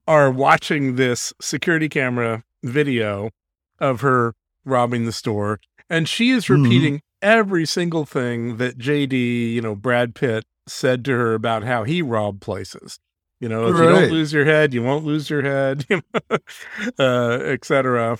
[0.06, 3.30] are watching this security camera video
[3.78, 4.34] of her
[4.64, 5.60] robbing the store.
[5.88, 6.62] And she is Mhm.
[6.62, 11.84] repeating every single thing that JD, you know, Brad Pitt said to her about how
[11.84, 12.98] he robbed places.
[13.40, 16.38] You know, if you don't lose your head, you won't lose your head, you know,
[16.98, 18.18] uh, et cetera.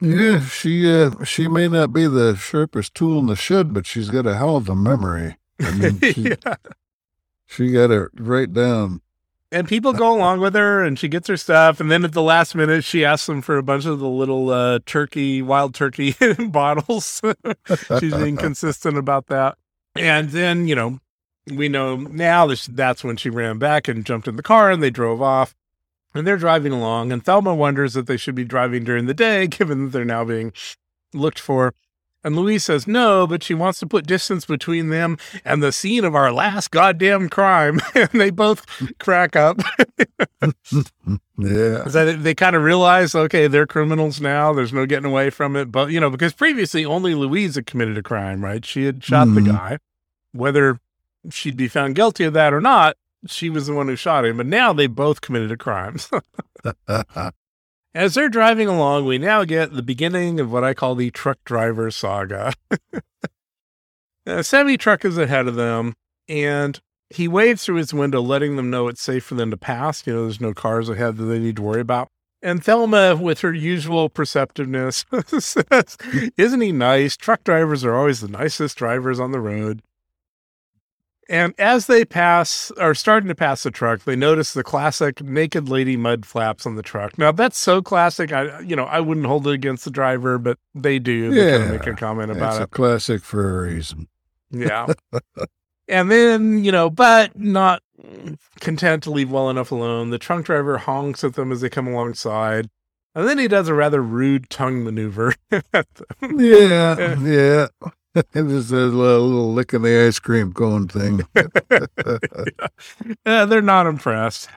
[0.00, 4.10] Yeah, she uh, she may not be the sharpest tool in the shed, but she's
[4.10, 5.36] got a hell of a memory.
[5.60, 6.54] I mean, she, yeah.
[7.48, 9.00] She got it right down.
[9.50, 11.80] And people go along with her and she gets her stuff.
[11.80, 14.50] And then at the last minute, she asks them for a bunch of the little
[14.50, 16.14] uh, turkey, wild turkey
[16.50, 17.22] bottles.
[17.98, 19.56] She's inconsistent about that.
[19.96, 21.00] And then, you know,
[21.50, 24.82] we know now that that's when she ran back and jumped in the car and
[24.82, 25.54] they drove off.
[26.14, 27.10] And they're driving along.
[27.10, 30.24] And Thelma wonders that they should be driving during the day, given that they're now
[30.24, 30.52] being
[31.14, 31.72] looked for.
[32.24, 36.04] And Louise says no, but she wants to put distance between them and the scene
[36.04, 37.78] of our last goddamn crime.
[37.94, 38.64] and they both
[38.98, 39.60] crack up.
[41.40, 44.52] Yeah, they kind of realize, okay, they're criminals now.
[44.52, 45.70] There's no getting away from it.
[45.70, 48.64] But, you know, because previously only Louise had committed a crime, right?
[48.64, 49.46] She had shot the Mhm.
[49.52, 49.78] guy.
[50.32, 50.80] Whether
[51.30, 52.96] she'd be found guilty of that or not,
[53.28, 54.38] she was the one who shot him.
[54.38, 55.98] But now they both committed a crime.
[57.98, 61.38] As they're driving along, we now get the beginning of what I call the truck
[61.44, 62.52] driver saga.
[64.24, 65.94] a semi truck is ahead of them,
[66.28, 66.78] and
[67.10, 70.06] he waves through his window, letting them know it's safe for them to pass.
[70.06, 72.06] You know, there's no cars ahead that they need to worry about.
[72.40, 75.96] And Thelma, with her usual perceptiveness, says,
[76.36, 77.16] Isn't he nice?
[77.16, 79.82] Truck drivers are always the nicest drivers on the road.
[81.30, 85.68] And as they pass, are starting to pass the truck, they notice the classic naked
[85.68, 87.18] lady mud flaps on the truck.
[87.18, 88.32] Now that's so classic.
[88.32, 91.30] I, you know, I wouldn't hold it against the driver, but they do.
[91.30, 92.70] They kind of make a comment It's about a it.
[92.70, 94.08] classic for a reason.
[94.50, 94.86] Yeah.
[95.88, 97.82] and then, you know, but not
[98.60, 101.86] content to leave well enough alone, the trunk driver honks at them as they come
[101.86, 102.70] alongside.
[103.14, 105.34] And then he does a rather rude tongue maneuver.
[105.72, 106.40] at them.
[106.40, 107.16] Yeah.
[107.20, 107.66] Yeah,
[108.34, 108.42] yeah.
[108.42, 111.26] Just a little, little lick in the ice cream cone thing.
[113.26, 114.48] Yeah, they're not impressed.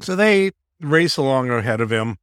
[0.00, 2.16] so they race along ahead of him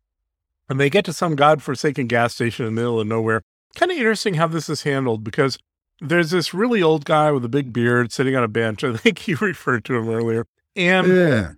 [0.69, 3.41] and they get to some godforsaken gas station in the middle of nowhere.
[3.75, 5.57] Kind of interesting how this is handled because
[5.99, 8.83] there's this really old guy with a big beard sitting on a bench.
[8.83, 10.45] I think you referred to him earlier.
[10.75, 11.51] And yeah.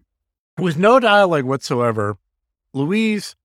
[0.57, 2.17] with no dialogue whatsoever,
[2.73, 3.35] Louise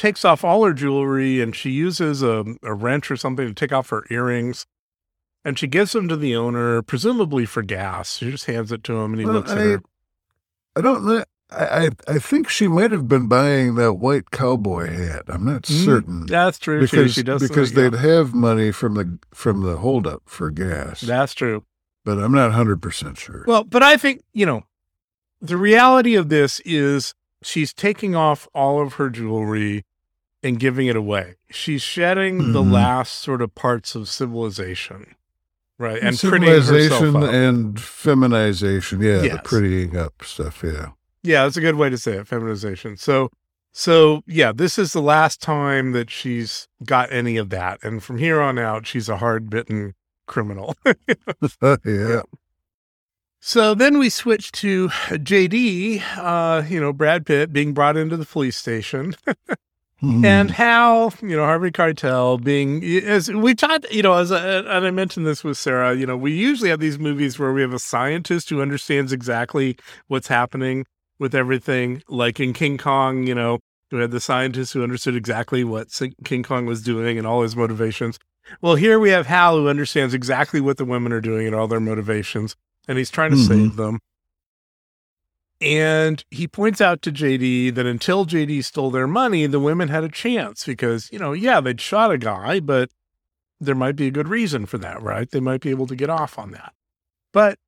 [0.00, 3.70] takes off all her jewelry and she uses a, a wrench or something to take
[3.72, 4.66] off her earrings.
[5.44, 8.16] And she gives them to the owner, presumably for gas.
[8.16, 9.82] She just hands it to him and he Well, looks at her.
[10.76, 11.24] I don't know.
[11.50, 15.24] I, I I think she might have been buying that white cowboy hat.
[15.28, 16.26] I'm not Mm, certain.
[16.26, 16.80] That's true.
[16.80, 21.00] Because, she, does because they'd have money from the from the holdup for gas.
[21.00, 21.64] That's true.
[22.04, 23.44] but I'm not hundred percent sure.
[23.46, 24.62] Well, but I think, you know,
[25.40, 29.84] the reality of this is she's taking off all of her jewelry
[30.42, 31.34] and giving it away.
[31.50, 32.72] She's shedding the Mhm.
[32.72, 35.14] last sort of parts of civilization.
[35.78, 36.02] right?
[36.02, 39.00] And civilization and feminization.
[39.00, 39.32] Yeah, Yes.
[39.32, 40.62] the prettying up stuff.
[40.62, 40.88] Yeah.
[41.22, 42.98] Yeah, that's a good way to say it, feminization.
[42.98, 43.30] So,
[43.72, 48.18] so yeah, this is the last time that she's got any of that, and from
[48.18, 49.94] here on out, she's a hard bitten
[50.26, 50.76] criminal.
[51.86, 52.20] yeah.
[53.40, 58.26] So then we switch to JD, uh, you know, Brad Pitt being brought into the
[58.26, 59.14] police station.
[60.00, 60.24] Hmm.
[60.24, 64.86] and Hal, you know, Harvey Keitel being as we talked, you know, as I, and
[64.86, 67.74] I mentioned this with Sarah, you know, we usually have these movies where we have
[67.74, 69.76] a scientist who understands exactly
[70.08, 70.86] what's happening
[71.18, 72.02] with everything.
[72.08, 73.58] Like in King Kong, you know,
[73.92, 75.88] we had the scientist who understood exactly what
[76.24, 78.18] King Kong was doing and all his motivations.
[78.62, 81.68] Well, here we have Hal who understands exactly what the women are doing and all
[81.68, 82.56] their motivations,
[82.88, 83.46] and he's trying to Mhm.
[83.48, 83.98] save them.
[85.60, 90.04] And he points out to JD that until JD stole their money, the women had
[90.04, 92.90] a chance because, you know, yeah, they'd shot a guy, but
[93.60, 95.30] there might be a good reason for that, right?
[95.30, 96.72] They might be able to get off on that.
[97.32, 97.58] But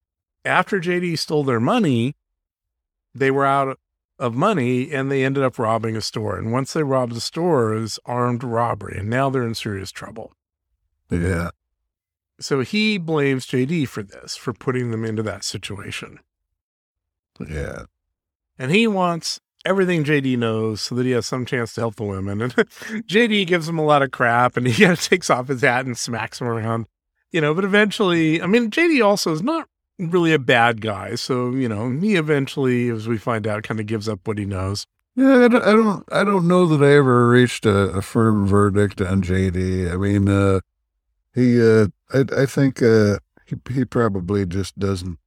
[0.45, 2.17] after JD stole their money,
[3.15, 3.79] they were out
[4.19, 6.39] of money and they ended up robbing a store.
[6.39, 8.99] And once they robbed the store, it was armed robbery.
[8.99, 10.33] And now they're in serious trouble.
[11.11, 11.51] Yeah.
[12.41, 16.21] So he blames JD for this, for putting them into that situation.
[17.41, 17.85] Yeah.
[18.59, 22.05] and he wants everything JD knows so that he has some chance to help the
[22.05, 22.43] women.
[22.43, 25.63] And JD gives him a lot of crap and he kind of takes off his
[25.63, 26.87] hat and smacks him around,
[27.31, 27.55] you know.
[27.55, 29.69] But eventually, I mean, JD also is not
[29.99, 31.15] really a bad guy.
[31.15, 34.45] So, you know, he eventually, as we find out, kind of gives up what he
[34.45, 34.87] knows.
[35.15, 38.47] Yeah, I don't, I don't, I don't know that I ever reached a, a firm
[38.47, 39.93] verdict on JD.
[39.93, 40.61] I mean, uh,
[41.35, 45.19] he, uh, I, I think, uh, he, he probably just doesn't,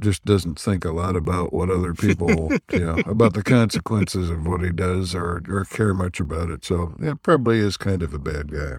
[0.00, 4.46] just doesn't think a lot about what other people, you know, about the consequences of
[4.46, 6.64] what he does or, or care much about it.
[6.64, 8.78] So, yeah, probably is kind of a bad guy.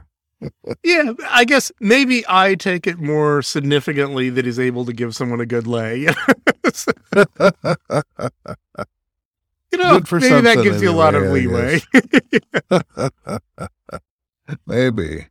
[0.84, 5.40] Yeah, I guess maybe I take it more significantly that he's able to give someone
[5.40, 6.00] a good lay.
[6.02, 6.08] you
[9.74, 11.80] know, maybe that gives you a lot of leeway.
[14.68, 15.28] Maybe.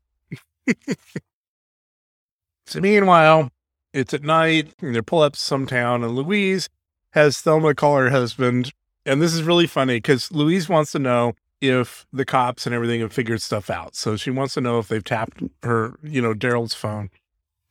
[2.67, 3.51] So meanwhile,
[3.95, 6.69] it's at night and they pull up some town and Louise
[7.11, 8.73] has Thelma call her husband.
[9.07, 13.01] And this is really funny because Louise wants to know if the cops and everything
[13.01, 13.95] have figured stuff out.
[13.95, 17.11] So she wants to know if they've tapped her, you know, Daryl's phone.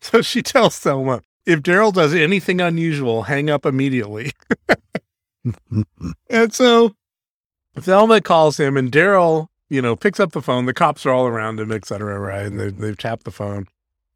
[0.02, 4.34] So she tells Thelma, if Daryl does anything unusual, hang up immediately.
[6.30, 6.94] and so
[7.78, 10.66] Thelma calls him and Daryl, you know, picks up the phone.
[10.66, 12.46] The cops are all around him, et cetera, right?
[12.46, 13.68] And they, they've tapped the phone.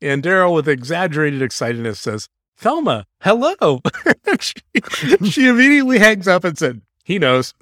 [0.01, 3.81] And Daryl, with exaggerated excitedness, says, Thelma, hello.
[4.39, 4.53] she,
[5.25, 7.53] she immediately hangs up and said, he knows.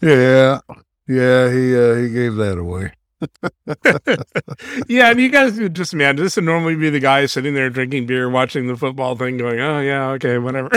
[0.00, 0.60] yeah.
[1.06, 2.92] Yeah, he, uh, he gave that away.
[4.88, 8.06] yeah, and you guys just imagine this would normally be the guy sitting there drinking
[8.06, 10.68] beer, watching the football thing, going, "Oh yeah, okay, whatever."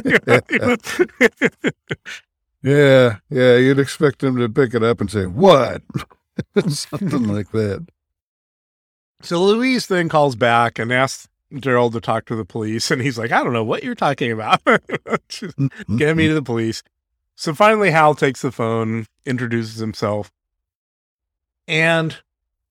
[2.64, 5.84] Yeah, yeah, you'd expect him to pick it up and say, What?
[6.68, 7.86] Something like that.
[9.22, 13.18] so Louise then calls back and asks Daryl to talk to the police, and he's
[13.18, 14.62] like, "I don't know what you're talking about.
[15.30, 15.98] Mm-hmm.
[15.98, 16.84] Get me to the police."
[17.36, 20.32] So finally, Hal takes the phone, introduces himself,
[21.68, 22.18] and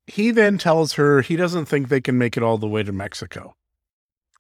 [0.07, 2.93] he then tells her he doesn't think they can make it all the way to
[2.93, 3.55] Mexico.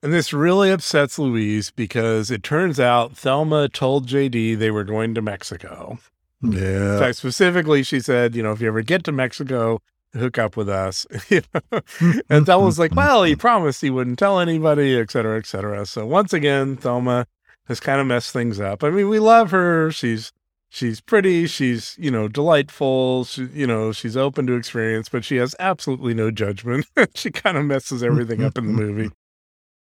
[0.02, 5.14] And this really upsets Louise because it turns out Thelma told JD they were going
[5.14, 5.98] to Mexico.
[6.42, 6.98] In Yeah.
[6.98, 9.80] fact, specifically, she said, you know, if you ever get to Mexico,
[10.14, 11.06] hook up with us.
[12.30, 15.86] And Thelma's like, well, he promised he wouldn't tell anybody, et cetera, et cetera.
[15.86, 17.26] So once again, Thelma
[17.66, 18.84] has kind of messed things up.
[18.84, 19.90] I mean, we love her.
[19.90, 20.32] She's
[20.68, 21.46] she's pretty.
[21.46, 23.24] She's you know delightful.
[23.24, 26.86] She, you know she's open to experience, but she has absolutely no judgment.
[27.14, 29.10] she kind of messes everything up in the movie.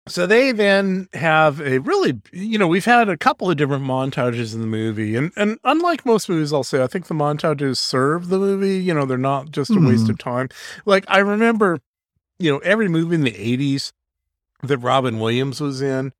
[0.06, 4.54] So they then have a really, you know, we've had a couple of different montages
[4.54, 8.28] in the movie, and and unlike most movies, I'll say I think the montages serve
[8.28, 8.80] the movie.
[8.80, 10.50] You know, they're not just a waste of time.
[10.86, 11.80] Like I remember,
[12.38, 13.94] you know, every movie in the '80s
[14.62, 16.12] that Robin Williams was in,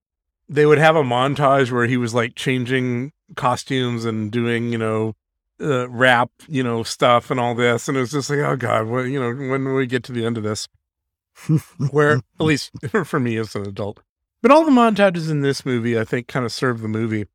[0.48, 5.14] they would have a montage where he was like changing costumes and doing, you know,
[5.60, 8.88] uh, rap, you know, stuff and all this, and it was just like, oh god,
[8.88, 10.70] what, you know, when will we get to the end of this?
[11.90, 12.72] Where at least
[13.06, 14.00] for me as an adult.
[14.42, 17.26] But all the montages in this movie, I think, kind of serve the movie.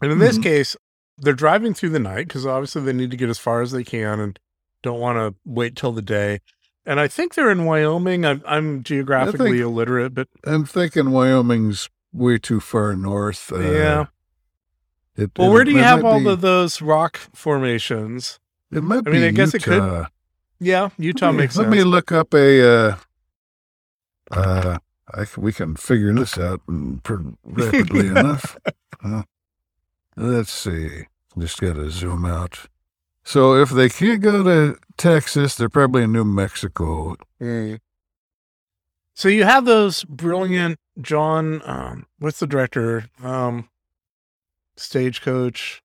[0.00, 0.42] And in this Mhm.
[0.42, 0.76] case,
[1.18, 3.84] they're driving through the night because obviously they need to get as far as they
[3.84, 4.38] can and
[4.82, 6.40] don't want to wait till the day.
[6.84, 8.24] And I think they're in Wyoming.
[8.26, 13.52] I'm, I'm geographically think- illiterate, but I'm thinking Wyoming's way too far north.
[13.52, 14.06] Uh, yeah.
[15.16, 18.40] It, Well, it- where do you have all be- of those rock formations?
[18.72, 20.06] It might I be mean, I guess it could- Utah.
[20.58, 21.76] Yeah, Utah Let me- makes Let sense.
[21.76, 22.62] me look up a.
[22.88, 22.96] Uh,
[24.32, 24.78] uh,
[25.12, 26.60] I we can figure this out
[27.02, 28.56] pretty rapidly enough.
[29.04, 29.22] Uh,
[30.16, 31.06] let's see.
[31.38, 32.66] Just got to zoom out.
[33.24, 37.16] So if they can't go to Texas, they're probably in New Mexico.
[37.40, 37.78] Mm.
[39.14, 41.62] So you have those brilliant John.
[41.64, 43.06] Um, what's the director?
[43.22, 43.68] Um,
[44.76, 45.82] Stagecoach.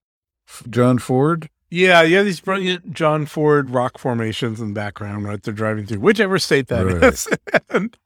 [0.69, 1.49] John Ford.
[1.69, 5.41] Yeah, you have these brilliant John Ford rock formations in the background, right?
[5.41, 7.03] They're driving through whichever state that Right.
[7.03, 7.27] is,
[7.69, 7.97] and,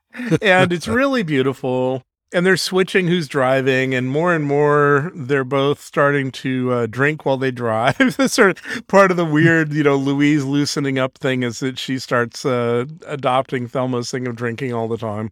[0.41, 2.03] and it's really beautiful.
[2.33, 7.25] And they're switching who's driving, and more and more they're both starting to uh, drink
[7.25, 7.97] while they drive.
[8.17, 11.77] That's sort of part of the weird, you know, Louise loosening up thing is that
[11.77, 15.29] she starts uh, adopting Thelma's thing of drinking all the time.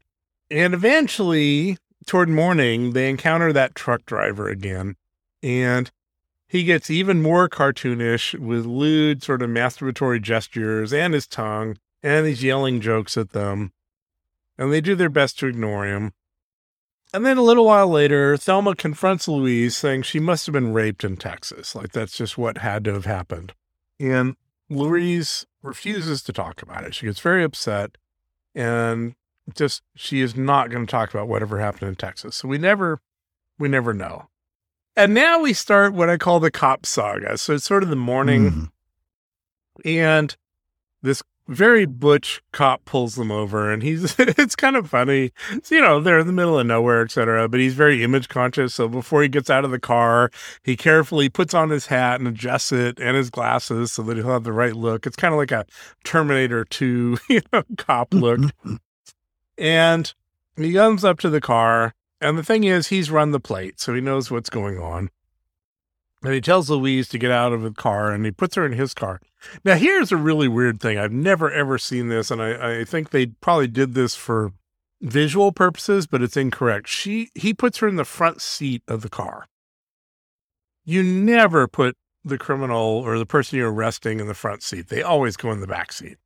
[0.51, 4.95] And eventually, toward morning, they encounter that truck driver again,
[5.41, 5.89] and
[6.49, 12.25] he gets even more cartoonish with lewd, sort of masturbatory gestures and his tongue, and
[12.25, 13.71] he's yelling jokes at them.
[14.57, 16.11] And they do their best to ignore him.
[17.13, 21.03] And then a little while later, Thelma confronts Louise, saying she must have been raped
[21.03, 21.75] in Texas.
[21.75, 23.53] Like that's just what had to have happened.
[23.99, 24.35] And
[24.71, 26.95] Louise refuses to talk about it.
[26.95, 27.95] She gets very upset
[28.55, 29.13] and
[29.53, 32.37] just she is not going to talk about whatever happened in Texas.
[32.37, 33.01] So we never
[33.59, 34.29] we never know.
[34.99, 37.37] And now we start what I call the cop saga.
[37.37, 38.69] So it's sort of the morning Mhm.
[39.85, 40.35] and
[41.01, 45.31] this very butch cop pulls them over and he's it's kind of funny.
[45.63, 48.75] So, you know they're in the middle of nowhere etc but he's very image conscious.
[48.75, 50.31] So before he gets out of the car
[50.63, 54.27] he carefully puts on his hat and adjusts it and his glasses so that he'll
[54.33, 55.07] have the right look.
[55.07, 55.65] It's kind of like a
[56.03, 58.41] terminator 2 you know cop look.
[59.57, 60.13] And
[60.57, 63.93] he comes up to the car and the thing is he's run the plate so
[63.93, 65.09] he knows what's going on
[66.23, 68.73] and he tells Louise to get out of the car and he puts her in
[68.73, 69.21] his car.
[69.63, 70.97] Now, here's a really weird thing.
[70.97, 74.51] I've never ever seen this, and I, I think they probably did this for
[75.01, 76.89] visual purposes, but it's incorrect.
[76.89, 79.47] She he puts her in the front seat of the car.
[80.83, 81.95] You never put
[82.25, 84.89] the criminal or the person you're arresting in the front seat.
[84.89, 86.17] They always go in the back seat.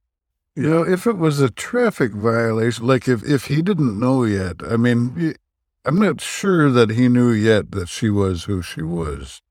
[0.56, 4.58] You know, if it was a traffic violation, like if, if he didn't know yet,
[4.64, 5.36] I mean,
[5.86, 9.42] I'm not sure that he knew yet that she was who she was.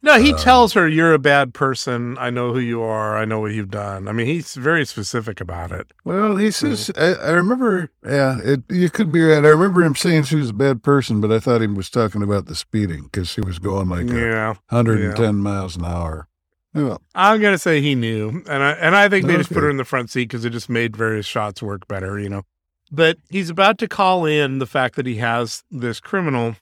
[0.00, 2.16] No, he Uh, tells her, You're a bad person.
[2.18, 3.16] I know who you are.
[3.16, 4.06] I know what you've done.
[4.06, 5.92] I mean, he's very specific about it.
[6.04, 9.44] Well, he says, I, I remember, yeah, it, you could be right.
[9.44, 12.22] I remember him saying she was a bad person, but I thought he was talking
[12.22, 14.46] about the speeding because she was going like a yeah.
[14.68, 16.28] 110 miles an hour.
[16.74, 19.70] Well, I'm gonna say he knew, and I and I think they just put her
[19.70, 22.42] in the front seat because it just made various shots work better, you know.
[22.90, 26.56] But he's about to call in the fact that he has this criminal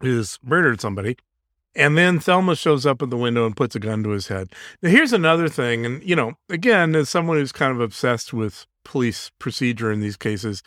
[0.00, 1.16] who's murdered somebody,
[1.74, 4.52] and then Thelma shows up at the window and puts a gun to his head.
[4.82, 8.66] Now here's another thing, and you know, again, as someone who's kind of obsessed with
[8.84, 10.62] police procedure in these cases,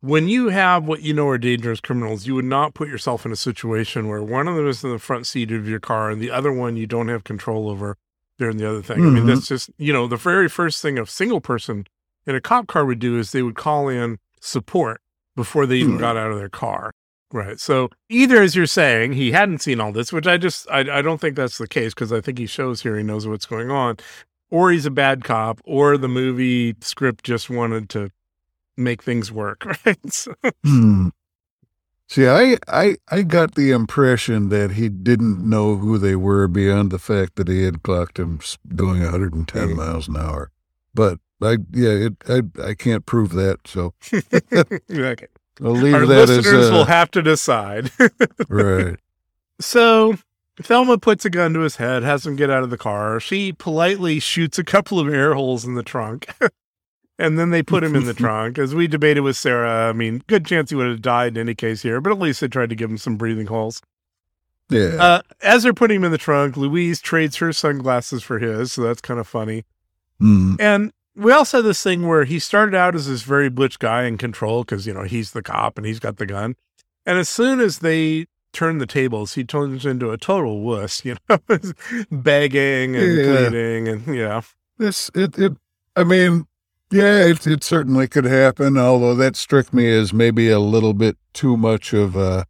[0.00, 3.30] when you have what you know are dangerous criminals, you would not put yourself in
[3.32, 6.20] a situation where one of them is in the front seat of your car and
[6.20, 7.96] the other one you don't have control over.
[8.38, 8.98] They're in the other thing.
[8.98, 9.26] I mean, Mhm.
[9.28, 11.86] that's just, you know, the very first thing a single person
[12.26, 15.00] in a cop car would do is they would call in support
[15.36, 15.98] before they even Hmm.
[16.00, 16.92] got out of their car.
[17.32, 17.58] Right.
[17.58, 21.00] So either, as you're saying, he hadn't seen all this, which I just, I, I
[21.02, 23.70] don't think that's the case because I think he shows here he knows what's going
[23.70, 23.96] on,
[24.50, 28.10] or he's a bad cop, or the movie script just wanted to
[28.76, 29.64] make things work.
[29.86, 30.12] Right.
[30.12, 31.08] So, hmm.
[32.08, 36.90] See, I, I, I got the impression that he didn't know who they were beyond
[36.90, 38.40] the fact that he had clocked him
[38.76, 39.76] going 110 Mhm.
[39.76, 40.50] miles an hour.
[40.92, 43.66] But I, yeah, it, I, I can't prove that.
[43.66, 45.26] So okay.
[45.62, 47.90] I'll leave Our that as listeners uh, will have to decide.
[48.48, 48.96] right.
[49.60, 50.16] So
[50.60, 53.20] Thelma puts a gun to his head, has him get out of the car.
[53.20, 56.26] She politely shoots a couple of air holes in the trunk.
[57.18, 58.58] and then they put him in the trunk.
[58.58, 61.54] As we debated with Sarah, I mean, good chance he would have died in any
[61.54, 63.82] case here, but at least they tried to give him some breathing holes.
[64.70, 64.96] Yeah.
[64.98, 68.82] Uh, as they're putting him in the trunk, Louise trades her sunglasses for his, so
[68.82, 69.64] that's kind of funny.
[70.18, 70.54] Hmm.
[70.58, 74.04] And we also had this thing where he started out as this very butch guy
[74.04, 76.54] in control because, you know, he's the cop and he's got the gun.
[77.04, 81.16] And as soon as they turn the tables, he turns into a total wuss, you
[81.28, 81.38] know,
[82.10, 83.24] begging and Yeah.
[83.48, 84.40] pleading and, yeah.
[84.78, 85.52] This it it
[85.96, 86.46] I mean,
[86.90, 91.16] yeah, it it certainly could happen, although that struck me as maybe a little bit
[91.32, 92.46] too much of a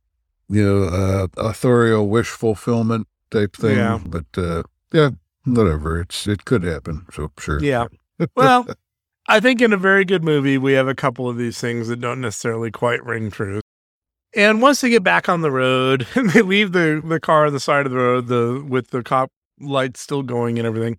[0.48, 3.76] you know, uh authorial wish fulfillment type thing.
[3.76, 3.98] Yeah.
[4.06, 4.62] But uh
[4.92, 5.10] yeah,
[5.44, 6.00] whatever.
[6.00, 7.62] It's it could happen, so sure.
[7.62, 7.86] Yeah.
[8.34, 8.66] Well,
[9.28, 12.00] I think in a very good movie, we have a couple of these things that
[12.00, 13.60] don't necessarily quite ring true.
[14.34, 17.52] And once they get back on the road and they leave the, the car on
[17.52, 19.30] the side of the road, the with the cop
[19.60, 20.98] lights still going and everything,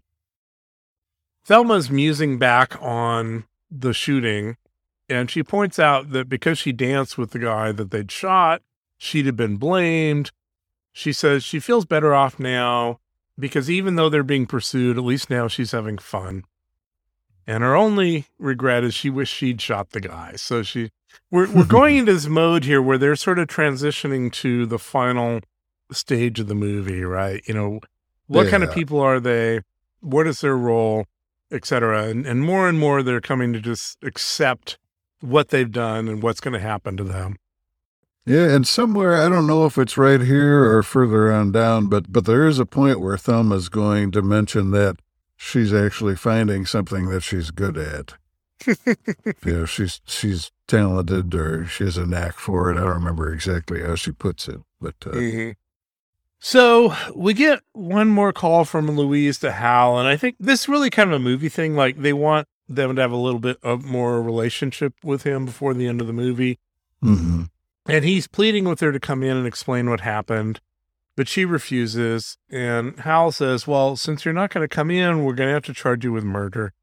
[1.45, 4.55] Thelma's musing back on the shooting,
[5.09, 8.61] and she points out that because she danced with the guy that they'd shot,
[8.97, 10.31] she'd have been blamed.
[10.93, 12.99] She says she feels better off now
[13.37, 16.45] because even though they're being pursued, at least now she's having fun.
[17.45, 20.33] And her only regret is she wished she'd shot the guy.
[20.35, 20.91] So she,
[21.29, 25.41] we're we're going into this mode here where they're sort of transitioning to the final
[25.91, 27.41] stage of the movie, right?
[27.47, 27.79] You know,
[28.27, 29.61] what kind of people are they?
[29.99, 31.05] What is their role,
[31.51, 32.05] et cetera?
[32.05, 34.77] And and more and more they're coming to just accept
[35.19, 37.37] what they've done and what's going to happen to them.
[38.25, 42.11] Yeah, and somewhere I don't know if it's right here or further on down, but
[42.11, 44.97] but there is a point where Thelma's going to mention that
[45.35, 48.13] she's actually finding something that she's good at.
[49.45, 52.77] you know, she's she's talented or she has a knack for it.
[52.77, 55.53] I don't remember exactly how she puts it, but uh,
[56.39, 60.69] So we get one more call from Louise to Hal, and I think this is
[60.69, 61.75] really kind of a movie thing.
[61.75, 65.73] Like they want them to have a little bit of more relationship with him before
[65.73, 66.59] the end of the movie.
[67.03, 67.49] mhm.
[67.85, 70.61] And he's pleading with her to come in and explain what happened,
[71.15, 72.37] but she refuses.
[72.49, 75.65] And Hal says, Well, since you're not going to come in, we're going to have
[75.65, 76.73] to charge you with murder.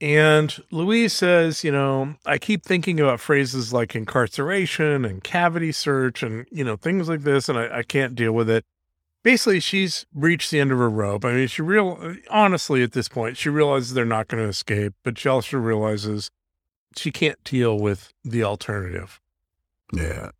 [0.00, 6.22] And Louise says, You know, I keep thinking about phrases like incarceration and cavity search
[6.22, 8.64] and, you know, things like this, and I, I can't deal with it.
[9.22, 11.24] Basically, she's reached the end of her rope.
[11.24, 14.94] I mean, she real honestly at this point, she realizes they're not going to escape,
[15.02, 16.30] but she also realizes
[16.96, 19.20] she can't deal with the alternative.
[19.92, 20.30] yeah,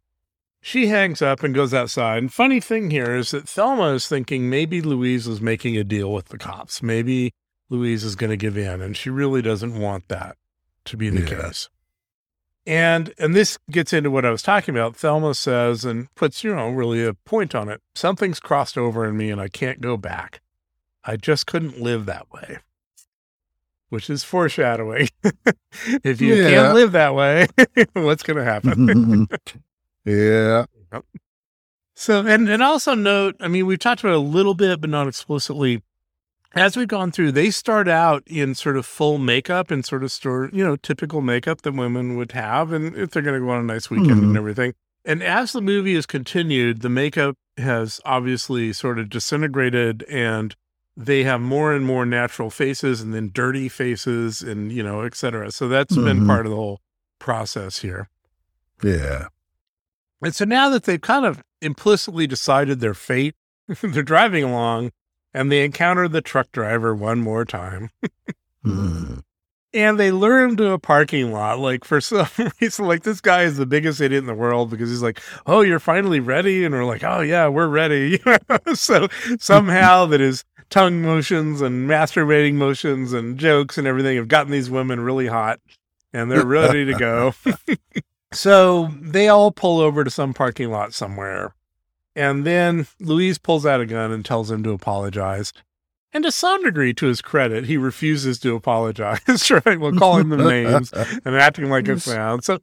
[0.66, 2.18] She hangs up and goes outside.
[2.18, 6.12] And funny thing here is that Thelma is thinking maybe Louise is making a deal
[6.12, 6.82] with the cops.
[6.82, 7.30] Maybe
[7.70, 10.36] Louise is going to give in, and she really doesn't want that
[10.86, 11.42] to be the Yeah.
[11.42, 11.68] case.
[12.66, 14.96] And and this gets into what I was talking about.
[14.96, 17.80] Thelma says and puts, you know, really a point on it.
[17.94, 20.40] Something's crossed over in me and I can't go back.
[21.04, 22.58] I just couldn't live that way.
[23.90, 25.10] Which is foreshadowing.
[26.02, 26.50] if you Yeah.
[26.50, 27.46] can't live that way,
[27.92, 28.74] what's going to happen?
[28.88, 29.24] Mm-hmm.
[30.06, 30.64] yeah,
[31.94, 34.90] So, and and also note, I mean, we've talked about it a little bit, but
[34.90, 35.82] not explicitly.
[36.54, 40.10] As we've gone through, they start out in sort of full makeup and sort of
[40.12, 43.50] store, you know, typical makeup that women would have, and if they're going to go
[43.52, 44.36] on a nice weekend and Mhm.
[44.38, 44.72] everything.
[45.04, 50.54] And as the movie has continued, the makeup has obviously sort of disintegrated, and
[50.96, 55.14] they have more and more natural faces, and then dirty faces, and you know, et
[55.14, 55.50] cetera.
[55.50, 56.26] So that's been Mhm.
[56.26, 56.80] part of the whole
[57.18, 58.08] process here.
[58.82, 59.28] yeah.
[60.22, 63.34] And so now that they've kind of implicitly decided their fate,
[63.82, 64.92] they're driving along
[65.34, 67.90] and they encounter the truck driver one more time.
[68.64, 69.22] Mhm.
[69.74, 71.58] And they lure him to a parking lot.
[71.58, 72.26] Like for some
[72.60, 75.60] reason, like this guy is the biggest idiot in the world because he's like, "Oh,
[75.60, 78.18] you're finally ready," and we're like, "Oh yeah, we're ready."
[78.74, 84.50] so somehow that his tongue motions and masturbating motions and jokes and everything have gotten
[84.50, 85.60] these women really hot,
[86.14, 87.34] and they're ready to go.
[88.32, 91.54] So they all pull over to some parking lot somewhere,
[92.14, 95.52] and then Louise pulls out a gun and tells him to apologize.
[96.12, 99.78] And to some degree, to his credit, he refuses to apologize, right?
[99.78, 102.40] Well, calling them names and acting like a clown.
[102.42, 102.60] So,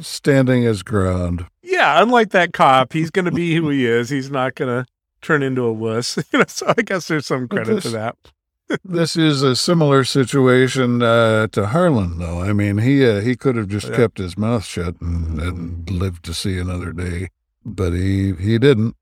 [0.00, 1.46] Standing his ground.
[1.62, 4.08] yeah, unlike that cop, he's going to be who he is.
[4.10, 4.90] He's not going to
[5.22, 6.16] turn into a wuss.
[6.32, 8.16] You know, so I guess there's some credit to that.
[8.84, 12.40] This is a similar situation uh, to Harlan, though.
[12.40, 13.96] I mean, he uh, he could have just Yeah.
[13.96, 17.28] kept his mouth shut and, and lived to see another day,
[17.64, 18.96] but he he didn't.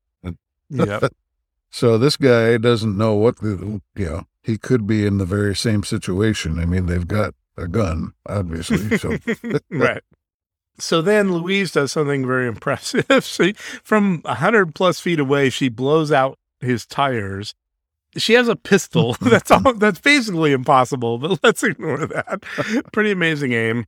[0.69, 1.11] Yep.
[1.71, 4.23] So this guy doesn't know what the you know.
[4.43, 6.57] He could be in the very same situation.
[6.57, 8.97] I mean, they've got a gun, obviously.
[8.97, 9.17] So
[9.69, 10.01] right.
[10.79, 13.05] So then Louise does something very impressive.
[13.25, 17.55] she, from a hundred plus feet away, she blows out his tires.
[18.17, 19.13] She has a pistol.
[19.21, 19.73] that's all.
[19.73, 22.43] That's basically impossible, but let's ignore that.
[22.93, 23.85] Pretty amazing aim.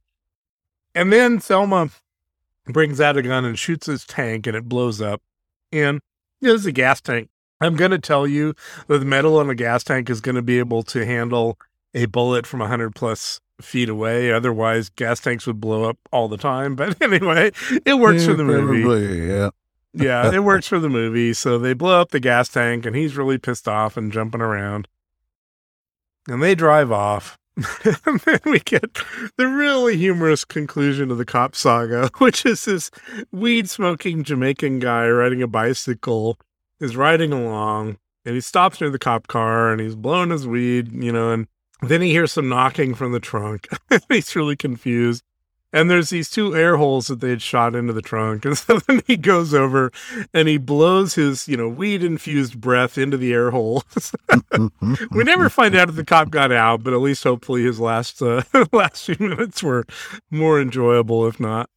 [0.95, 1.89] And then Thelma
[2.65, 5.21] brings out a gun and shoots his tank, and it blows up.
[5.71, 6.01] And
[6.41, 7.29] you know, this is a gas tank.
[7.61, 8.53] I'm going to tell you
[8.87, 11.57] that the metal on a gas tank is going to be able to handle
[11.95, 14.31] a bullet from 100 plus feet away.
[14.31, 16.75] Otherwise, gas tanks would blow up all the time.
[16.77, 17.51] But anyway,
[17.85, 19.27] it works for Yeah, the movie.
[19.27, 19.49] yeah.
[19.97, 21.33] Yeah, it works for the movie.
[21.33, 24.87] So they blow up the gas tank, and he's really pissed off and jumping around.
[26.27, 27.37] And they drive off.
[28.05, 28.99] and then we get
[29.37, 32.91] the really humorous conclusion of the cop saga, which is this
[33.31, 36.37] weed smoking Jamaican guy riding a bicycle
[36.79, 40.91] is riding along and he stops near the cop car and he's blowing his weed,
[40.91, 41.47] you know, and
[41.81, 43.67] then he hears some knocking from the trunk.
[44.09, 45.23] he's really confused.
[45.73, 48.45] And there's these two air holes that they had shot into the trunk.
[48.45, 49.91] And so then he goes over
[50.33, 54.13] and he blows his, you know, weed infused breath into the air holes.
[55.11, 58.21] we never find out if the cop got out, but at least hopefully his last
[58.21, 59.85] uh, last few minutes were
[60.31, 61.69] more enjoyable, if not.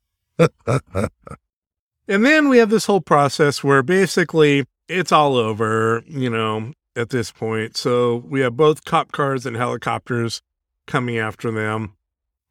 [2.08, 7.10] and then we have this whole process where basically it's all over, you know, at
[7.10, 7.76] this point.
[7.76, 10.42] So we have both cop cars and helicopters
[10.86, 11.94] coming after them.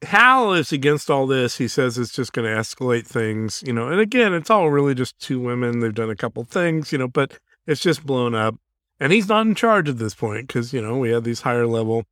[0.03, 1.57] Hal is against all this.
[1.57, 3.89] He says it's just going to escalate things, you know.
[3.89, 5.80] And again, it's all really just two women.
[5.80, 8.55] They've done a couple things, you know, but it's just blown up.
[8.99, 11.67] And he's not in charge at this point because, you know, we have these higher
[11.67, 12.05] level,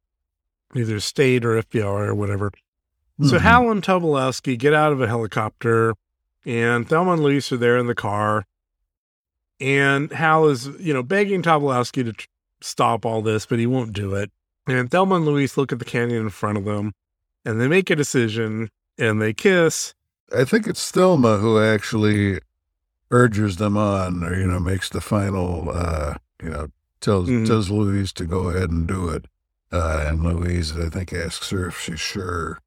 [0.76, 2.52] either state or FBI or whatever.
[3.24, 3.42] So Mhm.
[3.42, 5.96] Hal and Tobolowsky get out of a helicopter,
[6.46, 8.46] and Thelma and Louise are there in the car.
[9.60, 12.28] And Hal is, you know, begging Tobolowsky to tr-
[12.62, 14.32] stop all this, but he won't do it.
[14.68, 16.94] And Thelma and Louise look at the canyon in front of them,
[17.48, 19.94] and they make a decision, and they kiss.
[20.38, 22.40] I think it's Thelma who actually
[23.12, 26.68] urges them on, or you know, makes the final, uh, you know,
[27.00, 27.48] tells Mhm.
[27.48, 29.26] tells Louise to go ahead and do it,
[29.72, 32.60] uh, and Louise, I think, asks her if she's sure.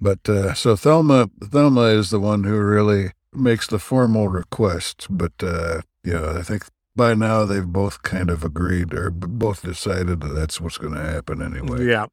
[0.00, 5.06] But uh, so Thelma, Thelma is the one who really makes the formal request.
[5.08, 6.64] But uh, you know, I think
[6.94, 11.00] by now they've both kind of agreed or both decided that that's what's going to
[11.02, 11.86] happen anyway.
[11.86, 12.06] Yeah.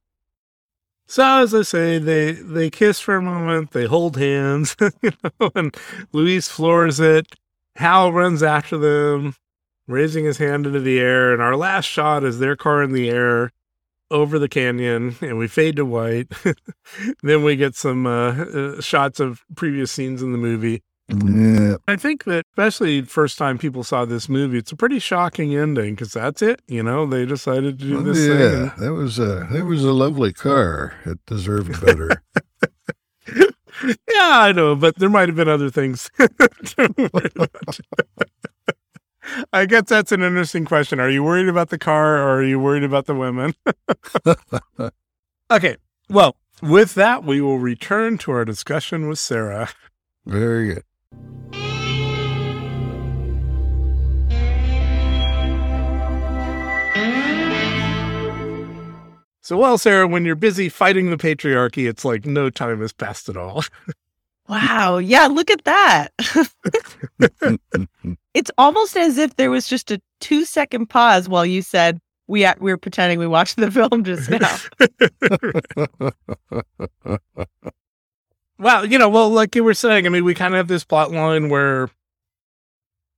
[1.07, 5.51] So as I say, they they kiss for a moment, they hold hands, you know,
[5.55, 5.75] and
[6.11, 7.27] Louise floors it.
[7.75, 9.35] Hal runs after them,
[9.87, 13.09] raising his hand into the air, and our last shot is their car in the
[13.09, 13.51] air
[14.11, 16.31] over the canyon, and we fade to white.
[17.23, 20.83] then we get some uh, uh, shots of previous scenes in the movie.
[21.09, 21.75] Yeah.
[21.87, 25.93] I think that especially first time people saw this movie, it's a pretty shocking ending
[25.95, 26.61] because that's it.
[26.67, 28.39] You know, they decided to do Well, this thing.
[28.39, 30.93] yeah, and- that was a that was a lovely car.
[31.05, 32.09] It deserved better.
[33.83, 36.09] Yeah, I know, but there might have been other things.
[36.19, 37.79] to worry about.
[39.51, 40.99] I guess that's an interesting question.
[40.99, 43.55] Are you worried about the car or are you worried about the women?
[45.51, 45.77] okay.
[46.07, 49.69] Well, with that, we will return to our discussion with Sarah.
[50.25, 50.83] Very good.
[59.41, 63.27] So, well, Sarah, when you're busy fighting the patriarchy, it's like no time has passed
[63.29, 63.63] at all.
[64.49, 64.97] Wow.
[64.97, 66.11] Yeah, look at that.
[68.33, 72.45] it's almost as if there was just a two second pause while you said we
[72.59, 74.57] we were pretending we watched the film just now.
[78.59, 80.83] Well, you know, well, like you were saying, I mean, we kind of have this
[80.85, 81.89] plot line where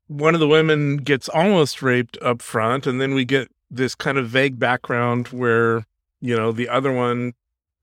[0.07, 4.17] one of the women gets almost raped up front, and then we get this kind
[4.17, 5.85] of vague background where,
[6.21, 7.33] you know, the other one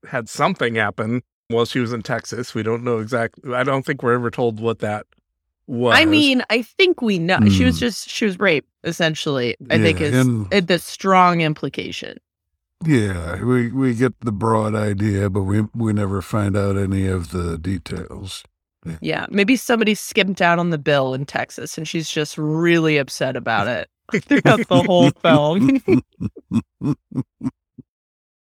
[0.09, 2.55] had something happen while she was in Texas.
[2.55, 3.53] We don't know exactly.
[3.53, 5.05] I don't think we're ever told what that
[5.67, 5.95] was.
[5.97, 7.79] I mean, I think we know she was Hmm.
[7.85, 9.55] just she was raped essentially.
[9.69, 12.17] I think Yeah, is and- the strong implication.
[12.85, 17.31] Yeah, we we get the broad idea, but we we never find out any of
[17.31, 18.43] the details.
[18.99, 23.37] Yeah, maybe somebody skipped out on the bill in Texas, and she's just really upset
[23.37, 23.89] about it
[24.23, 25.81] throughout the whole film.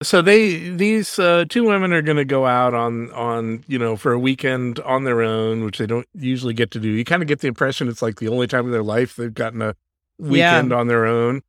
[0.03, 3.95] so they these uh, two women are going to go out on on you know
[3.95, 7.21] for a weekend on their own which they don't usually get to do you kind
[7.21, 9.75] of get the impression it's like the only time in their life they've gotten a
[10.19, 11.41] weekend on their own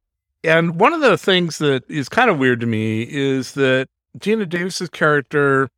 [0.44, 3.88] and one of the things that is kind of weird to me is that
[4.18, 5.68] geena davis's character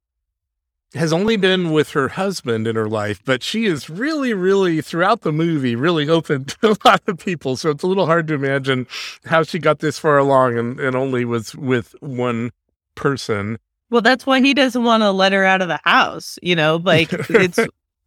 [0.94, 5.22] has only been with her husband in her life but she is really really throughout
[5.22, 8.34] the movie really open to a lot of people so it's a little hard to
[8.34, 8.86] imagine
[9.24, 12.50] how she got this far along and, and only was with one
[12.94, 13.58] person.
[13.90, 16.38] well, that's why he doesn't want to let her out of the house.
[16.42, 17.58] You know, like it's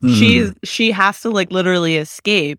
[0.02, 0.14] Hmm.
[0.14, 2.58] she's she has to like literally escape,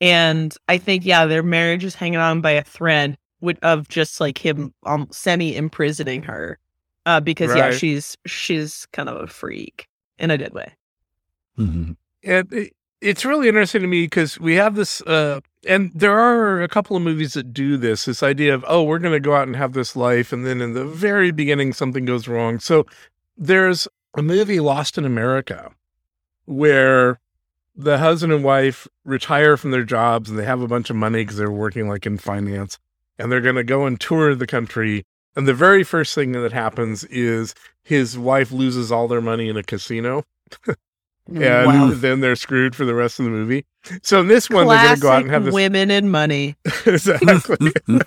[0.00, 4.20] and I think yeah, their marriage is hanging on by a thread with, of just
[4.20, 6.58] like him um, semi imprisoning her,
[7.06, 9.88] uh, because yeah, she's she's kind of a freak
[10.18, 10.72] in a good way.
[11.58, 11.96] Mhm.
[12.22, 16.62] And it, it's really interesting to me because we have this, uh, and there are
[16.62, 19.34] a couple of movies that do this this idea of, oh, we're going to go
[19.34, 20.32] out and have this life.
[20.32, 22.58] And then in the very beginning, something goes wrong.
[22.58, 22.86] So
[23.36, 25.70] there's a movie, Lost in America,
[26.44, 27.20] where
[27.74, 31.22] the husband and wife retire from their jobs and they have a bunch of money
[31.22, 32.78] because they're working like in finance
[33.20, 35.04] and they're going to go and tour the country.
[35.36, 39.56] And the very first thing that happens is his wife loses all their money in
[39.56, 40.24] a casino.
[40.66, 40.76] and
[41.66, 41.90] Wow.
[41.94, 43.64] then they're screwed for the rest of the movie.
[44.02, 45.54] So in this one, they're going to go out and have this.
[45.54, 46.56] women and money.
[46.86, 47.72] exactly.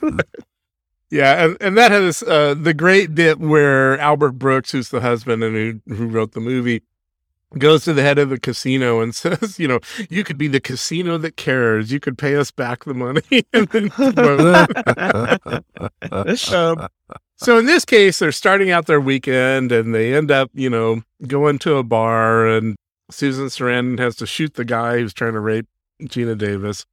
[1.09, 5.43] yeah, and, and that has uh, the great bit where Albert Brooks, who's the husband
[5.43, 5.55] and
[5.87, 6.81] who who wrote the movie,
[7.57, 10.59] goes to the head of the casino and says, you know, you could be the
[10.59, 11.91] casino that cares.
[11.91, 13.21] You could pay us back the money.
[16.53, 16.87] um,
[17.35, 21.01] so in this case, they're starting out their weekend and they end up, you know,
[21.27, 22.75] going to a bar and
[23.11, 25.67] Susan Sarandon has to shoot the guy who's trying to rape
[26.01, 26.85] Geena Davis.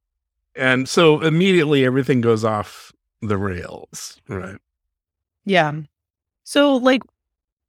[0.55, 4.57] And so immediately everything goes off the rails, right?
[5.45, 5.71] Yeah.
[6.43, 7.01] So like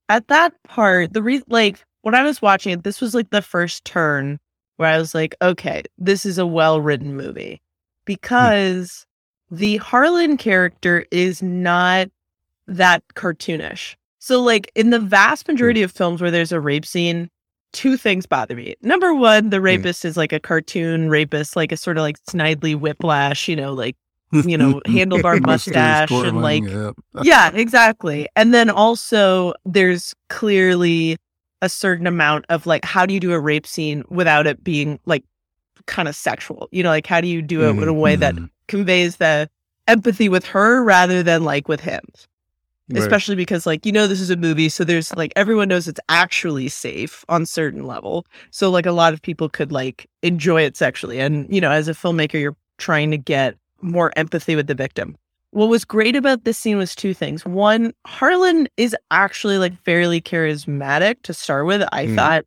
[0.08, 3.42] at that part, the re- like when I was watching it, this was like the
[3.42, 4.38] first turn
[4.76, 7.60] where I was like, okay, this is a well-written movie
[8.04, 9.06] because
[9.50, 12.08] the Harlan character is not
[12.66, 13.96] that cartoonish.
[14.18, 17.28] So like in the vast majority of films where there's a rape scene,
[17.72, 18.74] two things bother me.
[18.82, 22.76] Number one, the rapist is like a cartoon rapist, like a sort of like Snidely
[22.76, 23.96] Whiplash, you know, like
[24.32, 26.92] you know, handlebar mustache and like yeah.
[27.22, 28.28] yeah, exactly.
[28.36, 31.18] And then also there's clearly
[31.62, 35.00] a certain amount of like how do you do a rape scene without it being
[35.06, 35.24] like
[35.86, 36.68] kind of sexual?
[36.72, 38.50] You know, like how do you do it in a way that Mhm.
[38.68, 39.48] conveys the
[39.88, 42.00] empathy with her rather than like with him?
[42.90, 42.98] Right.
[43.00, 46.00] Especially because like you know this is a movie so there's like everyone knows it's
[46.08, 48.26] actually safe on certain level.
[48.50, 51.88] So like a lot of people could like enjoy it sexually and you know as
[51.88, 55.16] a filmmaker you're trying to get more empathy with the victim.
[55.52, 57.44] What was great about this scene was two things.
[57.44, 62.16] One, Harlan is actually like fairly charismatic to start with, I Mm.
[62.16, 62.44] thought,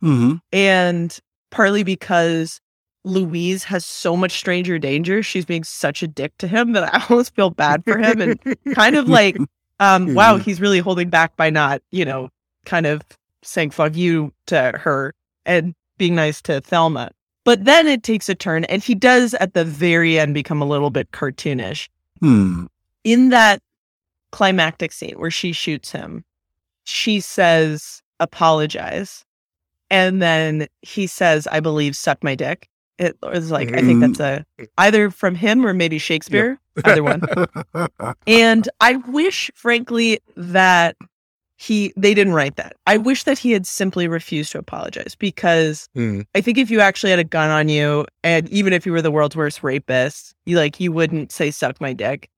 [0.00, 1.18] hmm and
[1.50, 2.60] partly because
[3.04, 5.22] Louise has so much stranger danger.
[5.22, 8.38] She's being such a dick to him that I almost feel bad for him and
[8.74, 9.38] kind of like,
[9.80, 12.28] um, wow, he's really holding back by not, you know,
[12.66, 13.00] kind of
[13.42, 15.14] saying fuck you to her
[15.46, 17.10] and being nice to Thelma.
[17.44, 20.66] But then it takes a turn and he does at the very end become a
[20.66, 21.88] little bit cartoonish
[22.20, 22.66] Hmm.
[23.04, 23.60] in that
[24.32, 26.24] climactic scene where she shoots him,
[26.84, 29.24] she says, apologize.
[29.90, 32.68] And then he says, I believe, suck my dick.
[32.98, 34.44] It was like, I think that's a
[34.78, 37.22] either from him or maybe Shakespeare, either one.
[38.26, 40.96] And I wish, frankly, that
[41.58, 42.74] he they didn't write that.
[42.86, 46.26] I wish that he had simply refused to apologize because Mm.
[46.34, 49.02] I think if you actually had a gun on you, and even if you were
[49.02, 52.28] the world's worst rapist, you like you wouldn't say suck my dick.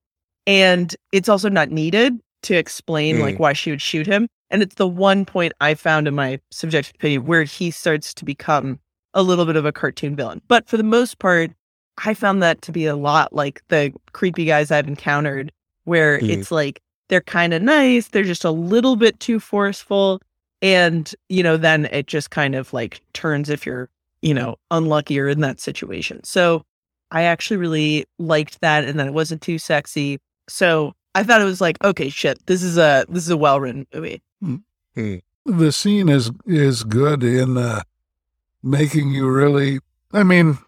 [0.47, 3.41] And it's also not needed to explain like Mm.
[3.41, 4.29] why she would shoot him.
[4.51, 8.25] And it's the one point I found in my subjective opinion where he starts to
[8.25, 8.79] become
[9.15, 10.41] a little bit of a cartoon villain.
[10.49, 11.51] But for the most part,
[12.05, 15.51] I found that to be a lot like the creepy guys I've encountered,
[15.85, 16.31] where Mhm.
[16.31, 20.21] it's like they're kind of nice, they're just a little bit too forceful.
[20.61, 23.89] And, you know, then it just kind of like turns if you're,
[24.23, 26.23] you know, unlucky or in that situation.
[26.25, 26.65] So
[27.11, 30.19] I actually really liked that and then it wasn't too sexy.
[30.49, 33.61] So I thought it was like, okay, shit, this is a this is a well
[33.61, 34.23] written movie.
[35.45, 37.83] the scene is is good in uh,
[38.63, 39.81] making you really.
[40.13, 40.59] I mean,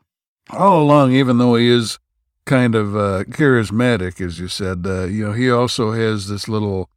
[0.50, 1.98] all along, even though he is
[2.46, 6.88] kind of uh, charismatic, as you said, uh, you know, he also has this little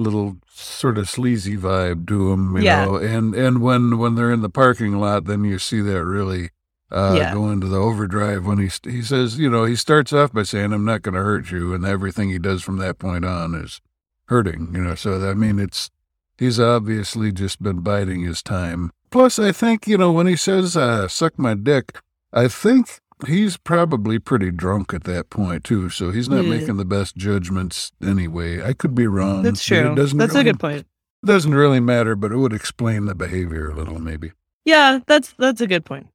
[0.00, 2.84] little sort of sleazy vibe to him, you Yeah.
[2.86, 2.96] know.
[2.96, 6.50] And and when when they're in the parking lot, then you see that really.
[6.90, 7.34] Uh, Yeah.
[7.34, 10.72] go into the overdrive when he he says, you know, he starts off by saying,
[10.72, 13.82] "I'm not going to hurt you," and everything he does from that point on is
[14.28, 14.94] hurting, you know.
[14.94, 15.90] So I mean, it's
[16.38, 18.90] he's obviously just been biding his time.
[19.10, 21.98] Plus, I think, you know, when he says, uh, suck my dick,
[22.32, 25.90] I think he's probably pretty drunk at that point, too.
[25.90, 26.50] So he's not Hmm.
[26.50, 28.62] making the best judgments anyway.
[28.62, 29.42] I could be wrong.
[29.42, 29.94] That's but it true.
[29.94, 30.86] doesn't That's a good point.
[31.24, 34.32] Doesn't really matter, but it would explain the behavior a little, maybe.
[34.64, 36.06] Yeah, that's that's a good point.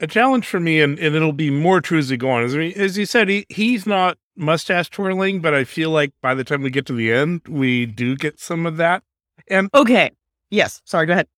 [0.00, 2.42] a challenge for me, and, and it'll be more true as we go on.
[2.42, 6.34] As, we, as you said, he, he's not mustache twirling, but I feel like by
[6.34, 9.04] the time we get to the end, we do get some of that.
[9.48, 10.10] And Okay.
[10.50, 10.82] Yes.
[10.84, 11.28] Sorry, go ahead.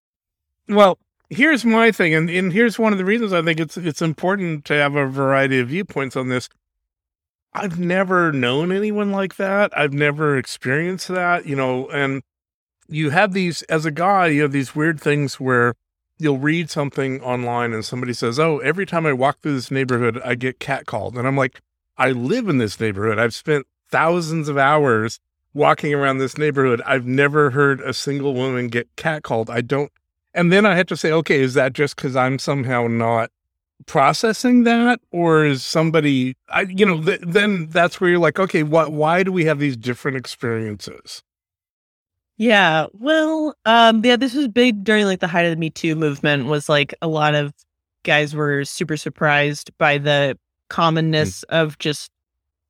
[0.68, 0.98] well,
[1.30, 4.64] here's my thing, and, and here's one of the reasons I think it's it's important
[4.66, 6.48] to have a variety of viewpoints on this.
[7.52, 9.76] I've never known anyone like that.
[9.78, 12.22] I've never experienced that, you know, and
[12.88, 15.74] you have these as a guy, you have these weird things where
[16.18, 20.20] you'll read something online and somebody says, "Oh, every time I walk through this neighborhood,
[20.24, 21.60] I get catcalled." And I'm like,
[21.96, 23.18] "I live in this neighborhood.
[23.18, 25.20] I've spent thousands of hours
[25.52, 26.82] walking around this neighborhood.
[26.84, 29.48] I've never heard a single woman get catcalled.
[29.48, 29.92] I don't."
[30.34, 33.30] And then I had to say, "Okay, is that just cuz I'm somehow not
[33.86, 38.62] processing that or is somebody I you know, th- then that's where you're like, "Okay,
[38.62, 41.22] what why do we have these different experiences?"
[42.36, 42.86] Yeah.
[42.92, 46.46] Well, um, yeah, this was big during like the height of the Me Too movement
[46.46, 47.52] was like a lot of
[48.02, 50.38] guys were super surprised by the
[50.68, 52.10] commonness of just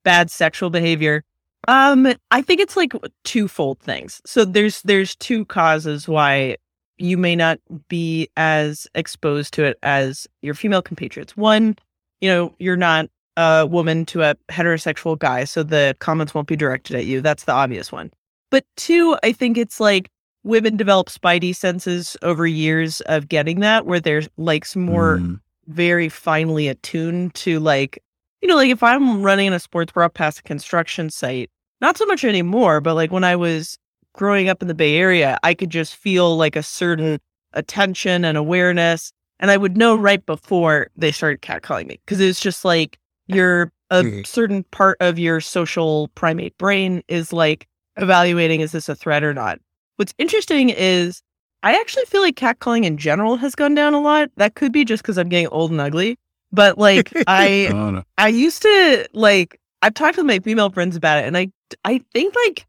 [0.04, 1.24] bad sexual behavior.
[1.66, 2.92] Um, I think it's like
[3.24, 4.20] twofold things.
[4.26, 6.56] So there's there's two causes why,
[7.04, 7.58] you may not
[7.88, 11.36] be as exposed to it as your female compatriots.
[11.36, 11.76] One,
[12.20, 16.56] you know, you're not a woman to a heterosexual guy, so the comments won't be
[16.56, 17.20] directed at you.
[17.20, 18.10] That's the obvious one.
[18.50, 20.10] But two, I think it's like
[20.44, 25.40] women develop spidey senses over years of getting that, where they're like some more Mm.
[25.66, 28.02] very finely attuned to like,
[28.40, 31.50] you know, like if I'm running a sports bra past a construction site,
[31.80, 33.76] not so much anymore, but like when I was
[34.14, 37.18] growing up in the Bay Area, I could just feel like a certain
[37.52, 39.12] attention and awareness.
[39.40, 43.70] And I would know right before they started catcalling me because it's just like you're
[43.90, 44.26] a Mhm.
[44.26, 47.66] certain part of your social primate brain is like
[47.96, 49.58] evaluating is this a threat or not.
[49.96, 51.20] What's interesting is
[51.62, 54.30] I actually feel like catcalling in general has gone down a lot.
[54.36, 56.16] That could be just because I'm getting old and ugly.
[56.52, 58.02] But like I Oh, no.
[58.18, 61.48] I used to like I've talked with my female friends about it and I
[61.84, 62.66] I think like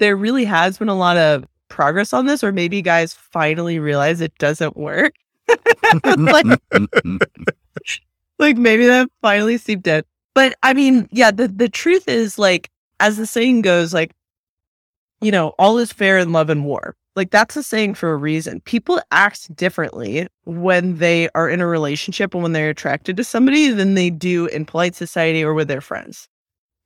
[0.00, 4.20] there really has been a lot of progress on this or maybe guys finally realize
[4.20, 5.14] it doesn't work.
[6.04, 6.46] like
[8.38, 10.02] like maybe that finally seeped in.
[10.34, 14.12] But I mean, yeah, the the truth is like as the saying goes like
[15.20, 16.96] you know, all is fair in love and war.
[17.14, 18.60] Like that's a saying for a reason.
[18.62, 23.68] People act differently when they are in a relationship and when they're attracted to somebody
[23.68, 26.28] than they do in polite society or with their friends.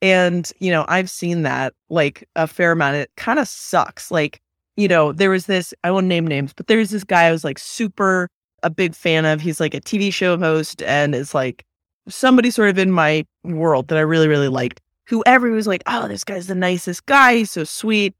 [0.04, 2.96] And, you know, I've seen that like a fair amount.
[2.96, 4.10] It kind of sucks.
[4.10, 4.38] Like,
[4.76, 7.42] you know, there was this, I won't name names, but there's this guy I was
[7.42, 8.28] like super
[8.62, 9.40] a big fan of.
[9.40, 11.64] He's like a TV show host and is like
[12.06, 14.78] somebody sort of in my world that I really, really liked.
[15.06, 17.36] Whoever was like, oh, this guy's the nicest guy.
[17.36, 18.14] He's so sweet.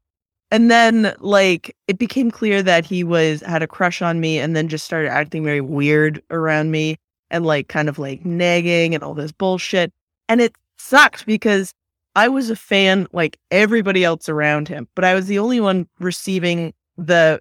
[0.49, 4.55] And then like it became clear that he was had a crush on me and
[4.55, 6.97] then just started acting very weird around me
[7.29, 9.93] and like kind of like nagging and all this bullshit.
[10.27, 11.73] And it sucked because
[12.15, 15.87] I was a fan like everybody else around him, but I was the only one
[15.99, 17.39] receiving the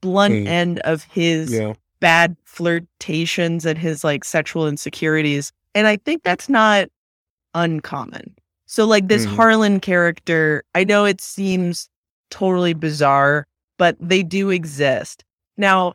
[0.00, 0.46] blunt Hmm.
[0.46, 1.74] end of his Yeah.
[2.00, 5.52] bad flirtations and his like sexual insecurities.
[5.74, 6.88] And I think that's not
[7.54, 8.34] uncommon.
[8.66, 9.36] So like this Mhm.
[9.36, 11.88] Harlan character, I know it seems
[12.30, 13.46] totally bizarre,
[13.78, 15.24] but they do exist.
[15.56, 15.94] Now,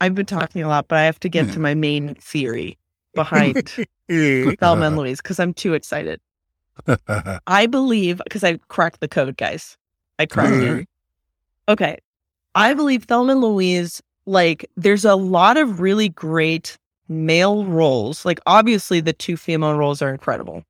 [0.00, 1.52] I've been talking a lot, but I have to get Yeah.
[1.52, 2.78] to my main theory
[3.14, 3.76] behind
[4.08, 4.52] Yeah.
[4.60, 6.20] Thelma and Louise because I'm too excited.
[7.46, 9.76] I believe because I cracked the code, guys.
[10.18, 10.88] I cracked it.
[11.68, 11.98] Okay.
[12.54, 16.76] I believe Thelma and Louise, like, there's a lot of really great
[17.08, 18.24] male roles.
[18.24, 20.64] Like, obviously, the two female roles are incredible,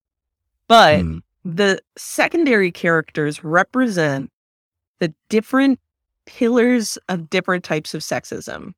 [0.68, 1.22] but Mm.
[1.44, 4.30] the secondary characters represent
[4.98, 5.78] the different
[6.26, 8.72] pillars of different types of sexism.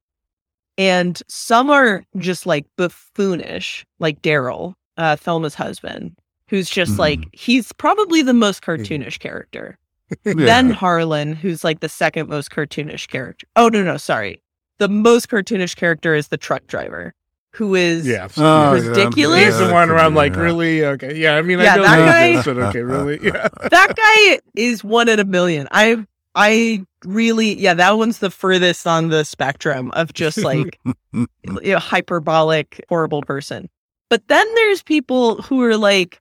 [0.78, 6.16] And some are just like buffoonish, like Daryl, uh, Thelma's husband,
[6.48, 6.98] who's just Mhm.
[6.98, 9.78] like, he's probably the most cartoonish character.
[10.24, 13.46] Then Harlan, who's like the second most cartoonish character.
[13.56, 14.40] Oh, no, no, sorry.
[14.78, 17.14] The most cartoonish character is the truck driver,
[17.52, 18.28] who is Yeah.
[18.36, 19.44] Oh, yeah, ridiculous.
[19.46, 21.16] He's the one could around be, like really okay.
[21.16, 23.48] Yeah, I mean, Yeah, I know that that guy- but okay, really, yeah.
[23.70, 25.66] that guy is one in a million.
[25.72, 26.04] I
[26.38, 30.78] I really yeah, that one's the furthest on the spectrum of just like
[31.14, 33.68] you know, hyperbolic, horrible person.
[34.10, 36.20] But then there's people who are like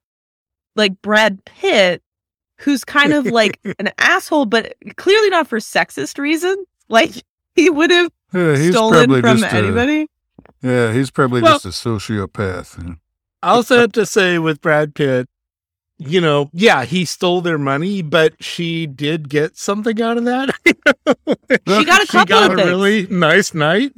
[0.76, 2.02] like Brad Pitt,
[2.60, 6.66] who's kind of like an asshole, but clearly not for sexist reasons.
[6.90, 7.12] Like
[7.56, 10.08] he would have Yeah, he's stolen probably from just a- anybody.
[10.62, 12.98] yeah, he's probably Well- just a sociopath.
[13.44, 15.30] I also have to say with Brad Pitt,
[15.98, 20.50] you know, yeah, he stole their money, but she did get something out of that.
[21.68, 22.68] She got a she couple got of a things.
[22.70, 23.92] really nice night.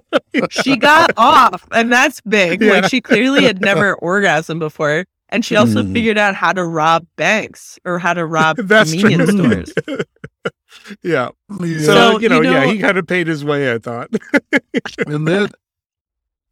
[0.50, 2.60] she got off, and that's big.
[2.60, 2.72] Yeah.
[2.72, 5.92] Like she clearly had never orgasmed before, and she also Mm.
[5.92, 9.64] figured out how to rob banks or how to rob That's convenience true.
[9.64, 9.72] stores.
[11.02, 11.30] yeah.
[11.60, 11.78] Yeah.
[11.78, 14.10] So, So, you know, you yeah, he kind of paid his way, I thought.
[15.06, 15.52] and that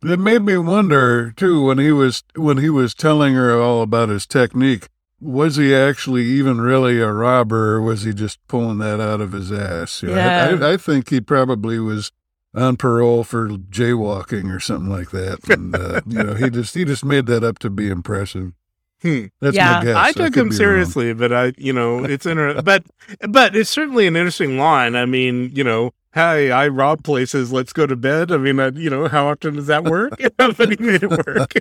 [0.03, 4.09] that made me wonder too when he was when he was telling her all about
[4.09, 4.89] his technique
[5.21, 9.33] was he actually even really a robber or was he just pulling that out of
[9.33, 10.59] his ass You know, I- Yeah.
[10.67, 12.13] I, I think he probably was
[12.55, 16.85] on parole for jaywalking or something like that and uh, you know he just he
[16.85, 18.53] just made that up to be impressive
[19.03, 19.27] Hmm.
[19.43, 19.73] that's Yeah.
[19.79, 20.57] my guess I took could him be wrong.
[20.57, 22.83] seriously, but I, you know, it's inter- but
[23.29, 24.97] but it's certainly an interesting line.
[24.97, 27.53] I mean, you know, hey, I rob places.
[27.53, 28.33] Let's go to bed.
[28.33, 30.15] I mean, I, you know, how often does that work?
[30.21, 31.53] You know, but he made it work.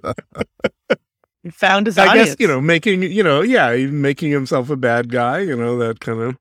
[1.43, 2.29] He found his I audience.
[2.29, 5.39] guess you know, making you know, yeah, making himself a bad guy.
[5.41, 6.37] You know, that kind of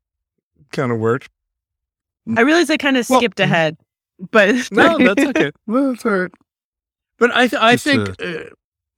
[0.72, 1.28] kind of worked.
[2.36, 3.76] I realize I kind of Well- skipped ahead,
[4.30, 5.52] but No, that's okay.
[5.66, 6.30] well that's all right
[7.18, 8.44] But I, th- I Just, think, uh,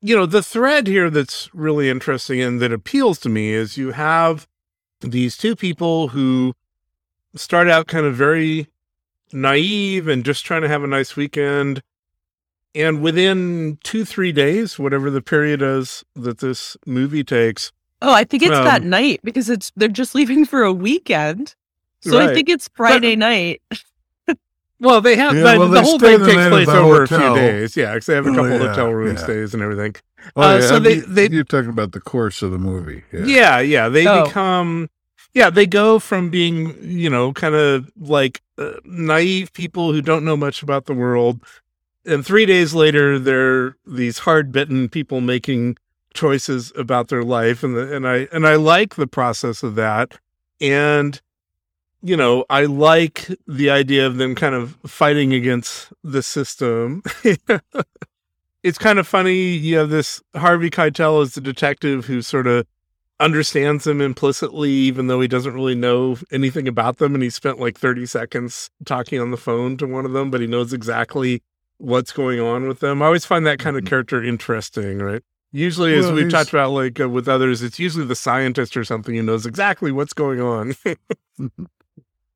[0.01, 3.91] you know, the thread here that's really interesting and that appeals to me is you
[3.93, 4.47] have
[5.01, 6.55] these two people who
[7.35, 8.69] start out kind of very
[9.33, 11.83] naive and just trying to have a nice weekend.
[12.75, 17.73] And within two, three days, whatever the period is that this movie takes,
[18.03, 21.55] Oh, I think it's that Um, night because it's they're just leaving for a weekend.
[22.01, 23.63] So I think it's Friday night.
[24.81, 27.09] well, they have Yeah, but well, the whole thing the takes place the over a
[27.09, 27.75] few days.
[27.77, 29.23] Yeah, because they have a Oh, couple yeah, hotel room yeah.
[29.23, 29.95] stays and everything.
[30.37, 33.03] Oh, Uh, so I they- mean, they- you're talking about the course of the movie.
[33.13, 33.25] Yeah.
[33.25, 33.89] Yeah, yeah.
[33.89, 34.27] They Oh.
[34.27, 34.91] become,
[35.33, 40.25] yeah, they go from being, you know, kind of like uh, naive people who don't
[40.25, 41.41] know much about the world.
[42.05, 45.77] And three days later, they're these hard bitten people making
[46.15, 47.63] choices about their life.
[47.63, 50.19] And, the, and I, and I like the process of that.
[50.61, 51.21] And,
[52.03, 57.03] you know, I like the idea of them kind of fighting against the system.
[58.63, 59.35] it's kind of funny.
[59.35, 62.67] You have this Harvey Keitel as the detective who sort of
[63.19, 67.15] understands them implicitly, even though he doesn't really know anything about them.
[67.15, 70.41] And he spent like 30 seconds talking on the phone to one of them, but
[70.41, 71.43] he knows exactly
[71.79, 73.03] what's going on with them.
[73.03, 75.23] I always find that kind of character interesting, right?
[75.53, 78.85] Usually, as Well, we've talked about, like uh, with others, it's usually the scientist or
[78.85, 80.75] something who knows exactly what's going on.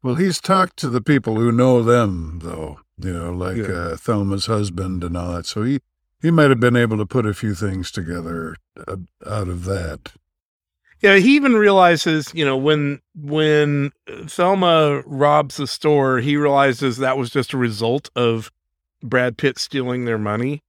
[0.02, 2.80] Well, he's talked to the people who know them, though.
[2.98, 3.64] You know, like Yeah.
[3.64, 5.46] uh, Thelma's husband and all that.
[5.46, 5.80] So he
[6.22, 8.96] he might have been able to put a few things together uh,
[9.26, 10.12] out of that.
[11.02, 13.90] Yeah, he even realizes, you know, when when
[14.26, 18.50] Thelma robs the store, he realizes that was just a result of
[19.02, 20.62] Brad Pitt stealing their money.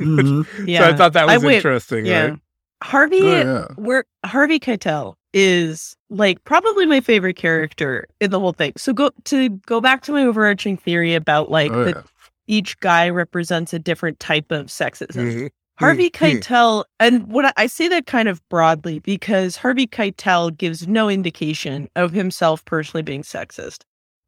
[0.00, 0.46] Mhm.
[0.66, 0.80] Yeah.
[0.88, 2.22] So I thought that was wait- interesting, yeah.
[2.28, 2.38] right?
[2.82, 3.64] Harvey Oh, yeah.
[3.76, 8.72] where Harvey Keitel is like probably my favorite character in the whole thing.
[8.76, 12.02] So go to go back to my overarching theory about like Oh, that yeah.
[12.48, 15.14] each guy represents a different type of sexism.
[15.32, 15.50] Mhm.
[15.82, 16.10] Harvey.
[16.10, 21.88] Keitel, and what I, say that kind of broadly because Harvey Keitel gives no indication
[21.96, 23.82] of himself personally being sexist.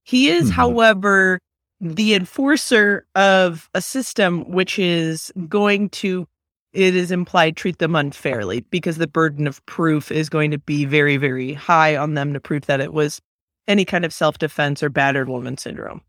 [0.05, 0.55] He is, Mhm.
[0.55, 1.39] however,
[1.81, 6.27] the enforcer of a system which is going to,
[6.73, 10.85] it is implied, treat them unfairly because the burden of proof is going to be
[10.85, 13.21] very, very high on them to prove that it was
[13.67, 16.03] any kind of self defense or battered woman syndrome.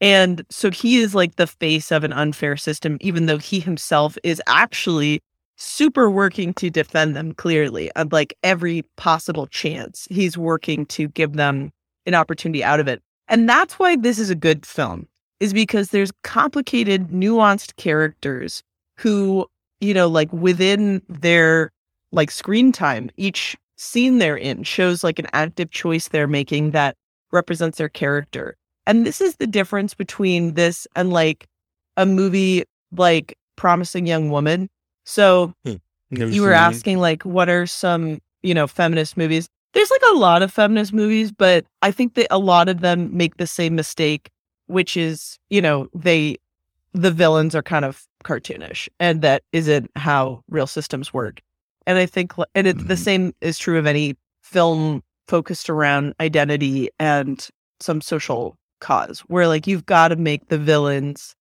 [0.00, 4.18] And so he is like the face of an unfair system, even though he himself
[4.22, 5.20] is actually
[5.56, 10.06] super working to defend them clearly on like every possible chance.
[10.10, 11.72] He's working to give them
[12.04, 13.02] an opportunity out of it.
[13.28, 15.08] And that's why this is a good film,
[15.40, 18.62] is because there's complicated, nuanced characters
[18.98, 19.46] who,
[19.80, 21.72] you know, like within their
[22.12, 26.96] like screen time, each scene they're in shows like an active choice they're making that
[27.32, 28.56] represents their character.
[28.86, 31.46] And this is the difference between this and like
[31.96, 34.68] a movie like Promising Young Woman.
[35.04, 35.52] So
[36.10, 39.48] Never you were asking like what are some, you know, feminist movies?
[39.72, 43.14] There's like a lot of feminist movies, but I think that a lot of them
[43.16, 44.30] make the same mistake,
[44.66, 46.36] which is, you know, they
[46.92, 51.42] the villains are kind of cartoonish and that isn't how real systems work.
[51.86, 52.98] And I think and it, the Mhm.
[52.98, 57.46] same is true of any film focused around identity and
[57.80, 61.34] some social cause where like you've got to make the villains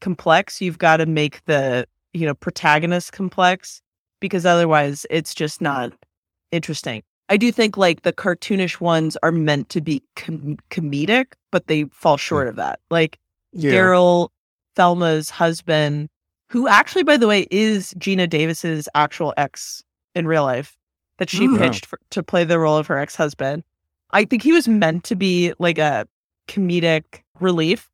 [0.00, 3.80] complex you've got to make the you know protagonist complex
[4.20, 5.92] because otherwise it's just not
[6.50, 11.66] interesting i do think like the cartoonish ones are meant to be com- comedic but
[11.68, 13.18] they fall short of that like
[13.52, 13.72] Yeah.
[13.72, 14.28] daryl
[14.74, 16.08] thelma's husband
[16.48, 19.82] who actually by the way is geena davis's actual ex
[20.16, 20.76] in real life
[21.18, 21.58] that she Hmm.
[21.58, 23.62] pitched for, to play the role of her ex-husband
[24.10, 26.06] i think he was meant to be like a
[26.48, 27.88] comedic relief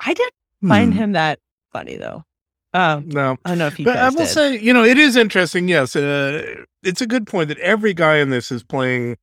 [0.00, 0.34] i didn't
[0.66, 0.98] find Hmm.
[0.98, 1.38] him that
[1.72, 2.24] funny though
[2.72, 3.36] um No.
[3.44, 4.28] i don't know if you But I will did.
[4.28, 5.68] say, you know, it is interesting.
[5.68, 9.16] Yes, uh, it's a good point that every guy in this is playing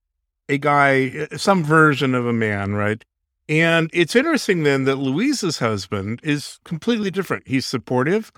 [0.48, 3.04] a guy, uh, some version of a man, right?
[3.50, 7.46] And it's interesting then that Louise's husband is completely different.
[7.46, 8.32] He's supportive.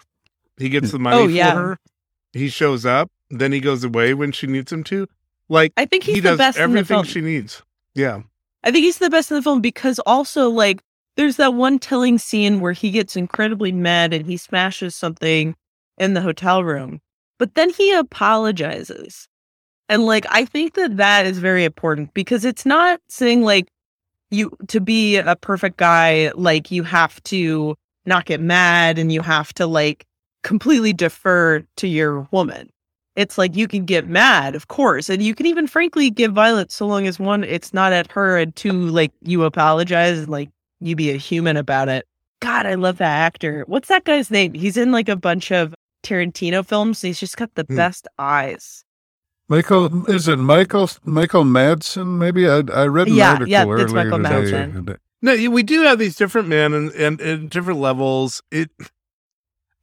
[0.58, 1.54] He gets the money Oh, yeah.
[1.54, 1.80] for her.
[2.34, 3.12] He shows up.
[3.30, 5.08] Then he goes away when she needs him to.
[5.50, 7.62] Like i think he's he the does best in the everything film she needs.
[7.94, 8.22] Yeah.
[8.64, 10.82] I think he's the best in the film because also like
[11.16, 15.56] there's that one telling scene where he gets incredibly mad and he smashes something
[15.98, 17.00] in the hotel room,
[17.38, 19.28] but then he apologizes.
[19.90, 23.68] And like I think that that is very important because it's not saying like
[24.32, 27.76] you to be a perfect guy like you have to
[28.06, 30.06] not get mad and you have to like
[30.44, 32.70] completely defer to your woman.
[33.16, 36.74] It's like you can get mad, of course, and you can even frankly give violence
[36.74, 40.50] so long as one, it's not at her, and two, like you apologize and like
[40.80, 42.06] you be a human about it.
[42.42, 43.64] God, I love that actor.
[43.68, 44.54] What's that guy's name?
[44.54, 45.74] He's in like a bunch of
[46.04, 47.02] Tarantino films.
[47.02, 47.76] He's just got the Hmm.
[47.76, 48.84] best eyes.
[49.48, 52.18] Michael, is it Michael Michael Madsen?
[52.18, 54.30] Maybe I I read an Yeah, article yeah, earlier it's Michael today.
[54.30, 54.98] Madsen.
[55.22, 58.42] No, we do have these different men and, and, and different levels.
[58.52, 58.72] It,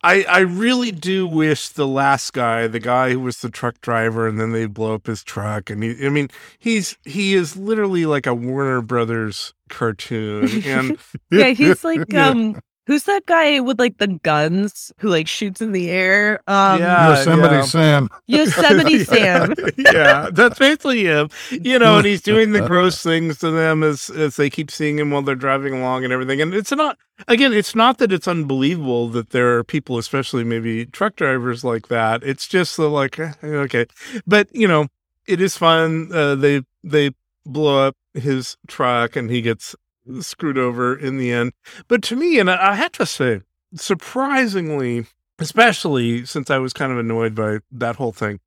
[0.02, 4.27] I, I really do wish the last guy, the guy who was the truck driver,
[4.27, 6.28] and then they blow up his truck, and he, I mean,
[6.59, 10.98] he's he is literally like a Warner Brothers cartoon, and
[11.31, 12.59] yeah, he's like um
[12.91, 16.41] who's that guy with like the guns who like shoots in the air?
[16.49, 17.62] Um Yeah, Yosemite yeah.
[17.62, 18.09] Sam.
[18.27, 19.55] Yosemite Sam.
[19.79, 21.29] yeah, that's basically him.
[21.53, 24.99] You know, and he's doing the gross things to them as as they keep seeing
[24.99, 26.41] him while they're driving along and everything.
[26.41, 26.99] And it's not
[27.29, 31.87] again, it's not that it's unbelievable that there are people, especially maybe truck drivers like
[31.89, 32.25] that.
[32.25, 33.87] It's just the like eh, okay,
[34.27, 34.89] but you know,
[35.29, 36.11] it is fun.
[36.12, 37.12] Uh, they they
[37.47, 39.77] blow up his truck and he gets
[40.20, 41.52] screwed over in the end.
[41.89, 43.43] But to me, and I, I have to say,
[43.74, 45.06] surprisingly,
[45.39, 48.40] especially since I was kind of annoyed by that whole thing,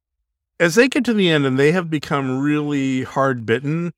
[0.60, 3.94] as they get to the end and they have become really hard bitten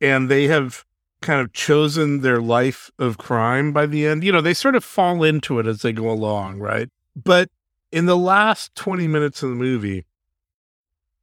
[0.00, 0.84] and they have
[1.20, 4.84] kind of chosen their life of crime by the end, you know, they sort of
[4.84, 6.88] fall into it as they go along, right?
[7.16, 7.50] But
[7.90, 10.04] in the last 20 minutes of the movie,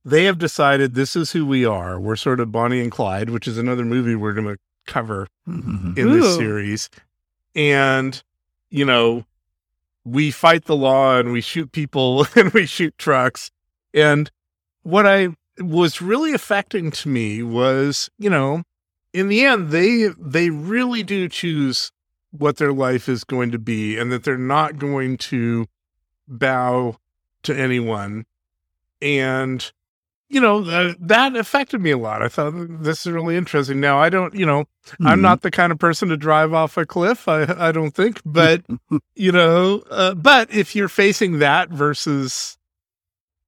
[0.04, 2.00] they have decided this is who we are.
[2.00, 5.94] We're sort of Bonnie and Clyde, which is another movie we're going to cover mm-hmm.
[5.98, 6.90] in this series.
[7.56, 8.22] And,
[8.70, 9.26] you know,
[10.06, 13.52] we fight the law and we shoot people and we shoot trucks.
[13.94, 14.30] And
[14.84, 15.30] what I
[15.60, 18.64] was really affecting to me was, you know,
[19.14, 21.92] in the end, they they really do choose
[22.32, 25.68] what their life is going to be and that they're not going to
[26.28, 26.98] bow
[27.44, 28.26] to anyone.
[29.02, 29.72] And
[30.30, 32.22] you know, uh, that affected me a lot.
[32.24, 33.80] I thought this is really interesting.
[33.80, 34.66] Now, I don't, you know,
[35.02, 35.22] I'm Mhm.
[35.22, 37.28] not the kind of person to drive off a cliff.
[37.28, 38.64] I, I don't think, but
[39.16, 42.58] you know, uh, but if you're facing that versus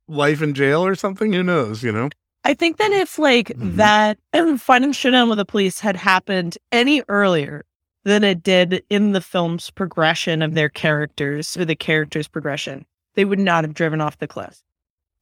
[0.07, 1.81] life in jail or something, who knows?
[1.83, 2.09] You know,
[2.43, 3.77] I think that if like Mm-hmm.
[3.77, 4.19] that
[4.59, 7.65] finding showdown with the police had happened any earlier
[8.03, 12.85] than it did in the film's progression of their characters or the characters' progression,
[13.15, 14.61] they would not have driven off the cliff.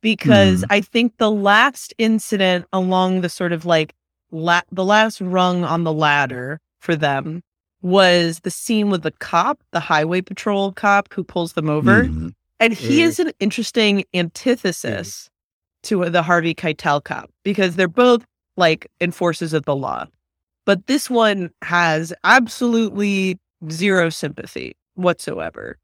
[0.04, 0.68] Because Mm.
[0.70, 3.96] I think the last incident along the sort of like
[4.32, 7.42] la- the last rung on the ladder for them
[7.82, 12.04] was the scene with the cop, the highway patrol cop who pulls them over.
[12.06, 12.34] Mhm.
[12.60, 13.04] And he Mm.
[13.08, 15.30] is an interesting antithesis
[15.84, 18.26] to the Harvey Keitel cop because they're both
[18.56, 20.06] like enforcers of the law.
[20.66, 23.40] But this one has absolutely
[23.72, 25.78] zero sympathy whatsoever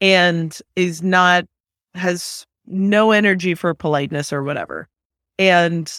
[0.00, 1.44] and is not,
[1.94, 4.88] has no energy for politeness or whatever.
[5.38, 5.92] And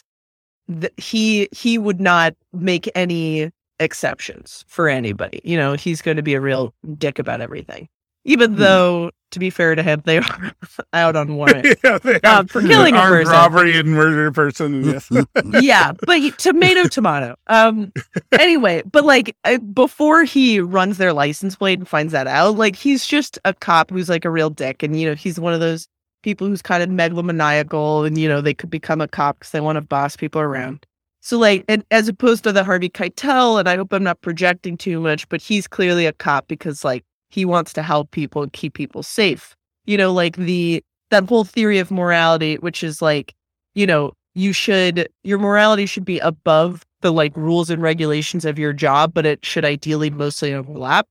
[0.69, 5.39] th- he, he would not make any exceptions for anybody.
[5.43, 7.87] You know, he's going to be a real dick about everything.
[8.25, 8.59] Even Hmm.
[8.59, 10.51] though, to be fair to him, they are
[10.91, 11.65] out on warrant.
[11.83, 13.31] yeah, Uh, for killing a person.
[13.31, 14.83] robbery and murder person.
[14.83, 15.09] Yes.
[15.61, 17.35] yeah, but he- tomato, tomato.
[17.47, 17.93] Um,
[18.33, 22.75] anyway, but like uh, before he runs their license plate and finds that out, like
[22.75, 25.59] he's just a cop who's like a real dick, and you know he's one of
[25.61, 25.87] those
[26.27, 29.61] people who's kind of megalomaniacal, and you know they could become a cop because they
[29.61, 30.85] want to boss people around.
[31.21, 34.75] So like, and as opposed to the Harvey Keitel, and I hope I'm not projecting
[34.75, 38.51] too much, but he's clearly a cop because like he wants to help people and
[38.51, 39.55] keep people safe.
[39.85, 43.33] You know, like the that whole theory of morality, which is like,
[43.73, 48.59] you know, you should your morality should be above the like rules and regulations of
[48.59, 51.07] your job, but it should ideally mostly overlap.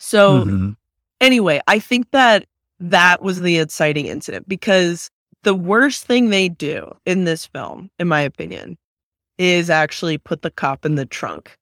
[0.00, 0.76] So Mhm.
[1.20, 2.46] anyway, I think that
[2.80, 5.10] that was the inciting incident because
[5.42, 8.76] the worst thing they do in this film, in my opinion,
[9.38, 11.56] is actually put the cop in the trunk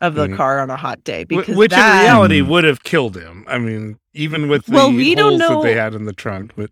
[0.00, 0.36] of the Mhm.
[0.36, 3.44] car on a hot day because Which that, in reality would have killed him.
[3.48, 6.52] I mean, even with the Well, we don't holes that they had in the trunk.
[6.56, 6.70] But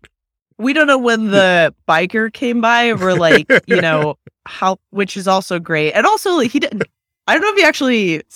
[0.57, 4.15] we don't know when the biker came by or like you know
[4.45, 6.83] how which is also great and also like, he didn't
[7.27, 8.21] i don't know if he actually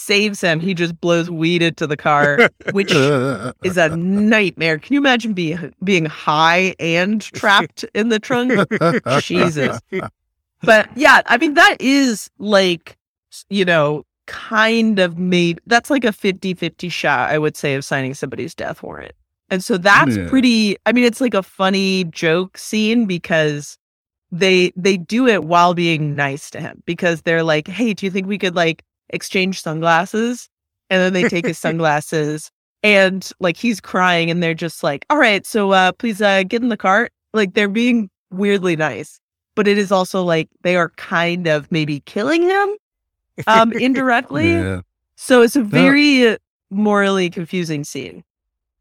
[0.00, 0.60] saves, him.
[0.60, 2.90] He just blows weed into the car which
[3.64, 4.78] is a nightmare.
[4.78, 8.52] Can you imagine being being high and trapped in the trunk?
[9.20, 9.78] Jesus.
[10.62, 12.96] But yeah i mean that is like
[13.48, 18.14] you know kind of made that's like a 50-50 shot i would say of signing
[18.14, 19.12] somebody's death warrant.
[19.52, 20.28] And so that's Yeah.
[20.28, 23.76] pretty I mean it's like a funny joke scene because
[24.30, 28.12] they they do it while being nice to him because they're like, "Hey, do you
[28.12, 30.48] think we could like exchange sunglasses?"
[30.88, 32.50] And then they take his sunglasses
[32.82, 36.62] and like he's crying and they're just like, "All right, so uh please uh get
[36.62, 39.20] in the cart." Like they're being weirdly nice.
[39.56, 42.76] But it is also like they are kind of maybe killing him
[43.46, 44.52] um indirectly.
[44.52, 44.80] Yeah.
[45.16, 46.38] So it's a very
[46.70, 48.24] morally confusing scene.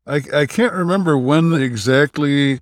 [0.07, 2.61] I I can't remember when exactly,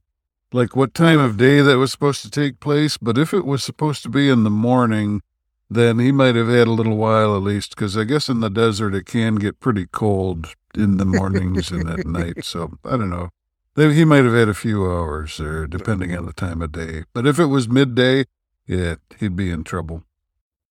[0.52, 3.64] like what time of day that was supposed to take place, but if it was
[3.64, 5.22] supposed to be in the morning,
[5.70, 8.50] then he might have had a little while at least, because I guess in the
[8.50, 12.46] desert it can get pretty cold in the mornings and at night.
[12.46, 13.30] So I don't know.
[13.76, 17.04] He might have had a few hours there, depending on the time of day.
[17.14, 18.26] But if it was midday,
[18.66, 20.04] yeah, he'd be in trouble.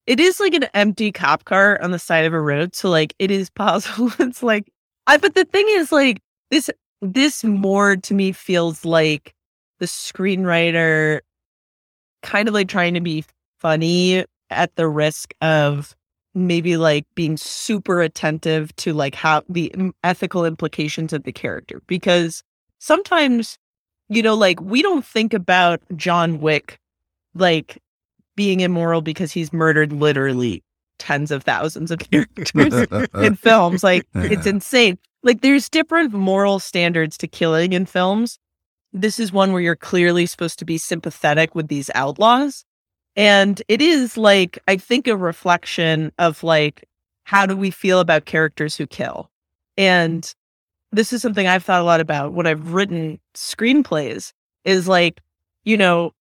[0.07, 2.75] It is like an empty cop car on the side of a road.
[2.75, 4.13] So like it is possible.
[4.19, 4.73] It's like
[5.07, 6.21] I but the thing is like
[6.51, 6.71] this
[7.03, 9.35] this more to me feels like
[9.79, 11.21] the screenwriter
[12.23, 13.25] kind of like trying to be
[13.59, 15.95] funny at the risk of
[16.35, 19.73] maybe like being super attentive to like how the
[20.05, 22.43] ethical implications of the character because
[22.79, 23.59] sometimes
[24.09, 26.79] you know like we don't think about John Wick
[27.35, 27.79] like
[28.37, 30.63] being immoral because he's murdered literally
[30.99, 33.83] tens of thousands of characters in films.
[33.83, 34.99] Like it's insane.
[35.23, 38.39] Like there's different moral standards to killing in films.
[38.93, 42.65] This is one where you're clearly supposed to be sympathetic with these outlaws.
[43.17, 46.85] And it is like, I think a reflection of like,
[47.25, 49.31] how do we feel about characters who kill?
[49.77, 50.33] And
[50.93, 54.33] this is something I've thought a lot about when I've written screenplays
[54.65, 55.21] is like,
[55.65, 56.13] you know,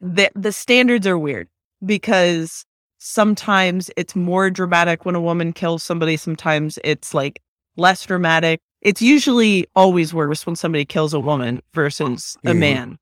[0.00, 1.48] the the standards are weird
[1.84, 2.64] because
[2.98, 7.40] sometimes it's more dramatic when a woman kills somebody sometimes it's like
[7.76, 12.58] less dramatic it's usually always worse when somebody kills a woman versus a Mhm.
[12.58, 12.98] man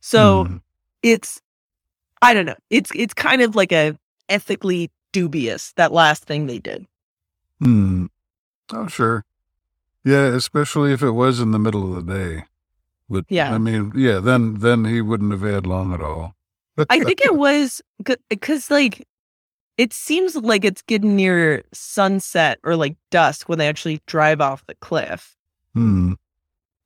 [0.00, 0.60] so Mhm.
[1.02, 1.40] it's
[2.24, 3.96] i don't know it's it's kind of like a
[4.28, 6.86] ethically dubious that last thing they did
[7.60, 8.06] Hmm.
[8.72, 9.24] Oh, sure.
[10.04, 12.44] Yeah, especially if it was in the middle of the day.
[13.08, 13.54] But Yeah.
[13.54, 16.34] I mean, yeah, then then he wouldn't have had long at all.
[16.90, 17.80] I think it was
[18.28, 19.06] because, like,
[19.78, 24.66] it seems like it's getting near sunset or like dusk when they actually drive off
[24.66, 25.36] the cliff.
[25.74, 26.14] Hmm.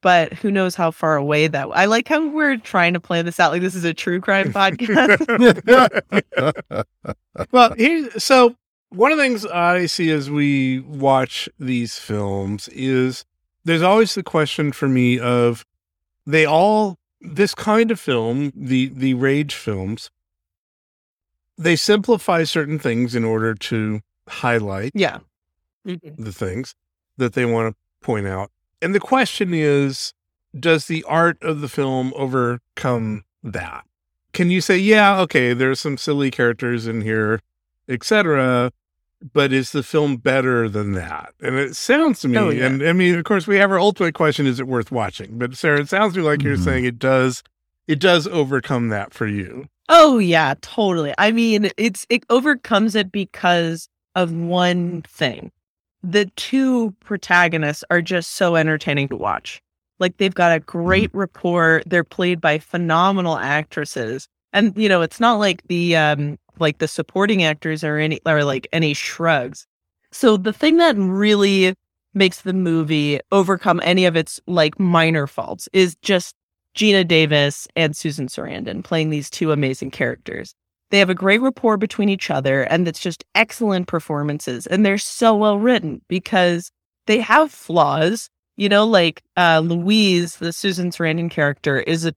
[0.01, 1.69] But who knows how far away that?
[1.73, 4.53] I like how we're trying to plan this out like this is a true crime
[4.53, 5.25] podcast.
[7.53, 8.55] well, here's so
[8.91, 13.25] one of the things I see as we watch these films is
[13.65, 15.65] there's always the question for me of
[16.27, 20.11] they all this kind of film, the the rage films,
[21.57, 25.19] they simplify certain things in order to highlight yeah.
[25.87, 26.23] Mm-hmm.
[26.23, 26.75] the things
[27.17, 28.51] that they want to point out.
[28.81, 30.13] And the question is,
[30.59, 33.85] does the art of the film overcome that?
[34.33, 37.41] Can you say, yeah, okay, there's some silly characters in here,
[37.89, 38.71] etc.,
[39.33, 41.35] but is the film better than that?
[41.41, 42.67] And it sounds to me, Oh, yeah.
[42.67, 45.39] and I mean, of course, we have our ultimate question: Is it worth watching?
[45.39, 46.65] But Sarah, it sounds to me like you're Mhm.
[46.65, 47.43] saying it does.
[47.89, 49.67] It does overcome that for you.
[49.89, 51.15] Oh yeah, totally.
[51.19, 55.51] I mean, it's it overcomes it because of one thing.
[56.03, 59.61] The two protagonists are just so entertaining to watch.
[59.99, 61.83] Like they've got a great rapport.
[61.87, 64.29] They're played by phenomenal actresses.
[64.53, 68.45] And you know, it's not like the um like the supporting actors are any are
[68.45, 69.67] like any shrugs.
[70.13, 71.75] So the thing that really
[72.15, 76.35] makes the movie overcome any of its like minor faults is just
[76.75, 80.55] Geena Davis and Susan Sarandon playing these two amazing characters.
[80.91, 84.99] They have a great rapport between each other and it's just excellent performances and they're
[84.99, 86.71] so well written because
[87.07, 88.31] they have flaws.
[88.57, 92.13] You know, like uh Louise, the Susan Sarandon character, is a,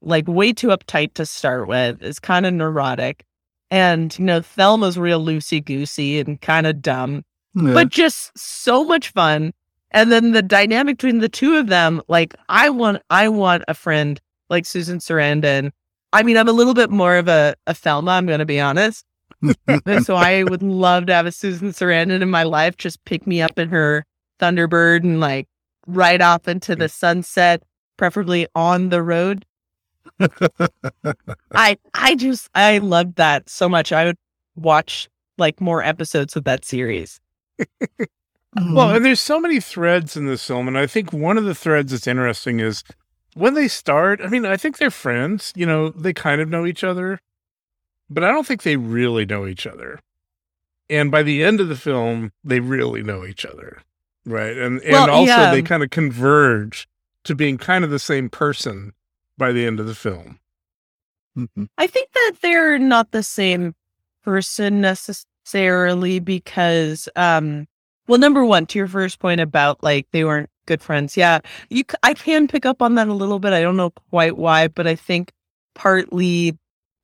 [0.00, 3.24] like way too uptight to start with, is kind of neurotic.
[3.70, 7.22] And, you know, Thelma's real loosey goosey and kind of dumb
[7.54, 7.74] Yeah.
[7.74, 9.52] but just so much fun.
[9.90, 13.74] And then the dynamic between the two of them, like I want, I want a
[13.74, 14.20] friend
[14.50, 15.70] like Susan Sarandon.
[16.14, 18.60] I mean, I'm a little bit more of a, a Thelma, I'm going to be
[18.60, 19.04] honest.
[20.04, 23.42] so I would love to have a Susan Sarandon in my life, just pick me
[23.42, 24.06] up in her
[24.38, 25.48] Thunderbird and like
[25.88, 27.64] ride off into the sunset,
[27.96, 29.44] preferably on the road.
[31.52, 33.90] I, I just, I loved that so much.
[33.90, 34.18] I would
[34.54, 37.20] watch like more episodes of that series.
[38.56, 38.96] Well, mm-hmm.
[38.96, 41.90] and there's so many threads in this film, and I think one of the threads
[41.90, 42.84] that's interesting is
[43.34, 44.20] when they start.
[44.22, 45.52] I mean, I think they're friends.
[45.54, 47.20] You know, they kind of know each other,
[48.08, 50.00] but I don't think they really know each other.
[50.90, 53.82] And by the end of the film, they really know each other,
[54.26, 54.56] right?
[54.56, 55.50] And and Well, also yeah.
[55.50, 56.86] they kind of converge
[57.24, 58.92] to being kind of the same person
[59.38, 60.38] by the end of the film.
[61.36, 61.68] Mhm.
[61.78, 63.74] I think that they're not the same
[64.22, 67.66] person necessarily because, um,
[68.06, 71.16] well, number one, to your first point about like they weren't good friends.
[71.16, 73.52] Yeah, you, I can pick up on that a little bit.
[73.52, 75.32] I don't know quite why, but I think
[75.74, 76.56] partly,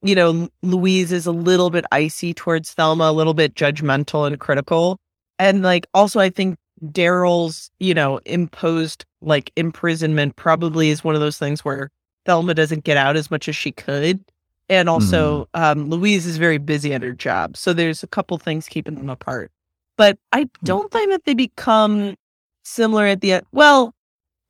[0.03, 4.39] you know, Louise is a little bit icy towards Thelma, a little bit judgmental and
[4.39, 4.99] critical.
[5.39, 11.21] And like, also, I think Daryl's, you know, imposed like imprisonment probably is one of
[11.21, 11.91] those things where
[12.25, 14.25] Thelma doesn't get out as much as she could.
[14.69, 17.57] And also, um, Louise is very busy at her job.
[17.57, 19.51] So there's a couple things keeping them apart.
[19.97, 22.15] But I don't think that they become
[22.63, 23.47] similar at the end.
[23.53, 23.95] Well,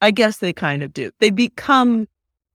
[0.01, 1.11] I guess they kind of do.
[1.21, 2.09] They become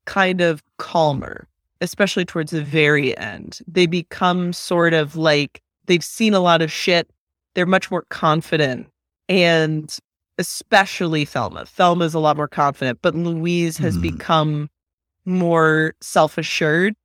[0.05, 1.47] kind of calmer,
[1.81, 3.59] especially towards the very end.
[3.67, 7.09] They become sort of like they've seen a lot of shit.
[7.53, 8.87] They're much more confident.
[9.29, 9.95] And
[10.37, 11.65] especially Thelma.
[11.65, 14.01] Thelma's a lot more confident, but Louise has Mhm.
[14.01, 14.69] become
[15.25, 16.95] more self assured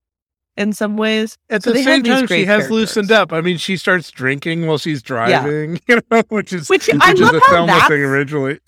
[0.56, 1.38] in some ways.
[1.48, 2.70] At So the same time, she has characters.
[2.70, 3.32] loosened up.
[3.32, 7.12] I mean, she starts drinking while she's driving, you know, which is Which which, I
[7.12, 8.58] is love a how Thelma that's- thing originally.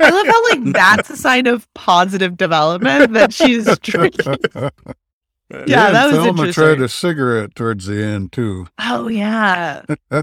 [0.00, 4.36] I love how like that's a sign of positive development that she's drinking.
[5.66, 6.52] Yeah, that was Thelma interesting.
[6.52, 8.66] tried a cigarette towards the end too.
[8.78, 9.82] Oh yeah.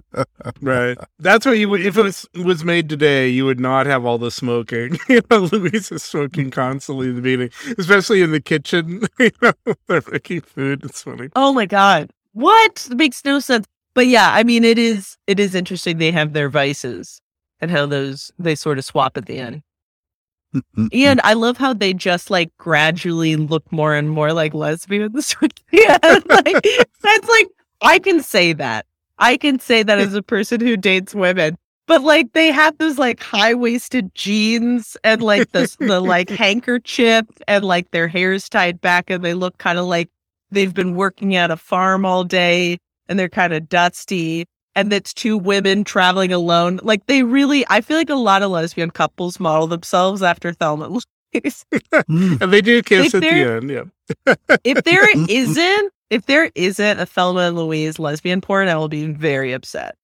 [0.61, 0.97] Right.
[1.19, 4.17] That's what you would, if it was, was made today, you would not have all
[4.17, 4.97] the smoking.
[5.09, 6.51] You know, Louise is smoking mm.
[6.51, 9.03] constantly in the beginning, especially in the kitchen.
[9.19, 9.53] You know,
[9.87, 10.83] they're making food.
[10.83, 11.29] It's funny.
[11.35, 12.09] Oh my god.
[12.33, 12.87] What?
[12.89, 13.65] It makes no sense.
[13.93, 17.21] But yeah, I mean it is it is interesting they have their vices
[17.59, 19.61] and how those they sort of swap at the end.
[20.93, 25.35] And I love how they just like gradually look more and more like lesbians.
[25.71, 26.65] yeah, like,
[27.01, 27.47] that's like
[27.81, 28.85] I can say that.
[29.19, 31.57] I can say that as a person who dates women.
[31.85, 37.25] But like they have those like high waisted jeans and like the the like handkerchief
[37.47, 40.09] and like their hair's tied back and they look kind of like
[40.51, 42.77] they've been working at a farm all day
[43.07, 44.45] and they're kind of dusty
[44.79, 46.79] and it's two women traveling alone.
[46.83, 50.85] Like they really, I feel like a lot of lesbian couples model themselves after Thelma.
[50.85, 50.93] and
[51.33, 51.65] Louise.
[51.93, 52.41] Mm.
[52.41, 53.69] And they do kiss If at the end.
[53.69, 54.35] Yeah.
[54.63, 59.07] if there isn't, if there isn't a Thelma and Louise lesbian porn, I will be
[59.07, 59.95] very upset.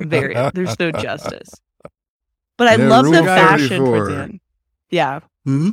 [0.00, 1.48] Very, there's no justice.
[2.58, 4.40] But I Yeah, love the fashion towards the end.
[4.90, 5.70] Yeah, Hmm?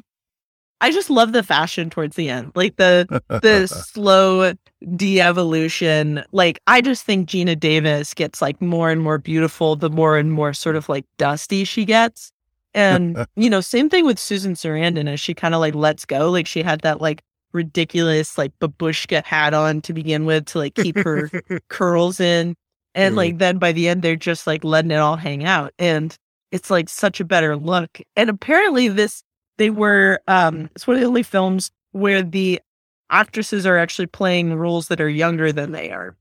[0.79, 4.53] I just love the fashion towards the end, like the the slow
[4.95, 6.23] de-evolution.
[6.31, 10.31] Like I just think Geena Davis gets like more and more beautiful the more and
[10.31, 12.31] more sort of like dusty she gets.
[12.73, 16.29] And you know, same thing with Susan Sarandon as she kind of like lets go.
[16.29, 20.75] Like she had that like ridiculous like babushka hat on to begin with to like
[20.75, 21.29] keep her
[21.69, 22.55] curls in.
[22.95, 25.73] And like then by the end they're just like letting it all hang out.
[25.79, 26.17] And
[26.51, 27.99] it's like such a better look.
[28.15, 29.23] And apparently this
[29.57, 32.59] they were um it's one of the only films where the
[33.09, 36.15] actresses are actually playing roles that are younger than they are.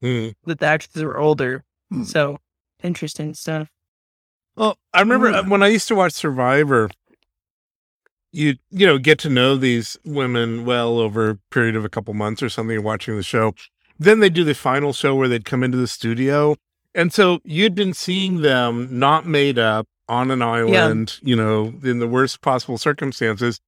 [0.00, 0.28] Hmm.
[0.46, 1.64] That the actresses are older.
[1.90, 2.04] Hmm.
[2.04, 2.38] So
[2.82, 3.68] interesting stuff.
[4.56, 5.34] Well, I remember Mm.
[5.46, 6.90] uh, when I used to watch Survivor,
[8.32, 12.14] you you know get to know these women well over a period of a couple
[12.14, 13.54] months or something watching the show.
[13.98, 16.56] Then they do the final show where they'd come into the studio,
[16.94, 21.98] and so you'd been seeing them not made up on an island, you know, in
[21.98, 23.60] the worst possible circumstances,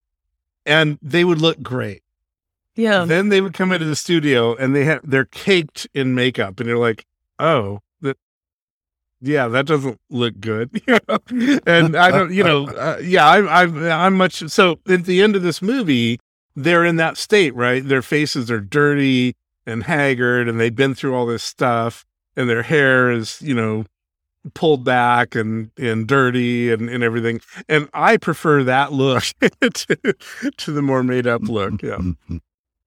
[0.66, 2.02] and they would look great.
[2.76, 3.05] Yeah.
[3.05, 6.68] Then they would come into the studio and they have they're caked in makeup, and
[6.68, 7.06] you're like,
[7.38, 8.16] oh, that,
[9.20, 10.70] yeah, that doesn't look good.
[11.30, 14.78] You and I don't, you know, uh, yeah, I, I, I'm much so.
[14.88, 16.18] At the end of this movie,
[16.56, 17.86] they're in that state, right?
[17.86, 19.34] Their faces are dirty
[19.66, 22.05] and haggard, and they've been through all this stuff,
[22.36, 23.86] and their hair is, you know,
[24.52, 27.40] pulled back and and dirty and, and everything.
[27.68, 29.24] And I prefer that look
[29.60, 30.14] to,
[30.56, 31.82] to the more made up look.
[31.82, 31.98] Yeah.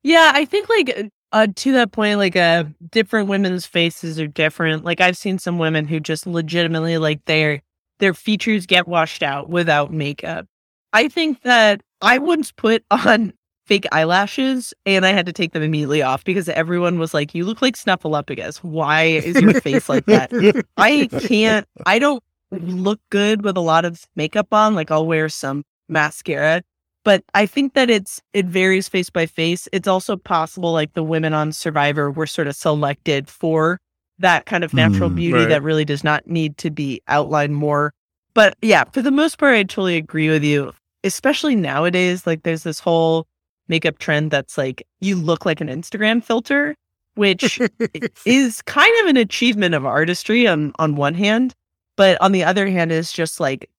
[0.07, 4.85] Yeah, I think like uh, to that point, like uh, different women's faces are different.
[4.85, 7.61] Like I've seen some women who just legitimately like their
[7.99, 10.45] their features get washed out without makeup.
[10.93, 13.33] I think that I once put on
[13.65, 17.43] fake eyelashes and I had to take them immediately off because everyone was like, "You
[17.43, 18.63] look like Snuffleupagus.
[18.63, 20.31] Why is your face like that?"
[20.77, 21.67] I can't.
[21.85, 24.73] I don't look good with a lot of makeup on.
[24.73, 26.61] Like I'll wear some mascara,
[27.07, 29.69] but I think that it's it varies face by face.
[29.71, 33.79] It's also possible like the women on Survivor were sort of selected for
[34.19, 35.47] that kind of natural Mm, beauty right.
[35.47, 37.93] that really does not need to be outlined more.
[38.33, 40.73] But yeah, for the most part, I totally agree with you.
[41.05, 43.25] Especially nowadays, like there's this whole
[43.69, 46.75] makeup trend that's like you look like an Instagram filter,
[47.15, 47.61] which
[48.25, 51.55] is kind of an achievement of artistry on on one hand,
[51.95, 53.69] but on the other hand is just like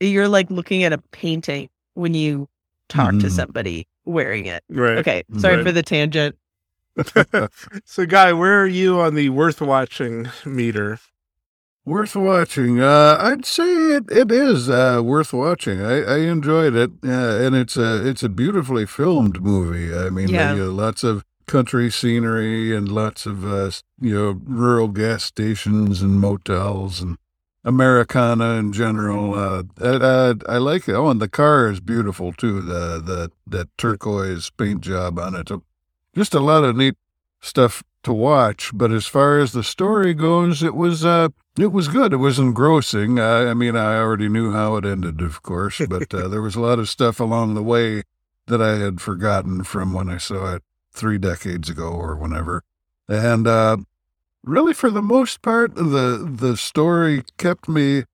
[0.00, 2.48] you're like looking at a painting when you
[2.88, 3.30] talk to Mhm.
[3.30, 4.62] somebody wearing it.
[4.68, 4.98] Right.
[4.98, 5.66] Okay, sorry Right.
[5.66, 6.36] for the tangent.
[7.84, 10.98] so, Guy, where are you on the worth watching meter?
[11.84, 12.80] Worth watching.
[12.80, 13.64] Uh, I'd say
[13.96, 15.82] it, it is uh, worth watching.
[15.82, 17.08] I, I enjoyed it, uh,
[17.44, 19.94] and it's a it's a beautifully filmed movie.
[19.94, 20.52] I mean, Yeah.
[20.52, 23.70] uh, lots of country scenery and lots of uh,
[24.00, 27.18] you know rural gas stations and motels and
[27.64, 29.34] Americana in general.
[29.34, 30.94] Uh, I, I, I like it.
[30.94, 32.60] Oh, and the car is beautiful too.
[32.60, 35.50] The the that turquoise paint job on it.
[36.14, 36.96] just a lot of neat
[37.40, 38.70] stuff to watch.
[38.74, 41.28] But as far as the story goes, it was uh,
[41.58, 42.12] it was good.
[42.12, 43.18] It was engrossing.
[43.18, 46.54] I, I mean, I already knew how it ended, of course, but uh, there was
[46.54, 48.02] a lot of stuff along the way
[48.46, 50.62] that I had forgotten from when I saw it
[50.92, 52.62] three decades ago or whenever.
[53.08, 53.78] And uh,
[54.44, 58.04] really, for the most part, the the story kept me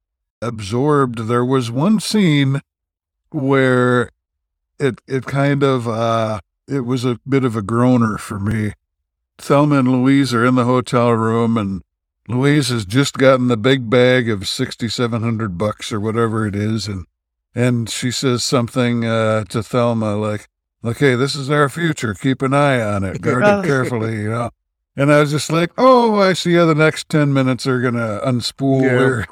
[0.41, 1.27] absorbed.
[1.29, 2.61] There was one scene
[3.31, 4.11] where
[4.79, 8.73] it it kind of uh, it was a bit of a groaner for me.
[9.39, 11.83] Thelma and Louise are in the hotel room, and
[12.29, 16.55] Louise has just gotten the big bag of sixty seven hundred bucks or whatever it
[16.55, 17.07] is, and
[17.55, 20.49] and she says something uh, to Thelma like,
[20.85, 22.15] "Okay, this is our future.
[22.15, 23.21] Keep an eye on it.
[23.21, 24.51] Guard it carefully." You know.
[24.97, 28.21] And I was just like, "Oh, I see how the next ten minutes are gonna
[28.25, 28.99] unspool Yeah.
[28.99, 29.27] her."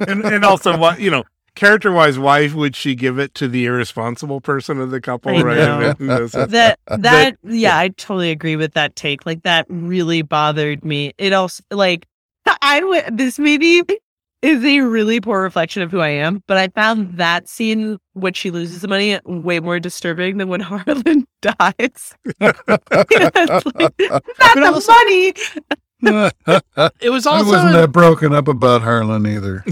[0.08, 1.24] and and also what you know
[1.54, 5.42] character wise why would she give it to the irresponsible person of the couple I
[5.42, 5.94] right know.
[6.00, 9.26] You know, that that yeah, I totally agree with that take.
[9.26, 11.12] Like that really bothered me.
[11.18, 12.06] It also like
[12.62, 13.82] I would this maybe
[14.42, 18.34] is a really poor reflection of who I am, but I found that scene when
[18.34, 21.54] she loses the money way more disturbing than when Harlan dies.
[21.80, 22.84] It's like, not
[24.74, 25.32] the money.
[27.00, 29.62] it was I also wasn't that broken up about Harlan either.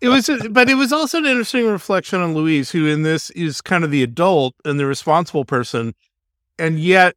[0.00, 3.60] it was but it was also an interesting reflection on louise who in this is
[3.60, 5.96] kind of the adult and the responsible person
[6.60, 7.16] and yet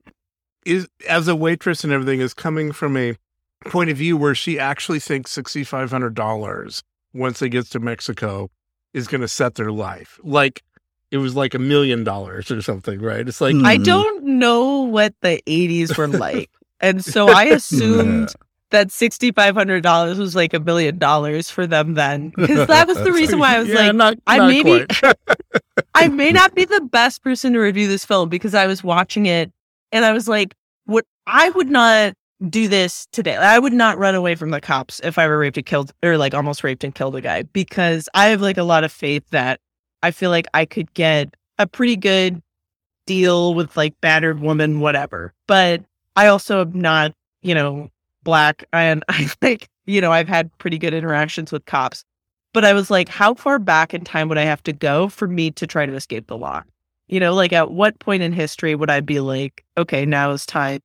[0.66, 3.16] is as a waitress and everything is coming from a
[3.66, 6.84] point of view where she actually thinks $6500
[7.14, 8.50] once it gets to mexico
[8.94, 10.64] is going to set their life like
[11.12, 13.66] it was like a million dollars or something right it's like hmm.
[13.66, 16.50] I don't know what the 80s were like.
[16.82, 18.34] And so I assumed
[18.72, 22.34] that $6,500 was like a million dollars for them then.
[22.36, 24.86] Because that was the reason why I was Yeah, like, not- I not maybe.
[25.96, 29.28] I may not be the best person to review this film because I was watching
[29.28, 29.50] it
[29.94, 32.16] and I was like, what I would not
[32.50, 33.36] do this today.
[33.36, 36.18] I would not run away from the cops if I were raped and killed or
[36.18, 39.24] like almost raped and killed a guy because I have like a lot of faith
[39.30, 39.60] that
[40.02, 42.42] I feel like I could get a pretty good
[43.06, 45.34] deal with like battered woman, whatever.
[45.48, 45.84] But
[46.16, 47.90] I also am not, you know,
[48.24, 52.04] black and I like, you know, I've had pretty good interactions with cops.
[52.54, 55.28] But I was like, how far back in time would I have to go for
[55.28, 56.62] me to try to escape the law?
[57.08, 60.46] You know, like at what point in history would I be like, okay, now is
[60.46, 60.82] time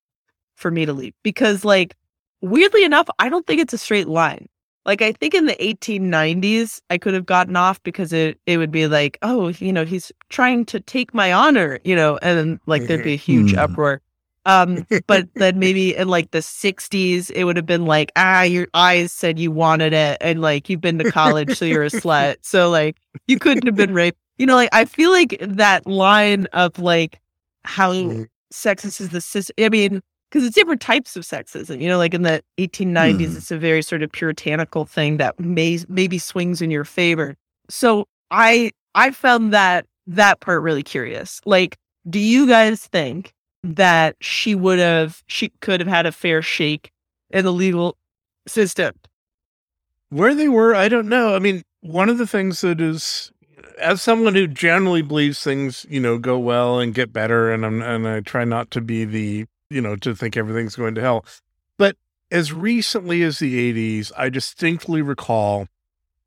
[0.58, 1.14] for me to leave?
[1.22, 1.94] Because like
[2.40, 4.46] weirdly enough, I don't think it's a straight line.
[4.84, 8.70] Like I think in the 1890s, I could have gotten off because it it would
[8.70, 12.60] be like, oh, you know, he's trying to take my honor, you know, and then
[12.66, 13.58] like there'd be a huge Hmm.
[13.58, 14.00] uproar.
[14.46, 18.66] Um, but then maybe in like the 60s, it would have been like, ah, your
[18.72, 22.36] eyes said you wanted it, and like you've been to college, so you're a slut.
[22.42, 24.18] So like you couldn't have been raped.
[24.38, 27.20] You know, like I feel like that line of like
[27.64, 27.92] how
[28.52, 29.54] sexist is the system.
[29.58, 30.00] I mean,
[30.30, 31.80] because it's different types of sexism.
[31.80, 33.36] You know, like in the 1890s, Hmm.
[33.36, 37.36] it's a very sort of puritanical thing that may maybe swings in your favor.
[37.70, 41.40] So I I found that that part really curious.
[41.44, 41.76] Like,
[42.08, 43.32] do you guys think
[43.62, 46.90] that she would have she could have had a fair shake
[47.30, 47.96] in the legal
[48.46, 48.94] system?
[50.10, 51.34] Where they were, I don't know.
[51.34, 53.30] I mean, one of the things that is,
[53.78, 57.82] as someone who generally believes things, you know, go well and get better, and I'm
[57.82, 61.24] and I try not to be the, you know, to think everything's going to hell.
[61.76, 61.96] But
[62.30, 65.68] as recently as the '80s, I distinctly recall,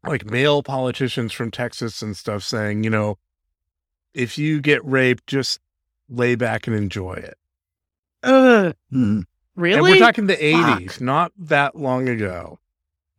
[0.05, 3.17] like male politicians from Texas and stuff saying, you know,
[4.13, 5.59] if you get raped, just
[6.09, 7.37] lay back and enjoy it.
[8.23, 9.21] Ugh, Hmm.
[9.55, 9.75] really?
[9.75, 10.79] And we're talking the Fuck.
[10.81, 12.59] 80s, not that long ago.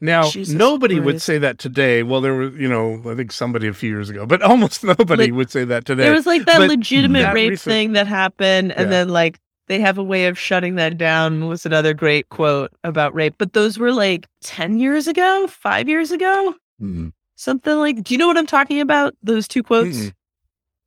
[0.01, 2.03] Now, Jesus nobody would say that today.
[2.03, 5.25] Well, there was, you know, I think somebody a few years ago, but almost nobody
[5.27, 6.03] Like, would say that today.
[6.05, 8.91] There was like that But legitimate that rape recent- thing that happened, and Yeah.
[8.91, 9.39] then like
[9.73, 11.49] they have a way of shutting that down.
[11.49, 16.11] Was another great quote about rape, but those were like ten years ago, five years
[16.11, 17.09] ago, Hmm.
[17.37, 18.03] something like.
[18.05, 19.15] Do you know what I'm talking about?
[19.23, 19.97] Those two quotes.
[19.97, 20.13] Mm-mm.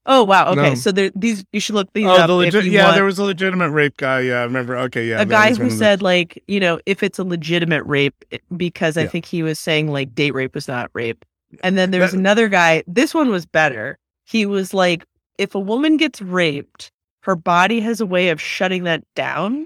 [0.06, 0.52] Oh wow.
[0.52, 0.76] Okay, No.
[0.76, 2.28] so there, these you should look these Oh, up.
[2.28, 2.96] the if you yeah, want.
[2.96, 4.20] there was a legitimate rape guy.
[4.20, 4.78] Yeah, I remember.
[4.78, 7.24] Okay, yeah, a guy who one of the- said like you know if it's a
[7.24, 8.14] legitimate rape
[8.56, 9.08] because I Yeah.
[9.08, 11.26] think he was saying like date rape was not rape.
[11.64, 12.84] And then there was That- another guy.
[12.86, 13.98] This one was better.
[14.26, 15.06] He was like,
[15.40, 16.92] if a woman gets raped,
[17.26, 19.66] her body has a way of shutting that down.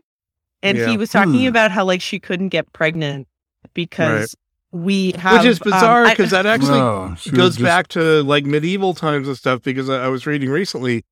[0.64, 0.88] And Yeah.
[0.90, 1.48] he was talking Hmm.
[1.48, 3.28] about how like she couldn't get pregnant
[3.74, 4.36] because
[4.72, 8.24] we have which is um, bizarre I- because that actually No, goes just- back to
[8.24, 11.04] like medieval times and stuff because I, I was reading recently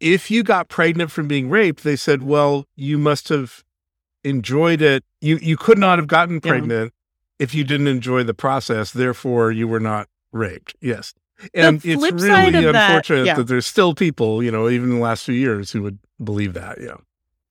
[0.00, 3.62] if you got pregnant from being raped they said well you must have
[4.24, 6.50] enjoyed it you you could not have gotten Yeah.
[6.50, 6.92] pregnant
[7.38, 11.12] if you didn't enjoy the process therefore you were not raped yes
[11.52, 13.34] and it's flip side really of that- unfortunate yeah.
[13.34, 16.54] that there's still people you know even in the last few years who would believe
[16.54, 16.96] that yeah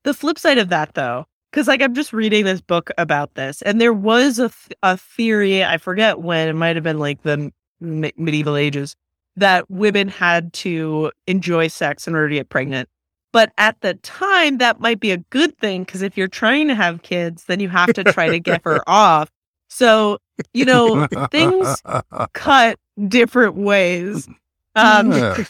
[0.04, 3.62] the flip side of that though, because like I'm just reading this book about this,
[3.62, 7.24] and there was a, th- a theory, I forget when, it might have been like
[7.24, 7.52] the
[7.82, 8.96] m- medieval ages,
[9.36, 12.90] that women had to enjoy sex in order to get pregnant.
[13.32, 16.76] But at the time, that might be a good thing because if you're trying to
[16.76, 19.32] have kids, then you have to try to get her off.
[19.70, 20.20] So,
[20.54, 21.82] you know, things
[22.34, 24.28] cut different ways.
[24.76, 25.44] Um, Yeah.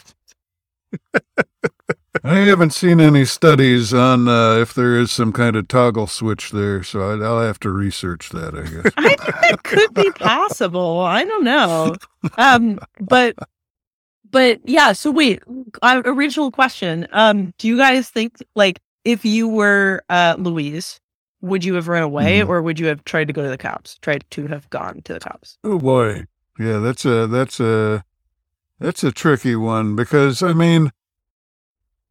[2.24, 6.50] I haven't seen any studies on uh, if there is some kind of toggle switch
[6.52, 8.54] there, so I, I'll have to research that.
[8.54, 8.92] I guess.
[8.96, 11.00] I think that could be possible.
[11.00, 11.96] I don't know.
[12.38, 13.34] Um, but
[14.30, 14.92] but yeah.
[14.92, 15.42] So wait,
[15.82, 17.06] uh, original question.
[17.12, 21.00] Um, do you guys think like if you were uh Louise,
[21.42, 22.48] would you have run away Mhm.
[22.48, 23.98] or would you have tried to go to the cops?
[24.02, 25.58] Tried to have gone to the cops?
[25.64, 26.24] Oh boy,
[26.58, 28.04] yeah, that's a that's a
[28.80, 30.90] that's a tricky one because I mean,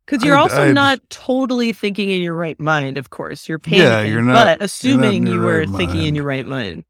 [0.06, 2.98] Because you're I'd- also I'd- not totally thinking in your right mind.
[2.98, 3.78] Of course, you're panicking.
[3.78, 6.84] Yeah, you're not- But assuming in you were right thinking in your right mind.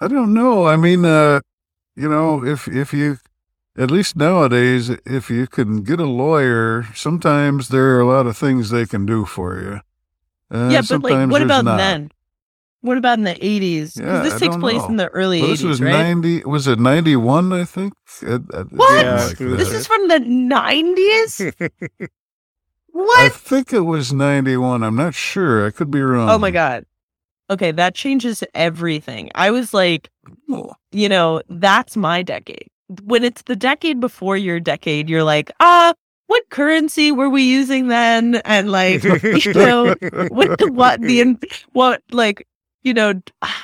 [0.00, 0.66] I don't know.
[0.66, 1.40] I mean, uh,
[1.96, 3.18] you know, if if you
[3.76, 8.36] at least nowadays, if you can get a lawyer, sometimes there are a lot of
[8.36, 9.80] things they can do for you.
[10.50, 11.76] Uh, yeah, but like, what about not.
[11.76, 12.10] then?
[12.88, 13.94] What about in the 80s?
[13.94, 14.88] Because Yeah, this I takes don't place know.
[14.88, 15.92] in the early Well, 80s, this was right?
[15.92, 16.44] ninety.
[16.44, 17.52] Was it ninety one?
[17.52, 17.92] I think.
[18.26, 18.38] Uh,
[18.70, 19.20] What?
[19.20, 21.52] something like This is from the 90s?
[22.92, 23.20] what?
[23.20, 24.82] I think it was ninety one.
[24.82, 25.66] I'm not sure.
[25.66, 26.30] I could be wrong.
[26.30, 26.84] Oh my God.
[27.50, 29.30] Okay, that changes everything.
[29.34, 30.10] I was like,
[30.92, 32.68] you know, that's my decade.
[33.04, 35.92] When it's the decade before your decade, you're like, ah,
[36.26, 38.36] what currency were we using then?
[38.44, 39.02] And like,
[39.44, 39.94] you know,
[40.28, 41.38] what, what the,
[41.72, 42.46] what, like,
[42.82, 43.14] you know,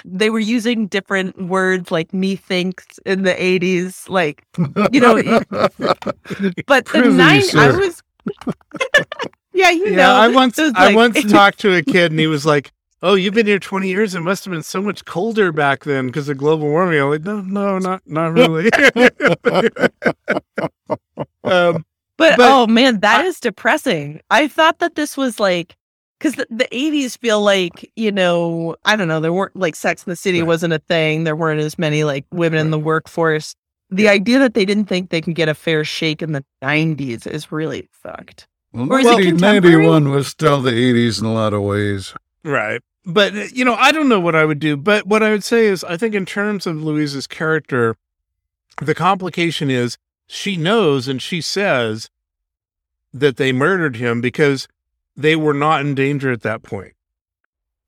[0.04, 4.08] they were using different words like methinks in the 80s.
[4.08, 4.44] Like,
[4.90, 5.16] you know,
[6.66, 8.02] but the nine, I was,
[9.52, 12.26] yeah, you Yeah, know, I once those, I once talked to a kid and he
[12.26, 12.72] was like,
[13.02, 14.14] "Oh, you've been here twenty years.
[14.14, 17.24] It must have been so much colder back then because of global warming." I'm like,
[17.24, 18.70] "No, no, not not really."
[21.44, 21.84] um,
[22.16, 24.20] But, But oh man, that is depressing.
[24.30, 25.76] I thought that this was like
[26.18, 30.04] because the, the 80s feel like you know I don't know there weren't like Sex
[30.06, 30.46] in the City Right.
[30.48, 31.24] wasn't a thing.
[31.24, 33.54] There weren't as many like women in the workforce.
[33.90, 37.26] The idea that they didn't think they could get a fair shake in the 90s
[37.26, 38.48] is really fucked.
[38.72, 42.14] Well, Or is it 90 91 was still the 80s in a lot of ways.
[42.42, 42.80] right.
[43.06, 44.76] But uh, you know, I don't know what I would do.
[44.78, 47.96] But what I would say is, I think in terms of Louise's character,
[48.80, 52.08] the complication is she knows and she says
[53.12, 54.66] that they murdered him because
[55.16, 56.94] they were not in danger at that point.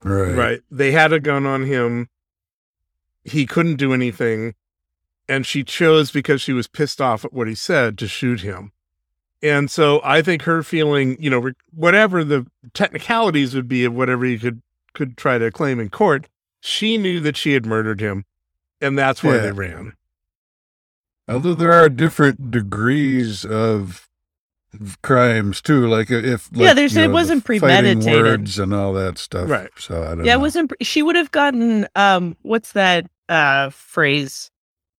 [0.02, 0.34] Right.
[0.34, 0.60] Right.
[0.70, 2.08] They had a gun on him.
[3.24, 4.54] He couldn't do anything.
[5.28, 8.70] And she chose because she was pissed off at what he said to shoot him.
[9.42, 14.24] And so I think her feeling, you know, whatever the technicalities would be of whatever
[14.24, 14.62] he could
[14.94, 16.26] could try to claim in court,
[16.60, 18.24] she knew that she had murdered him,
[18.80, 19.42] and that's why Yeah.
[19.42, 19.92] they ran.
[21.28, 24.08] Although there are different degrees of
[25.02, 28.22] crimes too, like if Yeah, there's- you it know, the wasn't fighting premeditated.
[28.22, 29.48] words and all that stuff.
[29.48, 29.70] Right.
[29.78, 30.72] So I don't Yeah, it wasn't.
[30.82, 34.50] She would have gotten um, what's that uh phrase?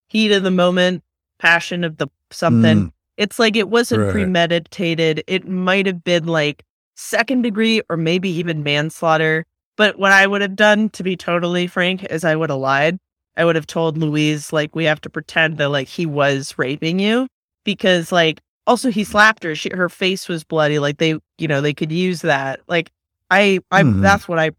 [0.09, 1.03] Heat of the moment,
[1.39, 2.87] passion of the something.
[2.87, 4.11] Mm, It's like it wasn't Right.
[4.11, 5.23] premeditated.
[5.27, 6.63] It might have been like
[6.95, 9.45] second degree or maybe even manslaughter.
[9.75, 12.97] But what I would have done, to be totally frank, is I would have lied.
[13.35, 16.99] I would have told Louise, like, we have to pretend that like he was raping
[16.99, 17.27] you
[17.63, 19.55] because like also he slapped her.
[19.55, 20.77] She her face was bloody.
[20.77, 22.59] Like they, you know, they could use that.
[22.67, 22.91] Like
[23.31, 24.01] I I Mhm.
[24.01, 24.51] that's what I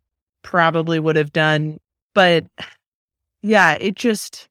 [0.43, 1.79] probably would have done.
[2.15, 2.47] But
[3.43, 4.49] yeah, it just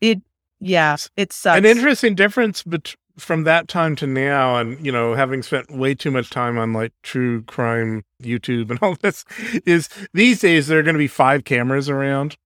[0.00, 0.22] it
[0.60, 1.58] yeah, it sucks.
[1.58, 5.94] An interesting difference bet- from that time to now, and you know, having spent way
[5.94, 9.24] too much time on like true crime YouTube and all this,
[9.66, 12.36] is these days there are going to be five cameras around,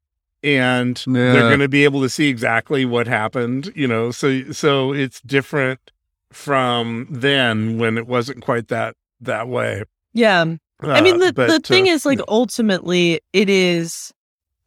[0.42, 3.70] and they're going to be able to see exactly what happened.
[3.76, 5.92] You know, so so it's different
[6.32, 9.82] from then when it wasn't quite that that way.
[10.12, 10.44] yeah.
[10.82, 14.12] I mean, Uh, the, but, the thing uh, is, like, ultimately, it is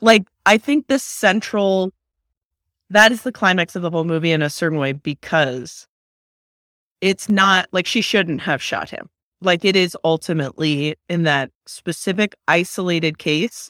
[0.02, 1.92] like, I think the central,
[2.90, 5.88] that is the climax of the whole movie in a certain way because
[7.02, 9.08] it's not like she shouldn't have shot him.
[9.42, 13.70] Like, it is ultimately in that specific isolated case,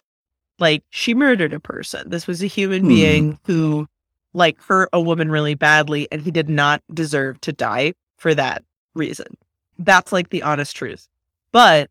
[0.60, 2.10] like, she murdered a person.
[2.10, 2.88] This was a human Hmm.
[2.88, 3.86] being who,
[4.34, 8.64] like, hurt a woman really badly, and he did not deserve to die for that
[8.94, 9.38] reason.
[9.78, 11.08] That's like the honest truth.
[11.52, 11.90] But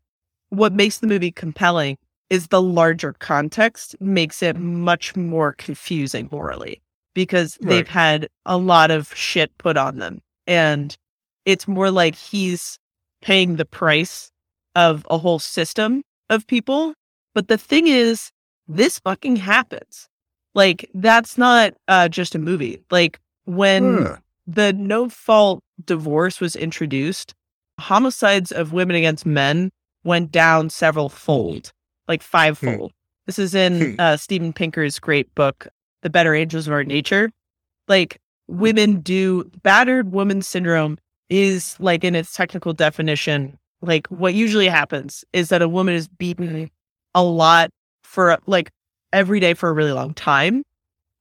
[0.49, 1.97] what makes the movie compelling
[2.29, 6.81] is the larger context makes it much more confusing morally
[7.15, 10.97] because they've had a lot of shit put on them and
[11.45, 12.79] it's more like he's
[13.21, 14.31] paying the price
[14.75, 16.93] of a whole system of people.
[17.35, 18.31] But the thing is,
[18.67, 20.08] this fucking happens.
[20.55, 22.81] Like, that's not uh, just a movie.
[22.91, 24.17] Like, when Huh.
[24.47, 27.33] the no fault divorce was introduced,
[27.79, 29.69] homicides of women against men
[30.03, 31.71] went down several fold,
[32.07, 32.77] like fivefold.
[32.77, 32.91] fold.
[33.25, 33.99] This is in Hmm.
[33.99, 35.67] uh, Steven Pinker's great book,
[36.01, 37.31] The Better Angels of Our Nature.
[37.87, 38.17] Like,
[38.47, 40.97] women do battered woman syndrome
[41.29, 46.07] is like in its technical definition, like what usually happens is that a woman is
[46.07, 46.69] beaten
[47.13, 47.69] a lot
[48.03, 48.71] for like
[49.13, 50.63] every day for a really long time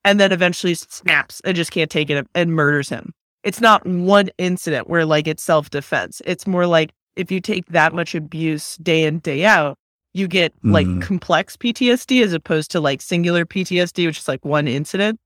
[0.05, 3.13] and then eventually snaps and just can't take it and murders him.
[3.45, 6.21] It's not one incident where like it's self defense.
[6.25, 9.77] It's more like if you take that much abuse day in, day out,
[10.15, 11.03] you get like Mhm.
[11.03, 15.19] complex PTSD as opposed to like singular PTSD, which is like one incident.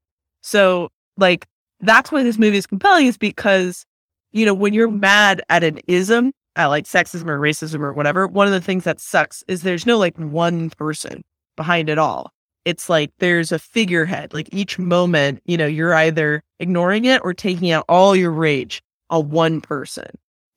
[0.42, 1.46] So, like,
[1.80, 3.84] that's why this movie is compelling, is because,
[4.32, 8.26] you know, when you're mad at an ism, at like sexism or racism or whatever,
[8.26, 11.22] one of the things that sucks is there's no like one person
[11.56, 12.30] behind it all.
[12.64, 14.32] It's like there's a figurehead.
[14.32, 18.82] Like each moment, you know, you're either ignoring it or taking out all your rage
[19.10, 20.06] on one person.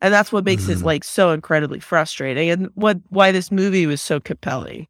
[0.02, 0.84] And that's what makes it Mhm.
[0.84, 4.88] like so incredibly frustrating and what why this movie was so compelling.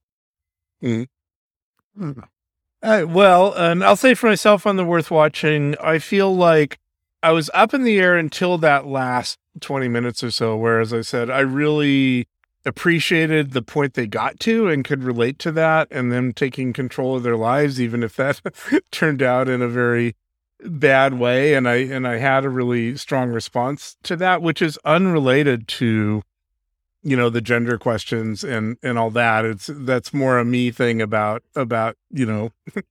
[2.83, 6.79] Uh, well, and I'll say for myself on the worth watching, I feel like
[7.23, 10.93] I was up in the air until that last 20 minutes or so, where, as
[10.93, 12.27] I said, I really
[12.65, 17.15] appreciated the point they got to and could relate to that and them taking control
[17.15, 18.41] of their lives, even if that
[18.91, 20.15] turned out in a very
[20.61, 21.53] bad way.
[21.53, 26.23] And I, and I had a really strong response to that, which is unrelated to,
[27.03, 29.45] you know, the gender questions and, and all that.
[29.45, 32.51] It's, that's more a me thing about, about, you know,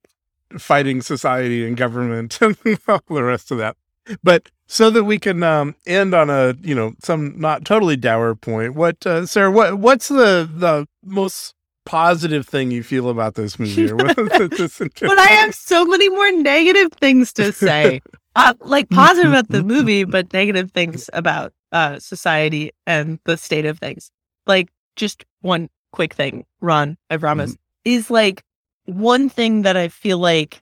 [0.59, 2.57] fighting society and government and
[2.87, 3.77] all the rest of that.
[4.23, 8.35] But so that we can um, end on a you know some not totally dour
[8.35, 9.51] point, what uh, Sarah?
[9.51, 11.55] What what's the the most
[11.87, 13.91] positive thing you feel about this movie?
[13.91, 14.17] Or what-
[14.51, 18.01] this- but I have so many more negative things to say.
[18.37, 23.65] Uh, like positive about the movie, but negative things about uh, society and the state
[23.65, 24.11] of things.
[24.47, 28.43] Like just one quick thing, Ron, I promise, is like
[28.87, 30.61] one thing that I feel like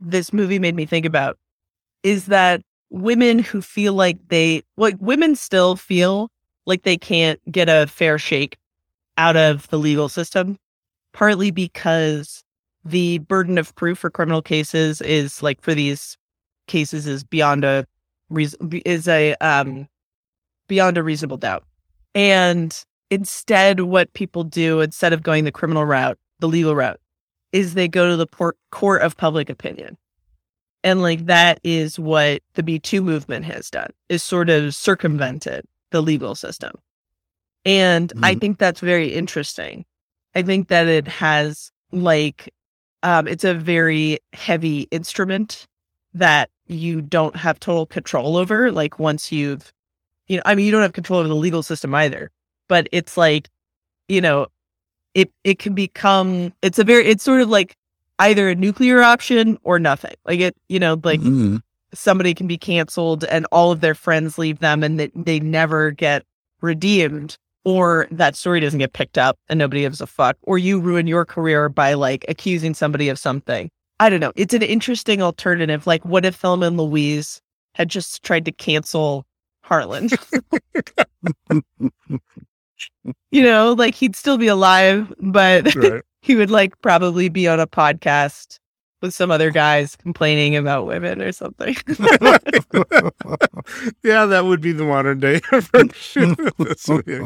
[0.00, 1.36] this movie made me think about
[2.04, 6.30] is that women who feel like they like women still feel
[6.66, 8.56] like they can't get a fair shake
[9.18, 10.56] out of the legal system
[11.12, 12.44] partly because
[12.84, 16.16] the burden of proof for criminal cases is like for these
[16.66, 17.86] cases is beyond a
[18.28, 19.88] reason is a um
[20.68, 21.64] beyond a reasonable doubt.
[22.14, 22.78] And
[23.10, 27.00] instead what people do instead of going the criminal route the legal route
[27.52, 28.26] is they go to the
[28.70, 29.96] court of public opinion
[30.84, 35.66] and like that is what the Me Too movement has done is sort of circumvented
[35.92, 36.72] the legal system.
[37.64, 38.40] And I Mhm.
[38.40, 39.84] think that's very interesting.
[40.34, 42.52] I think that it has like
[43.02, 45.66] um it's a very heavy instrument
[46.14, 49.72] that you don't have total control over like once you've
[50.28, 52.30] you know I mean you don't have control over the legal system either.
[52.68, 53.50] But it's like
[54.08, 54.48] you know
[55.14, 57.76] it it can become it's a very it's sort of like
[58.18, 60.14] either a nuclear option or nothing.
[60.24, 61.62] Like it, you know, like Mhm.
[61.92, 65.90] somebody can be canceled and all of their friends leave them and they, they never
[65.90, 66.24] get
[66.60, 70.80] redeemed or that story doesn't get picked up and nobody gives a fuck or you
[70.80, 73.70] ruin your career by like accusing somebody of something.
[74.00, 74.32] I don't know.
[74.36, 75.86] It's an interesting alternative.
[75.86, 77.40] Like what if Thelma and Louise
[77.74, 79.24] had just tried to cancel
[79.62, 80.10] Harlan?
[83.30, 86.02] you know, like he'd still be alive, but right.
[86.24, 88.58] He would like probably be on a podcast
[89.02, 91.76] with some other guys complaining about women or something.
[94.02, 97.20] yeah, that would be the modern day version of this movie.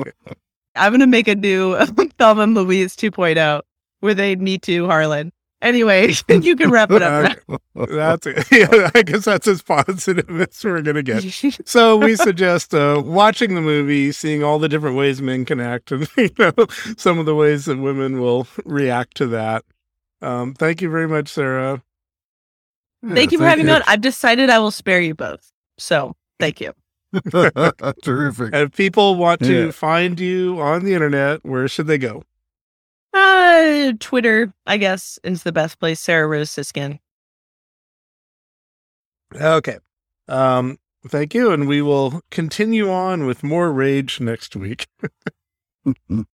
[0.74, 1.76] I'm gonna make a new
[2.18, 3.62] Thelma and Louise 2.0
[4.00, 5.30] where they Me Too Harlan.
[5.60, 7.36] Anyway, you can wrap it up.
[7.74, 8.46] That's it.
[8.52, 11.22] Yeah, I guess that's as positive as we're gonna get.
[11.64, 15.90] So we suggest uh, watching the movie, seeing all the different ways men can act,
[15.92, 16.52] and you know
[16.96, 19.64] some of the ways that women will react to that.
[20.22, 21.82] Um, thank you very much, Sarah.
[23.08, 23.82] thank you for having me on.
[23.86, 25.50] I've decided I will spare you both.
[25.78, 26.72] So thank you.
[28.02, 28.46] Terrific.
[28.52, 29.70] And if people want to Yeah.
[29.70, 32.22] find you on the internet, where should they go?
[33.12, 36.00] Uh, Twitter, I guess, is the best place.
[36.00, 36.98] Sarah Rose Siskind.
[39.34, 39.78] Okay.
[40.28, 44.86] Um, thank you, and we will continue on with more rage next week.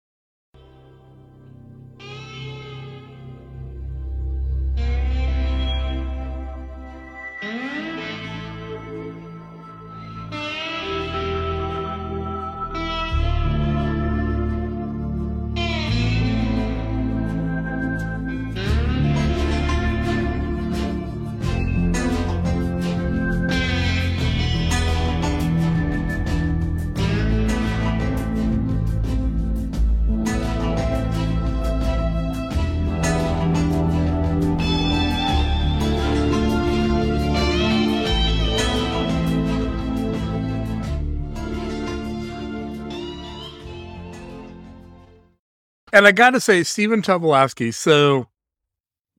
[45.94, 47.74] And I got to say, Stephen Tobolowsky.
[47.74, 48.28] So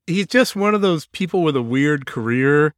[0.06, 2.74] he's just one of those people with a weird career,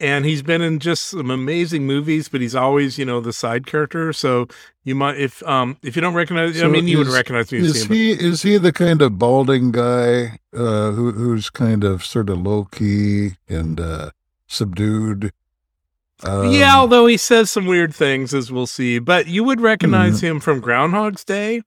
[0.00, 2.28] and he's been in just some amazing movies.
[2.28, 4.12] But he's always, you know, the side character.
[4.12, 4.48] So
[4.84, 7.52] you might, if um, if you don't recognize, I So mean, you would is- recognize
[7.52, 7.58] me.
[7.58, 12.28] Is he is he the kind of balding guy uh, who who's kind of sort
[12.30, 14.10] of low key and uh,
[14.48, 15.20] subdued?
[15.20, 18.98] but- Um, yeah, although he says some weird things, as we'll see.
[19.00, 20.26] But you would recognize Mm-hmm.
[20.26, 21.62] him from Groundhog's Day.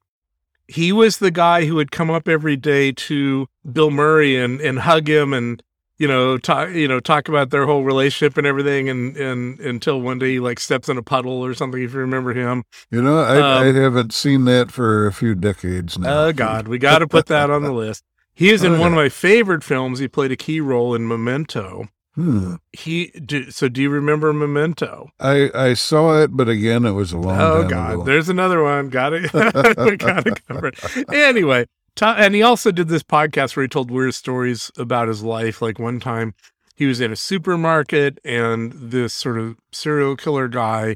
[0.67, 4.79] He was the guy who would come up every day to Bill Murray and, and
[4.79, 5.61] hug him and
[5.97, 10.01] you know talk you know talk about their whole relationship and everything and and until
[10.01, 12.63] one day he like steps in a puddle or something if you remember him.
[12.91, 16.25] you know, I, I Um, haven't seen that for a few decades now.
[16.25, 18.03] Oh God, we got to put that on the list.
[18.33, 19.99] He is in one of my favorite films.
[19.99, 21.87] He played a key role in Memento.
[22.15, 22.55] Hmm.
[22.71, 25.09] He do, so do you remember Memento?
[25.19, 27.51] I I saw it, but again, it was a long time.
[27.51, 28.03] Oh God, ago.
[28.03, 28.89] there's another one.
[28.89, 29.33] Got it.
[29.33, 31.13] we got to cover it.
[31.13, 31.65] Anyway,
[31.95, 35.61] Tom, and he also did this podcast where he told weird stories about his life.
[35.61, 36.33] Like one time,
[36.73, 40.95] he was in a supermarket, and this sort of serial killer guy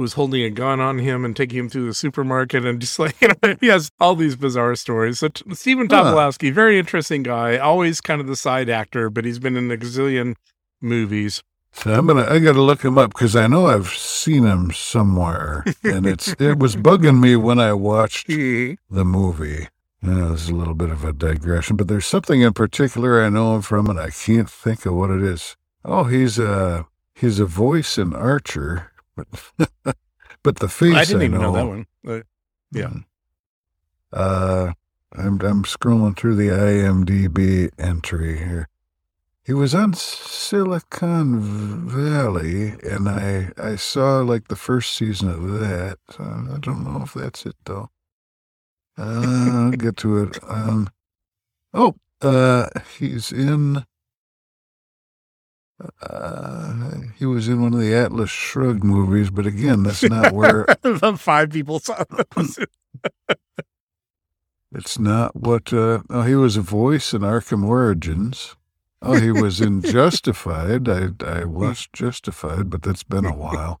[0.00, 3.20] was holding a gun on him and taking him through the supermarket, and just like
[3.20, 5.20] you know, he has all these bizarre stories.
[5.20, 6.30] So t- Stephen Huh.
[6.40, 10.34] Very interesting guy, always kind of the side actor, but he's been in a gazillion
[10.80, 11.42] movies.
[11.72, 15.64] So I'm gonna I gotta look him up because I know I've seen him somewhere,
[15.84, 18.94] and it's it was bugging me when I watched mm-hmm.
[18.94, 19.68] the movie.
[20.02, 23.56] Know, it's a little bit of a digression, but there's something in particular I know
[23.56, 25.56] him from, and I can't think of what it is.
[25.84, 28.90] Oh, he's a he's a voice in Archer,
[29.56, 29.96] but
[30.42, 31.86] but the face I didn't even know know that one.
[32.06, 32.20] Uh,
[32.72, 32.90] yeah.
[34.12, 34.72] Uh,
[35.12, 38.68] I'm I'm scrolling through the IMDb entry here.
[39.42, 45.98] He was on Silicon Valley, and I I saw like the first season of that.
[46.10, 47.90] So I don't know if that's it though.
[48.96, 50.38] Uh, I'll get to it.
[50.46, 50.88] Um,
[51.72, 52.68] oh, uh,
[52.98, 53.84] he's in.
[56.02, 60.66] Uh, he was in one of the Atlas Shrugged movies, but again, that's not where
[60.82, 62.04] the five people saw.
[64.72, 65.72] It's not what.
[65.72, 68.54] Uh, oh, he was a voice in Arkham Origins.
[69.02, 70.88] Oh, he was in Justified.
[70.88, 73.80] I I watched Justified, but that's been a while.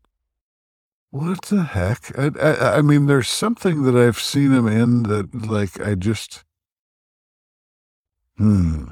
[1.10, 2.18] What the heck?
[2.18, 6.44] I, I I mean, there's something that I've seen him in that, like, I just.
[8.36, 8.88] Hmm.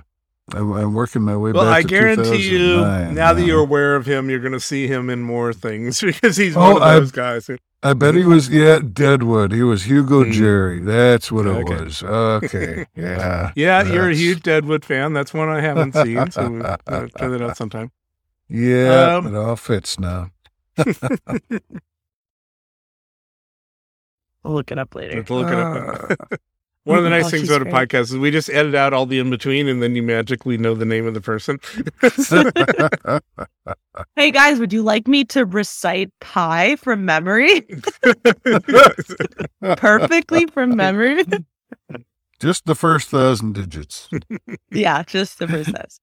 [0.55, 1.71] I'm, I'm working my way Well, back.
[1.71, 4.61] Well, I to guarantee you, 2009 now that you're aware of him, you're going to
[4.61, 7.51] see him in more things because he's Oh, one of I- those guys.
[7.81, 9.53] I bet he was yeah Deadwood.
[9.53, 10.33] He was Hugo Mm.
[10.33, 10.81] Jarry.
[10.81, 11.85] That's what it Okay.
[11.85, 12.03] was.
[12.03, 15.13] Okay, yeah, Yeah, you're a huge Deadwood fan.
[15.13, 16.61] That's one I haven't seen, so we'll
[17.11, 17.93] try that out sometime.
[18.49, 20.31] Yeah, Um, it all fits now.
[24.45, 25.17] I'll look it up later.
[25.17, 25.59] Have to look it
[26.33, 26.41] up.
[26.89, 28.75] One of the oh, nice Oh, things she's about a podcast is we just edit
[28.75, 31.59] out all the in between, and then you magically know the name of the person.
[34.17, 37.63] Hey guys, would you like me to recite pi from memory?
[39.77, 41.25] Perfectly from memory?
[42.39, 44.09] Just the first thousand digits.
[44.71, 46.01] yeah, just the first test.